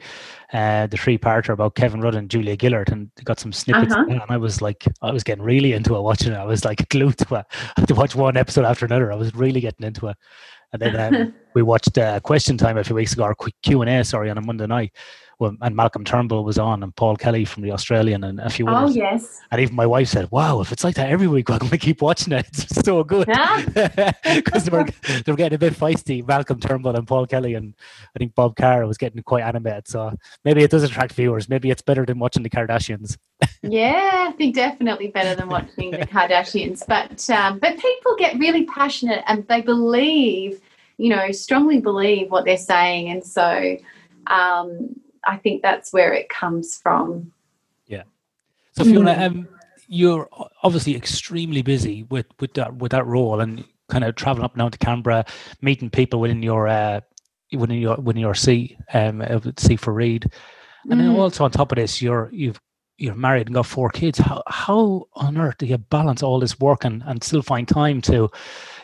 uh, 0.54 0.88
the 0.88 0.98
three 0.98 1.18
parter 1.18 1.50
about 1.50 1.76
Kevin 1.76 2.02
Rudd 2.02 2.16
and 2.16 2.30
Julia 2.30 2.56
Gillard, 2.60 2.92
and 2.92 3.10
got 3.24 3.40
some 3.40 3.54
snippets. 3.54 3.94
Uh-huh. 3.94 4.06
And 4.10 4.22
I 4.30 4.38
was 4.38 4.62
like, 4.62 4.86
I 5.02 5.12
was 5.12 5.24
getting 5.24 5.44
really 5.44 5.74
into 5.74 5.96
it 5.96 6.02
watching 6.02 6.34
it. 6.34 6.38
I 6.38 6.46
was 6.46 6.66
like 6.66 6.88
glued 6.90 7.18
to 7.20 7.36
it. 7.36 7.46
I 7.78 7.82
had 7.82 7.88
to 7.90 7.96
watch 7.96 8.16
one 8.16 8.38
episode 8.38 8.66
after 8.66 8.86
another. 8.86 9.12
I 9.12 9.16
was 9.16 9.34
really 9.36 9.62
getting 9.62 9.86
into 9.86 10.08
it. 10.08 10.18
And 10.74 10.82
then 10.82 11.16
um, 11.16 11.34
we 11.54 11.62
watched 11.62 11.98
uh, 11.98 12.20
Question 12.22 12.58
Time 12.58 12.78
a 12.78 12.84
few 12.84 12.96
weeks 12.96 13.14
ago, 13.14 13.24
or 13.24 13.36
Q 13.64 13.82
and 13.82 13.90
A, 13.90 14.04
sorry, 14.04 14.30
on 14.30 14.38
a 14.38 14.42
Monday 14.42 14.68
night 14.68 14.94
well, 15.42 15.58
and 15.62 15.76
Malcolm 15.76 16.06
Turnbull 16.06 16.44
was 16.44 16.60
on, 16.60 16.84
and 16.84 16.96
Paul 16.96 17.16
Kelly 17.16 17.46
from 17.46 17.64
the 17.64 17.72
Australian, 17.72 18.24
and 18.24 18.40
a 18.40 18.50
few 18.50 18.68
oh, 18.68 18.74
others. 18.74 18.96
Oh 18.96 19.00
yes. 19.00 19.42
And 19.50 19.60
even 19.60 19.76
my 19.76 19.88
wife 19.88 20.08
said, 20.08 20.30
"Wow, 20.30 20.62
if 20.62 20.72
it's 20.72 20.84
like 20.84 20.94
that 20.96 21.10
every 21.10 21.26
week, 21.28 21.50
I'm 21.50 21.58
going 21.58 21.72
to 21.72 21.80
keep 21.80 22.02
watching 22.02 22.32
it. 22.32 22.46
It's 22.54 22.86
so 22.86 23.04
good." 23.04 23.26
Because 23.26 24.66
they 24.66 24.78
were 24.78 24.86
they 25.26 25.32
were 25.32 25.36
getting 25.36 25.56
a 25.56 25.58
bit 25.58 25.74
feisty, 25.74 26.26
Malcolm 26.26 26.60
Turnbull 26.60 26.96
and 26.96 27.08
Paul 27.08 27.26
Kelly, 27.26 27.56
and 27.56 27.74
I 28.16 28.20
think 28.20 28.36
Bob 28.36 28.56
Carr 28.56 28.86
was 28.86 29.00
getting 29.00 29.24
quite 29.24 29.44
animated. 29.44 29.88
So 29.88 30.16
maybe 30.46 30.62
it 30.62 30.70
does 30.70 30.84
attract 30.84 31.14
viewers. 31.14 31.50
Maybe 31.50 31.72
it's 31.72 31.82
better 31.82 32.06
than 32.06 32.20
watching 32.20 32.44
the 32.44 32.50
Kardashians. 32.50 33.18
yeah, 33.64 34.28
I 34.30 34.34
think 34.34 34.54
definitely 34.54 35.08
better 35.08 35.34
than 35.34 35.50
watching 35.50 35.90
the 35.90 36.06
Kardashians. 36.06 36.86
But 36.88 37.28
um, 37.32 37.58
but 37.58 37.80
people 37.80 38.16
get 38.16 38.38
really 38.38 38.66
passionate 38.66 39.24
and 39.26 39.48
they 39.48 39.62
believe, 39.62 40.62
you 40.98 41.10
know, 41.10 41.32
strongly 41.32 41.80
believe 41.82 42.30
what 42.30 42.46
they're 42.46 42.58
saying, 42.58 43.10
and 43.10 43.26
so. 43.26 43.78
Um, 44.28 44.96
I 45.26 45.38
think 45.38 45.62
that's 45.62 45.94
where 45.94 46.14
it 46.14 46.30
comes 46.30 46.78
from. 46.78 47.32
Yeah. 47.88 48.04
So 48.74 48.84
Fiona, 48.84 49.14
mm. 49.14 49.26
um, 49.26 49.48
you're 49.88 50.30
obviously 50.64 50.96
extremely 50.96 51.62
busy 51.62 52.04
with 52.04 52.28
with 52.40 52.54
that 52.56 52.76
with 52.76 52.92
that 52.92 53.06
role 53.06 53.40
and 53.40 53.64
kind 53.90 54.04
of 54.04 54.16
traveling 54.16 54.46
up 54.46 54.54
and 54.54 54.60
down 54.60 54.72
to 54.72 54.78
Canberra, 54.78 55.26
meeting 55.62 55.90
people 55.90 56.20
within 56.20 56.42
your 56.42 56.68
uh, 56.68 57.02
within 57.52 57.78
your 57.78 57.98
within 57.98 58.22
your 58.22 58.36
seat, 58.36 58.78
um, 58.94 59.24
C 59.58 59.76
for 59.76 59.94
Reid, 59.94 60.32
and 60.90 60.94
mm. 60.94 61.04
then 61.04 61.16
also 61.16 61.44
on 61.44 61.52
top 61.52 61.72
of 61.72 61.76
this, 61.78 62.02
you're 62.02 62.30
you've 62.32 62.60
you're 62.98 63.16
married 63.16 63.48
and 63.48 63.56
got 63.56 63.66
four 63.66 63.90
kids. 63.90 64.20
How 64.20 64.44
how 64.48 65.08
on 65.14 65.38
earth 65.38 65.58
do 65.58 65.66
you 65.66 65.78
balance 65.78 66.24
all 66.24 66.40
this 66.40 66.60
work 66.60 66.86
and, 66.86 67.04
and 67.06 67.24
still 67.24 67.42
find 67.42 67.68
time 67.68 68.00
to, 68.02 68.30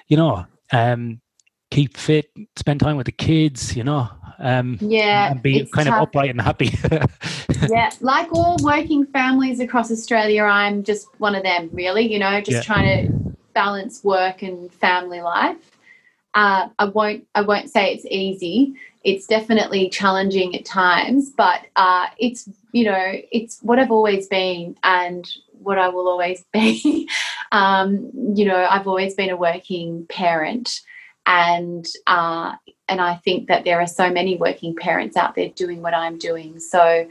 you 0.08 0.18
know, 0.18 0.46
um, 0.72 1.22
keep 1.70 1.96
fit, 1.96 2.30
spend 2.56 2.80
time 2.80 2.98
with 2.98 3.06
the 3.06 3.12
kids, 3.12 3.76
you 3.76 3.84
know, 3.84 4.10
um, 4.40 4.78
yeah, 4.82 5.32
and 5.32 5.42
be 5.42 5.66
kind 5.66 5.88
tough. 5.88 5.98
of 5.98 6.02
upright 6.04 6.30
and 6.30 6.42
happy. 6.42 6.78
yeah, 7.70 7.92
like 8.02 8.32
all 8.32 8.58
working 8.62 9.06
families 9.06 9.60
across 9.60 9.92
Australia, 9.92 10.44
I'm 10.44 10.84
just 10.84 11.08
one 11.20 11.36
of 11.36 11.44
them, 11.44 11.70
really. 11.72 12.12
You 12.12 12.20
know, 12.20 12.40
just 12.42 12.52
yeah. 12.52 12.62
trying 12.62 13.08
to 13.08 13.36
balance 13.54 14.04
work 14.04 14.44
and 14.44 14.72
family 14.74 15.22
life. 15.22 15.78
Uh, 16.34 16.70
I 16.78 16.86
won't. 16.86 17.28
I 17.34 17.42
won't 17.42 17.70
say 17.70 17.94
it's 17.94 18.06
easy. 18.06 18.74
It's 19.04 19.26
definitely 19.26 19.90
challenging 19.90 20.56
at 20.56 20.66
times, 20.66 21.32
but 21.32 21.62
uh, 21.76 22.08
it's 22.20 22.50
you 22.72 22.86
know 22.86 23.14
it's 23.32 23.60
what 23.62 23.80
I've 23.80 23.92
always 23.92 24.28
been 24.28 24.76
and 24.84 25.28
what 25.64 25.80
I 25.80 25.90
will 25.90 26.08
always 26.08 26.46
be. 26.54 27.10
um, 27.52 28.12
you 28.36 28.46
know, 28.46 28.68
I've 28.70 28.88
always 28.88 29.16
been 29.16 29.30
a 29.30 29.38
working 29.38 30.06
parent 30.10 30.82
and 31.26 31.86
uh, 32.08 32.54
and 32.90 33.02
I 33.02 33.16
think 33.16 33.48
that 33.48 33.66
there 33.66 33.80
are 33.82 33.88
so 33.88 34.10
many 34.10 34.38
working 34.38 34.76
parents 34.76 35.18
out 35.18 35.36
there 35.36 35.50
doing 35.50 35.82
what 35.82 35.94
I'm 35.94 36.18
doing. 36.18 36.60
So 36.60 37.08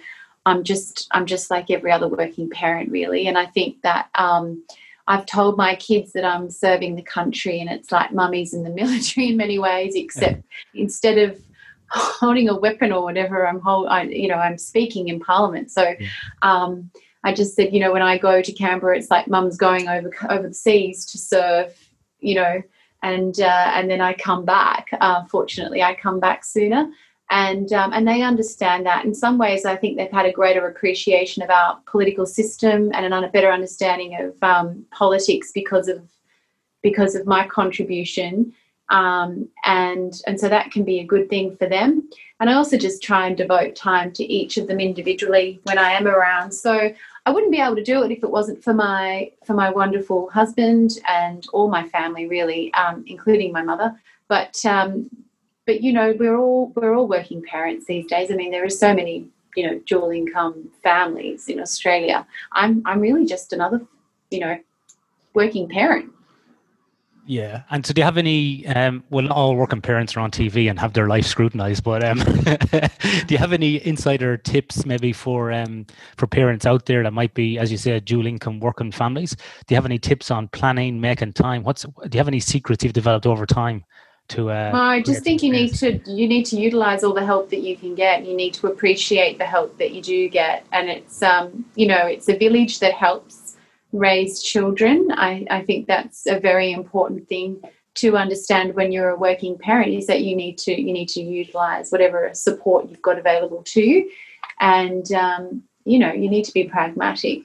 I'm 0.46 0.64
just 0.64 1.08
I'm 1.10 1.26
just 1.26 1.50
like 1.50 1.70
every 1.70 1.92
other 1.92 2.08
working 2.08 2.48
parent, 2.48 2.90
really. 2.90 3.26
And 3.26 3.36
I 3.36 3.46
think 3.46 3.82
that 3.82 4.08
um, 4.14 4.62
I've 5.08 5.26
told 5.26 5.56
my 5.56 5.74
kids 5.74 6.12
that 6.12 6.24
I'm 6.24 6.50
serving 6.50 6.96
the 6.96 7.02
country, 7.02 7.60
and 7.60 7.68
it's 7.68 7.92
like 7.92 8.12
mummies 8.12 8.54
in 8.54 8.62
the 8.62 8.70
military 8.82 9.28
in 9.28 9.36
many 9.36 9.58
ways, 9.58 9.94
except 9.94 10.42
yeah. 10.72 10.82
instead 10.82 11.18
of 11.18 11.38
holding 11.88 12.48
a 12.48 12.58
weapon 12.58 12.92
or 12.92 13.02
whatever, 13.02 13.46
I'm 13.46 13.60
hold, 13.60 13.88
I, 13.88 14.02
you 14.02 14.28
know, 14.28 14.36
I'm 14.36 14.58
speaking 14.58 15.08
in 15.08 15.20
Parliament. 15.20 15.70
So. 15.70 15.94
Yeah. 15.98 16.08
Um, 16.42 16.90
I 17.24 17.34
just 17.34 17.56
said, 17.56 17.74
you 17.74 17.80
know, 17.80 17.92
when 17.92 18.02
I 18.02 18.18
go 18.18 18.40
to 18.40 18.52
Canberra, 18.52 18.96
it's 18.96 19.10
like 19.10 19.26
mum's 19.26 19.56
going 19.56 19.88
over 19.88 20.12
over 20.30 20.46
the 20.46 20.54
seas 20.54 21.04
to 21.06 21.18
serve, 21.18 21.74
you 22.20 22.36
know, 22.36 22.62
and 23.02 23.40
uh, 23.40 23.72
and 23.74 23.90
then 23.90 24.00
I 24.00 24.14
come 24.14 24.44
back. 24.44 24.88
Uh, 25.00 25.24
fortunately, 25.24 25.82
I 25.82 25.94
come 25.94 26.20
back 26.20 26.44
sooner, 26.44 26.90
and 27.30 27.72
um, 27.72 27.92
and 27.92 28.06
they 28.06 28.22
understand 28.22 28.86
that. 28.86 29.04
In 29.04 29.14
some 29.14 29.38
ways, 29.38 29.64
I 29.64 29.76
think 29.76 29.96
they've 29.96 30.10
had 30.10 30.26
a 30.26 30.32
greater 30.32 30.66
appreciation 30.66 31.42
of 31.42 31.50
our 31.50 31.78
political 31.86 32.26
system 32.26 32.90
and 32.94 33.12
a 33.12 33.28
better 33.28 33.50
understanding 33.50 34.16
of 34.20 34.42
um, 34.42 34.84
politics 34.90 35.52
because 35.52 35.88
of 35.88 36.02
because 36.82 37.14
of 37.14 37.26
my 37.26 37.46
contribution. 37.46 38.52
Um, 38.88 39.48
and 39.64 40.20
and 40.26 40.38
so 40.38 40.48
that 40.48 40.70
can 40.70 40.84
be 40.84 41.00
a 41.00 41.04
good 41.04 41.28
thing 41.28 41.56
for 41.56 41.68
them. 41.68 42.08
And 42.38 42.48
I 42.48 42.54
also 42.54 42.76
just 42.76 43.02
try 43.02 43.26
and 43.26 43.36
devote 43.36 43.74
time 43.74 44.12
to 44.12 44.24
each 44.24 44.58
of 44.58 44.68
them 44.68 44.78
individually 44.78 45.60
when 45.64 45.78
I 45.78 45.92
am 45.92 46.06
around. 46.06 46.52
So 46.52 46.92
I 47.26 47.30
wouldn't 47.30 47.50
be 47.50 47.60
able 47.60 47.74
to 47.74 47.82
do 47.82 48.04
it 48.04 48.12
if 48.12 48.22
it 48.22 48.30
wasn't 48.30 48.62
for 48.62 48.72
my 48.72 49.32
for 49.44 49.54
my 49.54 49.68
wonderful 49.68 50.30
husband 50.30 50.92
and 51.08 51.44
all 51.52 51.68
my 51.68 51.86
family, 51.88 52.28
really, 52.28 52.72
um, 52.74 53.04
including 53.08 53.52
my 53.52 53.62
mother. 53.62 54.00
But 54.28 54.64
um, 54.64 55.10
but 55.66 55.80
you 55.80 55.92
know, 55.92 56.14
we're 56.18 56.38
all 56.38 56.72
we're 56.76 56.94
all 56.94 57.08
working 57.08 57.42
parents 57.42 57.86
these 57.86 58.06
days. 58.06 58.30
I 58.30 58.34
mean, 58.36 58.52
there 58.52 58.64
are 58.64 58.70
so 58.70 58.94
many 58.94 59.26
you 59.56 59.66
know 59.66 59.80
dual 59.86 60.10
income 60.10 60.70
families 60.84 61.48
in 61.48 61.58
Australia. 61.60 62.24
I'm 62.52 62.80
I'm 62.86 63.00
really 63.00 63.26
just 63.26 63.52
another 63.52 63.84
you 64.30 64.38
know 64.38 64.58
working 65.34 65.68
parent. 65.68 66.12
Yeah, 67.28 67.62
and 67.70 67.84
so 67.84 67.92
do 67.92 68.00
you 68.00 68.04
have 68.04 68.18
any? 68.18 68.64
Um, 68.68 69.02
well, 69.10 69.32
all 69.32 69.56
working 69.56 69.82
parents 69.82 70.16
are 70.16 70.20
on 70.20 70.30
TV 70.30 70.70
and 70.70 70.78
have 70.78 70.92
their 70.92 71.08
life 71.08 71.26
scrutinized, 71.26 71.82
but 71.82 72.04
um, 72.04 72.18
do 72.70 73.26
you 73.28 73.38
have 73.38 73.52
any 73.52 73.84
insider 73.84 74.36
tips 74.36 74.86
maybe 74.86 75.12
for 75.12 75.50
um, 75.50 75.86
for 76.16 76.28
parents 76.28 76.66
out 76.66 76.86
there 76.86 77.02
that 77.02 77.12
might 77.12 77.34
be, 77.34 77.58
as 77.58 77.72
you 77.72 77.78
said, 77.78 78.04
dual 78.04 78.26
income 78.26 78.60
working 78.60 78.92
families? 78.92 79.34
Do 79.34 79.74
you 79.74 79.76
have 79.76 79.86
any 79.86 79.98
tips 79.98 80.30
on 80.30 80.46
planning, 80.48 81.00
making 81.00 81.32
time? 81.32 81.64
What's 81.64 81.82
do 81.82 81.90
you 82.12 82.18
have 82.18 82.28
any 82.28 82.40
secrets 82.40 82.84
you've 82.84 82.92
developed 82.92 83.26
over 83.26 83.44
time? 83.44 83.84
To, 84.28 84.50
uh, 84.50 84.72
I 84.74 85.02
just 85.02 85.22
think 85.22 85.42
you 85.42 85.52
need 85.52 85.74
to 85.74 85.98
you 86.06 86.28
need 86.28 86.46
to 86.46 86.56
utilize 86.56 87.02
all 87.02 87.14
the 87.14 87.24
help 87.24 87.50
that 87.50 87.60
you 87.60 87.76
can 87.76 87.96
get. 87.96 88.24
You 88.24 88.36
need 88.36 88.54
to 88.54 88.68
appreciate 88.68 89.38
the 89.38 89.46
help 89.46 89.78
that 89.78 89.92
you 89.92 90.02
do 90.02 90.28
get, 90.28 90.64
and 90.72 90.88
it's 90.88 91.22
um 91.22 91.64
you 91.74 91.88
know 91.88 92.06
it's 92.06 92.28
a 92.28 92.36
village 92.36 92.78
that 92.80 92.94
helps 92.94 93.45
raise 93.92 94.42
children. 94.42 95.08
I, 95.12 95.46
I 95.50 95.62
think 95.62 95.86
that's 95.86 96.26
a 96.26 96.40
very 96.40 96.72
important 96.72 97.28
thing 97.28 97.60
to 97.96 98.16
understand 98.16 98.74
when 98.74 98.92
you're 98.92 99.08
a 99.08 99.16
working 99.16 99.56
parent 99.56 99.92
is 99.94 100.06
that 100.06 100.22
you 100.22 100.36
need 100.36 100.58
to 100.58 100.78
you 100.78 100.92
need 100.92 101.08
to 101.08 101.22
utilize 101.22 101.90
whatever 101.90 102.30
support 102.34 102.88
you've 102.88 103.02
got 103.02 103.18
available 103.18 103.62
to 103.64 103.80
you. 103.80 104.10
And 104.60 105.10
um, 105.12 105.62
you 105.84 105.98
know 105.98 106.12
you 106.12 106.28
need 106.28 106.44
to 106.44 106.52
be 106.52 106.64
pragmatic 106.64 107.42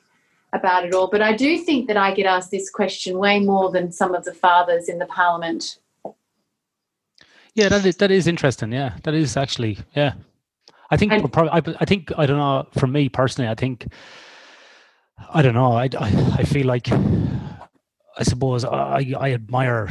about 0.54 0.84
it 0.84 0.94
all. 0.94 1.08
But 1.10 1.22
i 1.22 1.34
do 1.34 1.58
think 1.58 1.88
that 1.88 1.98
i 1.98 2.14
get 2.14 2.26
asked 2.26 2.52
this 2.52 2.70
question 2.70 3.18
way 3.18 3.40
more 3.40 3.72
than 3.72 3.92
some 3.92 4.14
of 4.14 4.26
the 4.26 4.34
fathers 4.34 4.90
in 4.90 5.00
the 5.00 5.06
parliament. 5.06 5.78
Yeah 7.56 7.70
that 7.70 7.86
is 7.86 7.96
that 7.98 8.12
is 8.12 8.28
interesting. 8.28 8.74
Yeah 8.74 8.98
that 9.04 9.14
is 9.14 9.38
actually 9.38 9.78
yeah. 9.96 10.14
I 10.90 10.98
think 10.98 11.14
and, 11.14 11.32
probably 11.32 11.52
I, 11.52 11.62
I 11.80 11.86
think 11.86 12.12
i 12.18 12.26
don't 12.26 12.38
know 12.38 12.68
for 12.78 12.88
me 12.88 13.08
personally 13.08 13.50
i 13.50 13.56
think 13.56 13.88
I 15.34 15.42
don't 15.42 15.54
know. 15.54 15.74
I, 15.74 15.90
I, 15.98 16.36
I 16.40 16.44
feel 16.44 16.68
like 16.68 16.92
I 16.92 18.24
suppose 18.24 18.66
I, 18.66 19.14
I 19.20 19.32
admire. 19.32 19.90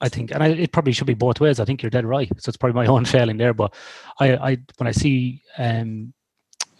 I 0.00 0.08
think, 0.08 0.32
and 0.32 0.42
I, 0.42 0.48
it 0.48 0.72
probably 0.72 0.92
should 0.92 1.06
be 1.06 1.14
both 1.14 1.40
ways. 1.40 1.60
I 1.60 1.64
think 1.64 1.82
you're 1.82 1.90
dead 1.90 2.04
right. 2.04 2.28
So 2.38 2.50
it's 2.50 2.56
probably 2.56 2.74
my 2.74 2.86
own 2.92 3.04
failing 3.04 3.38
there. 3.38 3.54
But 3.54 3.74
I, 4.20 4.36
I 4.36 4.58
when 4.76 4.86
I 4.86 4.92
see 4.92 5.42
um, 5.56 6.12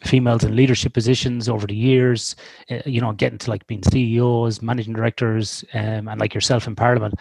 females 0.03 0.45
in 0.45 0.55
leadership 0.55 0.92
positions 0.92 1.49
over 1.49 1.66
the 1.66 1.74
years, 1.74 2.36
uh, 2.70 2.80
you 2.84 3.01
know, 3.01 3.12
getting 3.12 3.38
to 3.38 3.51
like 3.51 3.66
being 3.66 3.82
CEOs, 3.82 4.62
managing 4.62 4.92
directors, 4.92 5.64
um, 5.74 6.09
and 6.09 6.20
like 6.20 6.34
yourself 6.34 6.66
in 6.66 6.76
Parliament, 6.76 7.14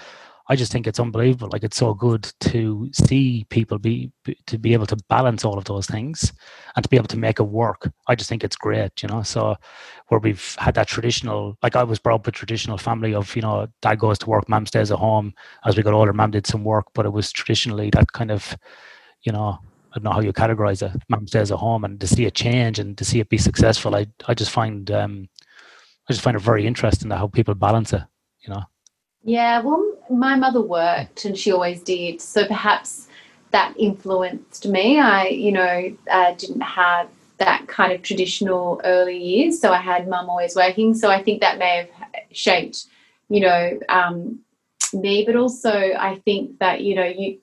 I 0.50 0.58
just 0.58 0.72
think 0.74 0.88
it's 0.88 1.00
unbelievable. 1.00 1.50
Like 1.52 1.64
it's 1.64 1.78
so 1.78 1.94
good 1.94 2.32
to 2.41 2.89
see 2.91 3.46
people 3.50 3.80
be 3.80 4.12
to 4.48 4.58
be 4.58 4.74
able 4.74 4.86
to 4.88 4.98
balance 5.08 5.46
all 5.46 5.58
of 5.58 5.64
those 5.66 5.86
things 5.86 6.34
and 6.76 6.84
to 6.84 6.89
be 6.89 6.98
able 6.98 7.08
to 7.08 7.18
make 7.18 7.39
it 7.39 7.44
work. 7.44 7.89
I 8.08 8.16
just 8.16 8.30
think 8.30 8.44
it's 8.44 8.58
great, 8.58 9.02
you 9.02 9.08
know. 9.08 9.24
So 9.24 9.56
where 10.08 10.20
we've 10.20 10.56
had 10.60 10.76
that 10.76 10.88
traditional, 10.88 11.58
like 11.64 11.78
I 11.78 11.84
was 11.84 12.00
brought 12.00 12.16
up 12.16 12.28
a 12.28 12.32
traditional 12.32 12.78
family 12.78 13.14
of, 13.14 13.34
you 13.38 13.41
know, 13.41 13.68
dad 13.82 14.00
goes 14.00 14.20
to 14.20 14.30
work, 14.30 14.50
mom 14.50 14.66
stays 14.66 14.91
at 14.91 15.00
home. 15.00 15.34
As 15.66 15.78
we 15.78 15.84
got 15.84 15.94
older, 15.94 16.12
mom 16.12 16.32
did 16.32 16.46
some 16.46 16.66
work, 16.66 16.88
but 16.94 17.06
it 17.06 17.14
was 17.14 17.32
traditionally 17.32 17.89
that 17.91 18.12
kind 18.12 18.32
of, 18.32 18.58
you 19.22 19.32
know, 19.32 19.60
I 19.94 19.96
don't 19.96 20.04
know 20.04 20.12
how 20.12 20.22
you 20.22 20.34
categorize 20.34 20.82
it. 20.82 20.91
Mom 21.08 21.26
stays 21.28 21.52
at 21.52 21.60
home, 21.60 21.86
and 21.86 22.02
to 22.02 22.08
see 22.08 22.26
it 22.26 22.34
change 22.34 22.80
and 22.80 22.98
to 22.98 23.06
see 23.06 23.20
it 23.20 23.30
be 23.30 23.38
successful, 23.38 23.96
I 23.96 24.08
I 24.28 24.34
just 24.34 24.52
find 24.52 24.89
um, 24.91 25.30
I 26.10 26.14
just 26.14 26.24
find 26.24 26.36
it 26.36 26.41
very 26.41 26.66
interesting 26.66 27.12
how 27.12 27.28
people 27.28 27.54
balance 27.54 27.94
it, 27.94 28.02
you 28.41 28.54
know. 28.54 28.64
Yeah, 29.24 29.62
well, 29.62 29.93
my 30.10 30.36
mother 30.36 30.62
worked 30.62 31.26
and 31.26 31.38
she 31.38 31.51
always 31.51 31.82
did. 31.82 32.22
So 32.22 32.45
perhaps 32.45 33.08
that 33.51 33.74
influenced 33.78 34.68
me. 34.68 34.99
I, 34.99 35.28
you 35.28 35.51
know, 35.51 35.95
uh, 36.12 36.34
didn't 36.34 36.62
have 36.62 37.08
that 37.38 37.68
kind 37.68 37.91
of 37.91 38.01
traditional 38.01 38.82
early 38.84 39.18
years. 39.18 39.60
So 39.60 39.72
I 39.72 39.78
had 39.78 40.08
mum 40.08 40.30
always 40.30 40.56
working. 40.56 40.93
So 40.93 41.10
I 41.10 41.22
think 41.22 41.41
that 41.41 41.58
may 41.58 41.78
have 41.78 41.89
shaped, 42.32 42.86
you 43.30 43.41
know, 43.41 43.80
um, 43.89 44.39
me. 44.93 45.24
But 45.26 45.36
also, 45.36 45.72
I 45.72 46.22
think 46.26 46.60
that, 46.60 46.82
you 46.82 46.95
know, 46.95 47.06
you, 47.06 47.39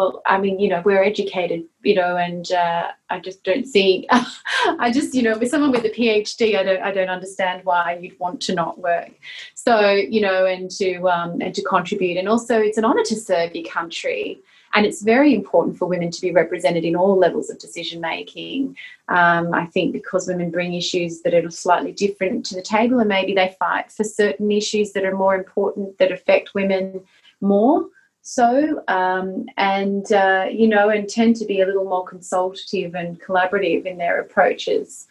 well, 0.00 0.22
I 0.24 0.38
mean, 0.38 0.58
you 0.58 0.68
know, 0.70 0.80
we're 0.82 1.04
educated, 1.04 1.64
you 1.82 1.94
know, 1.94 2.16
and 2.16 2.50
uh, 2.52 2.88
I 3.10 3.20
just 3.20 3.44
don't 3.44 3.66
see. 3.66 4.08
I 4.78 4.90
just, 4.90 5.14
you 5.14 5.22
know, 5.22 5.36
with 5.36 5.50
someone 5.50 5.72
with 5.72 5.84
a 5.84 5.90
PhD, 5.90 6.58
I 6.58 6.62
don't, 6.62 6.82
I 6.82 6.90
don't 6.90 7.10
understand 7.10 7.64
why 7.64 7.98
you'd 8.00 8.18
want 8.18 8.40
to 8.42 8.54
not 8.54 8.78
work. 8.78 9.10
So, 9.54 9.90
you 9.90 10.22
know, 10.22 10.46
and 10.46 10.70
to 10.72 11.06
um, 11.10 11.42
and 11.42 11.54
to 11.54 11.62
contribute, 11.62 12.16
and 12.16 12.30
also 12.30 12.58
it's 12.58 12.78
an 12.78 12.84
honour 12.86 13.02
to 13.04 13.14
serve 13.14 13.54
your 13.54 13.70
country, 13.70 14.40
and 14.72 14.86
it's 14.86 15.02
very 15.02 15.34
important 15.34 15.76
for 15.76 15.84
women 15.86 16.10
to 16.10 16.20
be 16.22 16.32
represented 16.32 16.84
in 16.84 16.96
all 16.96 17.18
levels 17.18 17.50
of 17.50 17.58
decision 17.58 18.00
making. 18.00 18.78
Um, 19.08 19.52
I 19.52 19.66
think 19.66 19.92
because 19.92 20.28
women 20.28 20.50
bring 20.50 20.72
issues 20.72 21.20
that 21.22 21.34
are 21.34 21.50
slightly 21.50 21.92
different 21.92 22.46
to 22.46 22.54
the 22.54 22.62
table, 22.62 23.00
and 23.00 23.08
maybe 23.08 23.34
they 23.34 23.54
fight 23.58 23.92
for 23.92 24.04
certain 24.04 24.50
issues 24.50 24.92
that 24.92 25.04
are 25.04 25.14
more 25.14 25.34
important 25.34 25.98
that 25.98 26.10
affect 26.10 26.54
women 26.54 27.02
more 27.42 27.86
so 28.22 28.82
um, 28.88 29.46
and 29.56 30.12
uh, 30.12 30.46
you 30.50 30.68
know 30.68 30.88
and 30.88 31.08
tend 31.08 31.36
to 31.36 31.44
be 31.44 31.60
a 31.60 31.66
little 31.66 31.84
more 31.84 32.04
consultative 32.04 32.94
and 32.94 33.20
collaborative 33.20 33.86
in 33.86 33.98
their 33.98 34.20
approaches. 34.20 35.06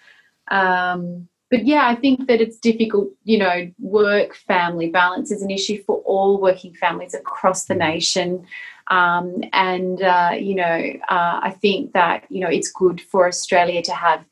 Um, 0.50 1.28
but 1.50 1.66
yeah 1.66 1.88
i 1.88 1.96
think 1.96 2.28
that 2.28 2.42
it's 2.42 2.58
difficult 2.58 3.10
you 3.24 3.38
know 3.38 3.72
work 3.80 4.36
family 4.36 4.90
balance 4.90 5.32
is 5.32 5.42
an 5.42 5.50
issue 5.50 5.82
for 5.84 5.98
all 6.06 6.40
working 6.40 6.74
families 6.74 7.14
across 7.14 7.66
the 7.66 7.76
nation. 7.76 8.46
Um, 8.92 9.44
and 9.54 10.02
uh, 10.02 10.32
you 10.34 10.56
know 10.56 10.94
uh, 11.10 11.40
i 11.44 11.56
think 11.62 11.94
that 11.94 12.26
you 12.30 12.40
know 12.40 12.50
it's 12.50 12.72
good 12.72 13.00
for 13.00 13.28
australia 13.28 13.84
to 13.84 13.94
have 13.94 14.26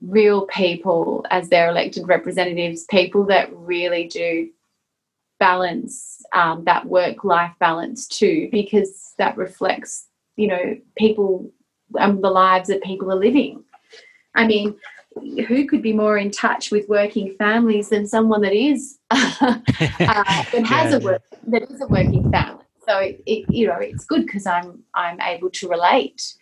real 0.00 0.46
people 0.46 1.24
as 1.30 1.50
their 1.50 1.68
elected 1.68 2.08
representatives 2.08 2.84
people 2.84 3.24
that 3.26 3.48
really 3.54 4.08
do 4.08 4.50
balance 5.40 6.22
um, 6.32 6.64
that 6.64 6.86
work 6.86 7.24
life 7.24 7.52
balance 7.58 8.06
too, 8.06 8.48
because 8.52 9.14
that 9.18 9.36
reflects, 9.36 10.06
you 10.36 10.46
know, 10.46 10.76
people 10.96 11.50
and 11.96 12.22
the 12.22 12.30
lives 12.30 12.68
that 12.68 12.84
people 12.84 13.10
are 13.10 13.16
living. 13.16 13.64
I 14.36 14.46
mean, 14.46 14.76
who 15.48 15.66
could 15.66 15.82
be 15.82 15.92
more 15.92 16.16
in 16.16 16.30
touch 16.30 16.70
with 16.70 16.88
working 16.88 17.34
families 17.36 17.88
than 17.88 18.06
someone 18.06 18.42
that 18.42 18.52
is 18.52 18.98
uh, 19.10 19.58
that 19.98 20.64
has 20.64 20.92
yeah. 20.92 20.98
a 20.98 21.00
work 21.00 21.22
that 21.48 21.62
is 21.62 21.80
a 21.80 21.86
working 21.86 22.30
family? 22.30 22.64
So 22.86 22.98
it, 22.98 23.22
it 23.26 23.50
you 23.50 23.66
know 23.66 23.78
it's 23.78 24.04
good 24.04 24.26
because 24.26 24.46
I'm 24.46 24.84
I'm 24.94 25.20
able 25.20 25.50
to 25.50 25.68
relate 25.68 26.34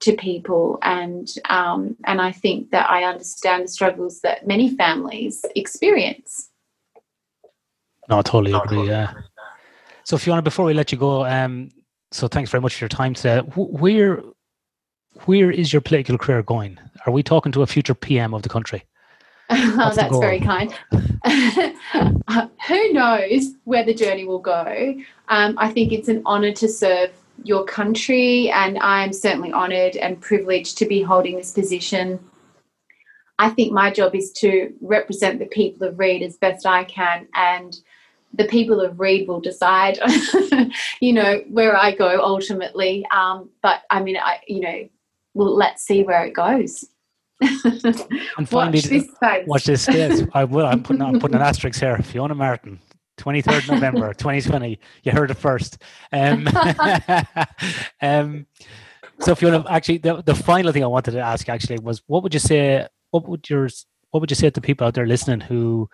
to 0.00 0.12
people 0.12 0.78
and 0.82 1.28
um, 1.48 1.96
and 2.04 2.20
I 2.20 2.32
think 2.32 2.70
that 2.70 2.88
I 2.90 3.04
understand 3.04 3.64
the 3.64 3.68
struggles 3.68 4.20
that 4.20 4.46
many 4.46 4.74
families 4.76 5.44
experience. 5.56 6.50
No, 8.12 8.18
I 8.18 8.22
totally 8.22 8.52
agree. 8.52 8.88
Yeah. 8.88 9.14
So, 10.04 10.18
Fiona, 10.18 10.42
before 10.42 10.66
we 10.66 10.74
let 10.74 10.92
you 10.92 10.98
go, 10.98 11.24
um, 11.24 11.70
so 12.10 12.28
thanks 12.28 12.50
very 12.50 12.60
much 12.60 12.74
for 12.74 12.84
your 12.84 12.90
time 12.90 13.14
today. 13.14 13.38
Where, 13.56 14.22
where 15.24 15.50
is 15.50 15.72
your 15.72 15.80
political 15.80 16.18
career 16.18 16.42
going? 16.42 16.78
Are 17.06 17.12
we 17.12 17.22
talking 17.22 17.52
to 17.52 17.62
a 17.62 17.66
future 17.66 17.94
PM 17.94 18.34
of 18.34 18.42
the 18.42 18.50
country? 18.50 18.84
oh, 19.50 19.92
that's 19.94 20.18
very 20.18 20.40
kind. 20.40 20.74
Who 22.68 22.92
knows 22.92 23.52
where 23.64 23.82
the 23.82 23.94
journey 23.94 24.26
will 24.26 24.40
go? 24.40 24.94
Um, 25.28 25.54
I 25.56 25.72
think 25.72 25.90
it's 25.90 26.08
an 26.08 26.22
honour 26.26 26.52
to 26.52 26.68
serve 26.68 27.12
your 27.44 27.64
country, 27.64 28.50
and 28.50 28.78
I'm 28.80 29.14
certainly 29.14 29.54
honoured 29.54 29.96
and 29.96 30.20
privileged 30.20 30.76
to 30.78 30.86
be 30.86 31.00
holding 31.00 31.38
this 31.38 31.52
position. 31.52 32.20
I 33.38 33.48
think 33.48 33.72
my 33.72 33.90
job 33.90 34.14
is 34.14 34.32
to 34.32 34.70
represent 34.82 35.38
the 35.38 35.46
people 35.46 35.88
of 35.88 35.98
Reid 35.98 36.22
as 36.22 36.36
best 36.36 36.66
I 36.66 36.84
can 36.84 37.26
and 37.34 37.74
the 38.34 38.44
people 38.44 38.80
of 38.80 38.98
Reid 38.98 39.28
will 39.28 39.40
decide, 39.40 39.98
you 41.00 41.12
know, 41.12 41.42
where 41.48 41.76
I 41.76 41.94
go 41.94 42.20
ultimately. 42.22 43.06
Um, 43.10 43.50
but 43.62 43.82
I 43.90 44.02
mean, 44.02 44.16
I, 44.16 44.40
you 44.46 44.60
know, 44.60 44.88
well, 45.34 45.54
let's 45.54 45.82
see 45.82 46.02
where 46.02 46.24
it 46.24 46.32
goes. 46.32 46.84
and 47.40 48.48
finally, 48.48 48.78
watch 48.78 48.84
this 48.84 49.10
space. 49.10 49.46
Watch 49.46 49.64
this 49.64 49.82
space. 49.82 50.22
I 50.32 50.44
will. 50.44 50.66
I'm 50.66 50.82
putting. 50.82 51.02
I'm 51.02 51.18
putting 51.18 51.36
an 51.36 51.42
asterisk 51.42 51.80
here. 51.80 51.98
Fiona 51.98 52.34
Martin, 52.34 52.78
23rd 53.18 53.68
November 53.68 54.14
2020. 54.14 54.78
You 55.02 55.12
heard 55.12 55.30
it 55.30 55.34
first. 55.34 55.82
Um, 56.12 56.48
um, 58.00 58.46
so 59.18 59.34
Fiona, 59.34 59.64
actually, 59.68 59.98
the, 59.98 60.22
the 60.22 60.34
final 60.34 60.72
thing 60.72 60.84
I 60.84 60.88
wanted 60.88 61.12
to 61.12 61.20
ask 61.20 61.48
actually 61.48 61.78
was, 61.82 62.02
what 62.06 62.22
would 62.22 62.32
you 62.32 62.40
say? 62.40 62.86
What 63.10 63.28
would 63.28 63.48
yours? 63.50 63.86
What 64.10 64.20
would 64.20 64.30
you 64.30 64.36
say 64.36 64.50
to 64.50 64.60
people 64.60 64.86
out 64.86 64.94
there 64.94 65.06
listening 65.06 65.40
who 65.40 65.88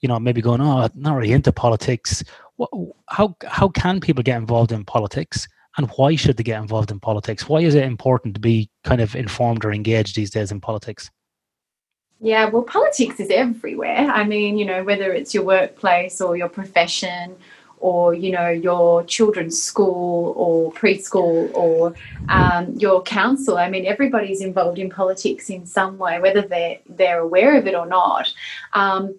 you 0.00 0.08
know, 0.08 0.18
maybe 0.18 0.40
going, 0.40 0.60
oh, 0.60 0.88
not 0.94 1.16
really 1.16 1.32
into 1.32 1.52
politics. 1.52 2.22
What, 2.56 2.70
how 3.08 3.36
how 3.46 3.68
can 3.68 4.00
people 4.00 4.22
get 4.22 4.38
involved 4.38 4.72
in 4.72 4.84
politics, 4.84 5.48
and 5.76 5.88
why 5.96 6.16
should 6.16 6.36
they 6.36 6.42
get 6.42 6.60
involved 6.60 6.90
in 6.90 7.00
politics? 7.00 7.48
Why 7.48 7.60
is 7.60 7.74
it 7.74 7.84
important 7.84 8.34
to 8.34 8.40
be 8.40 8.70
kind 8.84 9.00
of 9.00 9.14
informed 9.14 9.64
or 9.64 9.72
engaged 9.72 10.16
these 10.16 10.30
days 10.30 10.52
in 10.52 10.60
politics? 10.60 11.10
Yeah, 12.20 12.46
well, 12.46 12.62
politics 12.62 13.18
is 13.18 13.30
everywhere. 13.30 14.10
I 14.10 14.24
mean, 14.24 14.58
you 14.58 14.66
know, 14.66 14.84
whether 14.84 15.10
it's 15.12 15.32
your 15.32 15.44
workplace 15.44 16.20
or 16.20 16.36
your 16.36 16.50
profession 16.50 17.36
or 17.80 18.14
you 18.14 18.30
know 18.30 18.48
your 18.48 19.02
children's 19.04 19.60
school 19.60 20.34
or 20.36 20.72
preschool 20.72 21.52
or 21.54 21.94
um, 22.28 22.72
your 22.76 23.02
council 23.02 23.56
i 23.56 23.68
mean 23.68 23.86
everybody's 23.86 24.42
involved 24.42 24.78
in 24.78 24.88
politics 24.88 25.50
in 25.50 25.66
some 25.66 25.98
way 25.98 26.20
whether 26.20 26.42
they're 26.42 26.78
they're 26.90 27.20
aware 27.20 27.58
of 27.58 27.66
it 27.66 27.74
or 27.74 27.86
not 27.86 28.32
um, 28.74 29.18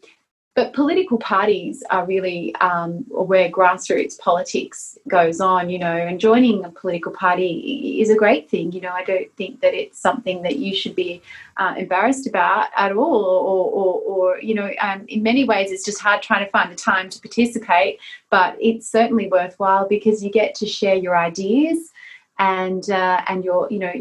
but 0.54 0.74
political 0.74 1.18
parties 1.18 1.82
are 1.92 2.06
really 2.06 2.54
um, 2.56 3.06
where 3.08 3.50
grassroots 3.50 4.20
politics 4.20 4.98
goes 5.08 5.40
on, 5.40 5.70
you 5.70 5.80
know, 5.80 5.96
and 5.96 6.20
joining 6.20 6.66
a 6.66 6.70
political 6.70 7.14
party 7.14 8.02
is 8.02 8.10
a 8.10 8.16
great 8.16 8.50
thing. 8.50 8.74
You 8.74 8.82
know, 8.82 8.92
I 8.92 9.06
don't 9.06 9.34
think 9.38 9.62
that 9.62 9.74
it's 9.74 9.98
something 9.98 10.42
that 10.42 10.58
you 10.58 10.76
should 10.76 10.94
be 10.94 11.22
uh, 11.56 11.76
embarrassed 11.78 12.28
about 12.28 12.68
at 12.76 12.92
all, 12.92 13.24
or, 13.24 13.72
or, 13.72 14.02
or 14.02 14.42
you 14.42 14.54
know, 14.54 14.70
um, 14.82 15.06
in 15.08 15.24
many 15.24 15.46
ways 15.46 15.72
it's 15.72 15.86
just 15.86 16.02
hard 16.02 16.22
trying 16.22 16.44
to 16.44 16.52
find 16.52 16.70
the 16.70 16.76
time 16.76 17.10
to 17.10 17.22
participate, 17.22 18.00
but 18.30 18.58
it's 18.60 18.90
certainly 18.90 19.28
worthwhile 19.30 19.88
because 19.88 20.22
you 20.22 20.30
get 20.30 20.54
to 20.56 20.66
share 20.66 20.96
your 20.96 21.18
ideas 21.18 21.92
and 22.40 22.90
uh, 22.90 23.22
and 23.30 23.46
your, 23.46 23.70
you 23.72 23.80
know, 23.80 23.94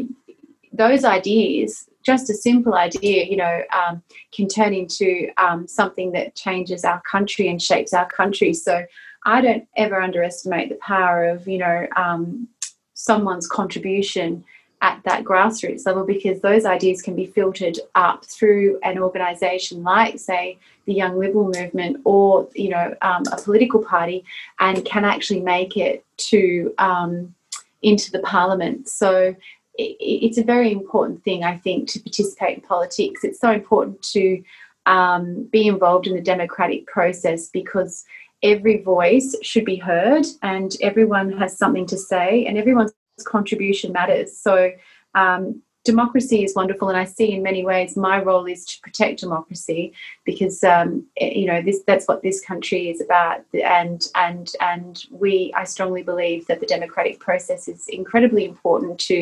those 0.73 1.05
ideas 1.05 1.87
just 2.03 2.29
a 2.29 2.33
simple 2.33 2.73
idea, 2.73 3.25
you 3.25 3.37
know, 3.37 3.61
um, 3.73 4.01
can 4.31 4.47
turn 4.47 4.73
into 4.73 5.29
um, 5.37 5.67
something 5.67 6.11
that 6.13 6.35
changes 6.35 6.83
our 6.83 7.01
country 7.01 7.47
and 7.47 7.61
shapes 7.61 7.93
our 7.93 8.07
country. 8.09 8.53
So 8.53 8.85
I 9.25 9.41
don't 9.41 9.67
ever 9.77 10.01
underestimate 10.01 10.69
the 10.69 10.75
power 10.75 11.25
of, 11.25 11.47
you 11.47 11.59
know, 11.59 11.87
um, 11.95 12.47
someone's 12.93 13.47
contribution 13.47 14.43
at 14.81 14.99
that 15.03 15.23
grassroots 15.23 15.85
level 15.85 16.03
because 16.03 16.41
those 16.41 16.65
ideas 16.65 17.01
can 17.01 17.15
be 17.15 17.27
filtered 17.27 17.77
up 17.93 18.25
through 18.25 18.79
an 18.83 18.97
organisation 18.97 19.83
like, 19.83 20.17
say, 20.19 20.57
the 20.85 20.93
Young 20.93 21.19
Liberal 21.19 21.51
Movement 21.55 21.97
or, 22.03 22.49
you 22.55 22.69
know, 22.69 22.95
um, 23.03 23.23
a 23.31 23.39
political 23.39 23.83
party 23.83 24.25
and 24.59 24.83
can 24.83 25.05
actually 25.05 25.39
make 25.39 25.77
it 25.77 26.03
to 26.17 26.73
um, 26.79 27.35
into 27.83 28.11
the 28.11 28.19
parliament. 28.19 28.87
So 28.87 29.35
it's 29.77 30.37
a 30.37 30.43
very 30.43 30.71
important 30.71 31.23
thing, 31.23 31.43
I 31.43 31.57
think, 31.57 31.89
to 31.89 31.99
participate 31.99 32.57
in 32.57 32.61
politics. 32.61 33.23
It's 33.23 33.39
so 33.39 33.51
important 33.51 34.01
to 34.13 34.43
um, 34.85 35.47
be 35.51 35.67
involved 35.67 36.07
in 36.07 36.15
the 36.15 36.21
democratic 36.21 36.87
process 36.87 37.49
because 37.49 38.03
every 38.43 38.81
voice 38.81 39.35
should 39.41 39.65
be 39.65 39.75
heard 39.75 40.25
and 40.41 40.75
everyone 40.81 41.31
has 41.37 41.57
something 41.57 41.85
to 41.87 41.97
say 41.97 42.45
and 42.45 42.57
everyone's 42.57 42.93
contribution 43.25 43.91
matters. 43.91 44.37
So, 44.37 44.71
um, 45.15 45.61
democracy 45.83 46.43
is 46.43 46.55
wonderful, 46.55 46.89
and 46.89 46.97
I 46.97 47.05
see 47.05 47.31
in 47.31 47.41
many 47.41 47.65
ways 47.65 47.97
my 47.97 48.21
role 48.21 48.45
is 48.45 48.65
to 48.65 48.79
protect 48.81 49.19
democracy 49.19 49.93
because 50.25 50.63
um, 50.63 51.05
you 51.19 51.45
know 51.45 51.61
this 51.61 51.81
that's 51.87 52.07
what 52.07 52.21
this 52.21 52.39
country 52.41 52.89
is 52.89 53.01
about, 53.01 53.41
and 53.53 54.07
and 54.15 54.51
and 54.59 55.03
we 55.11 55.53
I 55.55 55.63
strongly 55.63 56.03
believe 56.03 56.47
that 56.47 56.59
the 56.59 56.65
democratic 56.65 57.19
process 57.19 57.67
is 57.67 57.87
incredibly 57.87 58.45
important 58.45 58.99
to 58.99 59.21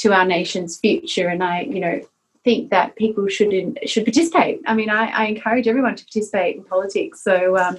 to 0.00 0.12
our 0.12 0.24
nation's 0.24 0.78
future. 0.78 1.28
And 1.28 1.42
I, 1.42 1.62
you 1.62 1.80
know, 1.80 2.00
think 2.44 2.70
that 2.70 2.96
people 2.96 3.28
should 3.28 3.52
in, 3.52 3.76
should 3.86 4.04
participate. 4.04 4.60
I 4.66 4.74
mean, 4.74 4.90
I, 4.90 5.06
I, 5.10 5.24
encourage 5.26 5.68
everyone 5.68 5.94
to 5.96 6.04
participate 6.04 6.56
in 6.56 6.64
politics. 6.64 7.22
So, 7.22 7.58
um, 7.58 7.78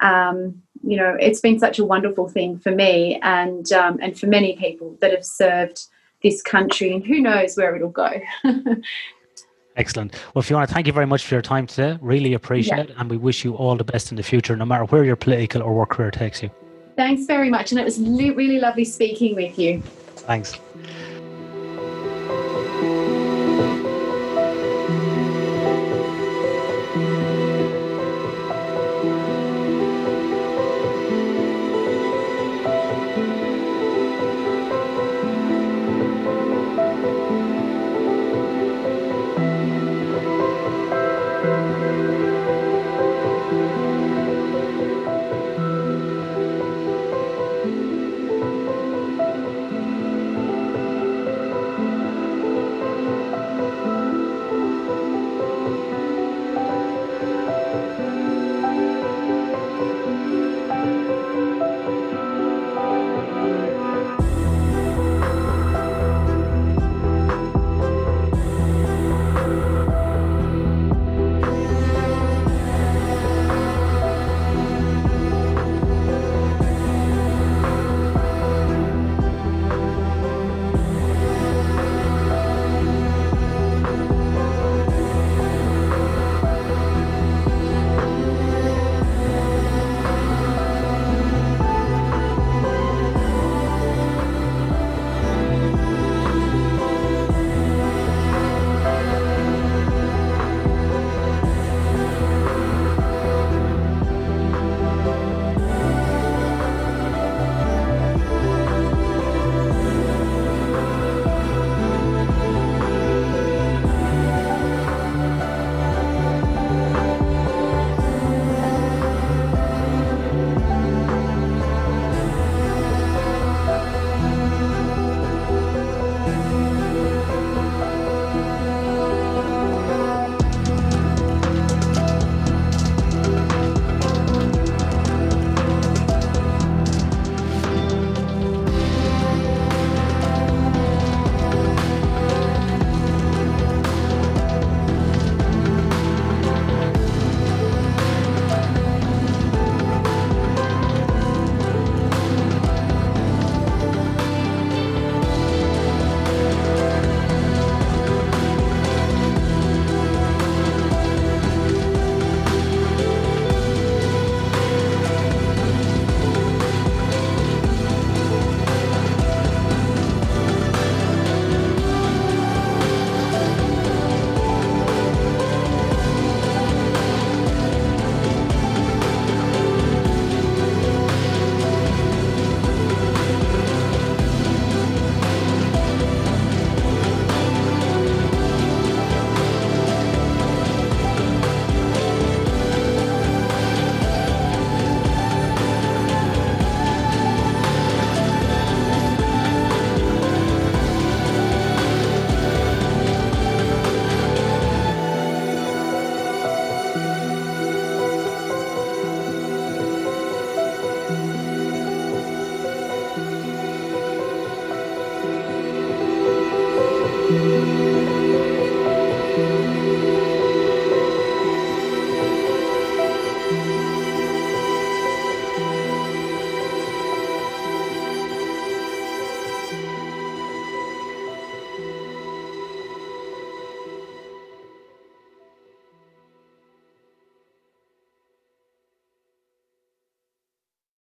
um, 0.00 0.62
you 0.82 0.96
know, 0.96 1.16
it's 1.18 1.40
been 1.40 1.58
such 1.58 1.78
a 1.78 1.84
wonderful 1.84 2.28
thing 2.28 2.58
for 2.58 2.70
me 2.70 3.18
and 3.22 3.72
um, 3.72 3.98
and 4.00 4.18
for 4.18 4.26
many 4.26 4.56
people 4.56 4.96
that 5.00 5.10
have 5.10 5.24
served 5.24 5.86
this 6.22 6.42
country, 6.42 6.92
and 6.92 7.04
who 7.04 7.20
knows 7.20 7.56
where 7.56 7.74
it'll 7.74 7.88
go. 7.90 8.10
Excellent. 9.76 10.14
Well, 10.34 10.42
Fiona, 10.42 10.66
thank 10.66 10.88
you 10.88 10.92
very 10.92 11.06
much 11.06 11.24
for 11.24 11.36
your 11.36 11.42
time 11.42 11.66
today. 11.66 11.96
Really 12.02 12.34
appreciate 12.34 12.76
yeah. 12.76 12.82
it, 12.84 12.94
and 12.98 13.08
we 13.08 13.16
wish 13.16 13.44
you 13.44 13.54
all 13.54 13.76
the 13.76 13.84
best 13.84 14.10
in 14.10 14.16
the 14.16 14.22
future, 14.22 14.56
no 14.56 14.64
matter 14.64 14.84
where 14.84 15.04
your 15.04 15.16
political 15.16 15.62
or 15.62 15.74
work 15.74 15.90
career 15.90 16.10
takes 16.10 16.42
you. 16.42 16.50
Thanks 16.96 17.26
very 17.26 17.48
much, 17.48 17.72
and 17.72 17.80
it 17.80 17.84
was 17.84 17.98
really 17.98 18.58
lovely 18.58 18.84
speaking 18.84 19.36
with 19.36 19.58
you. 19.58 19.80
Thanks. 20.26 20.58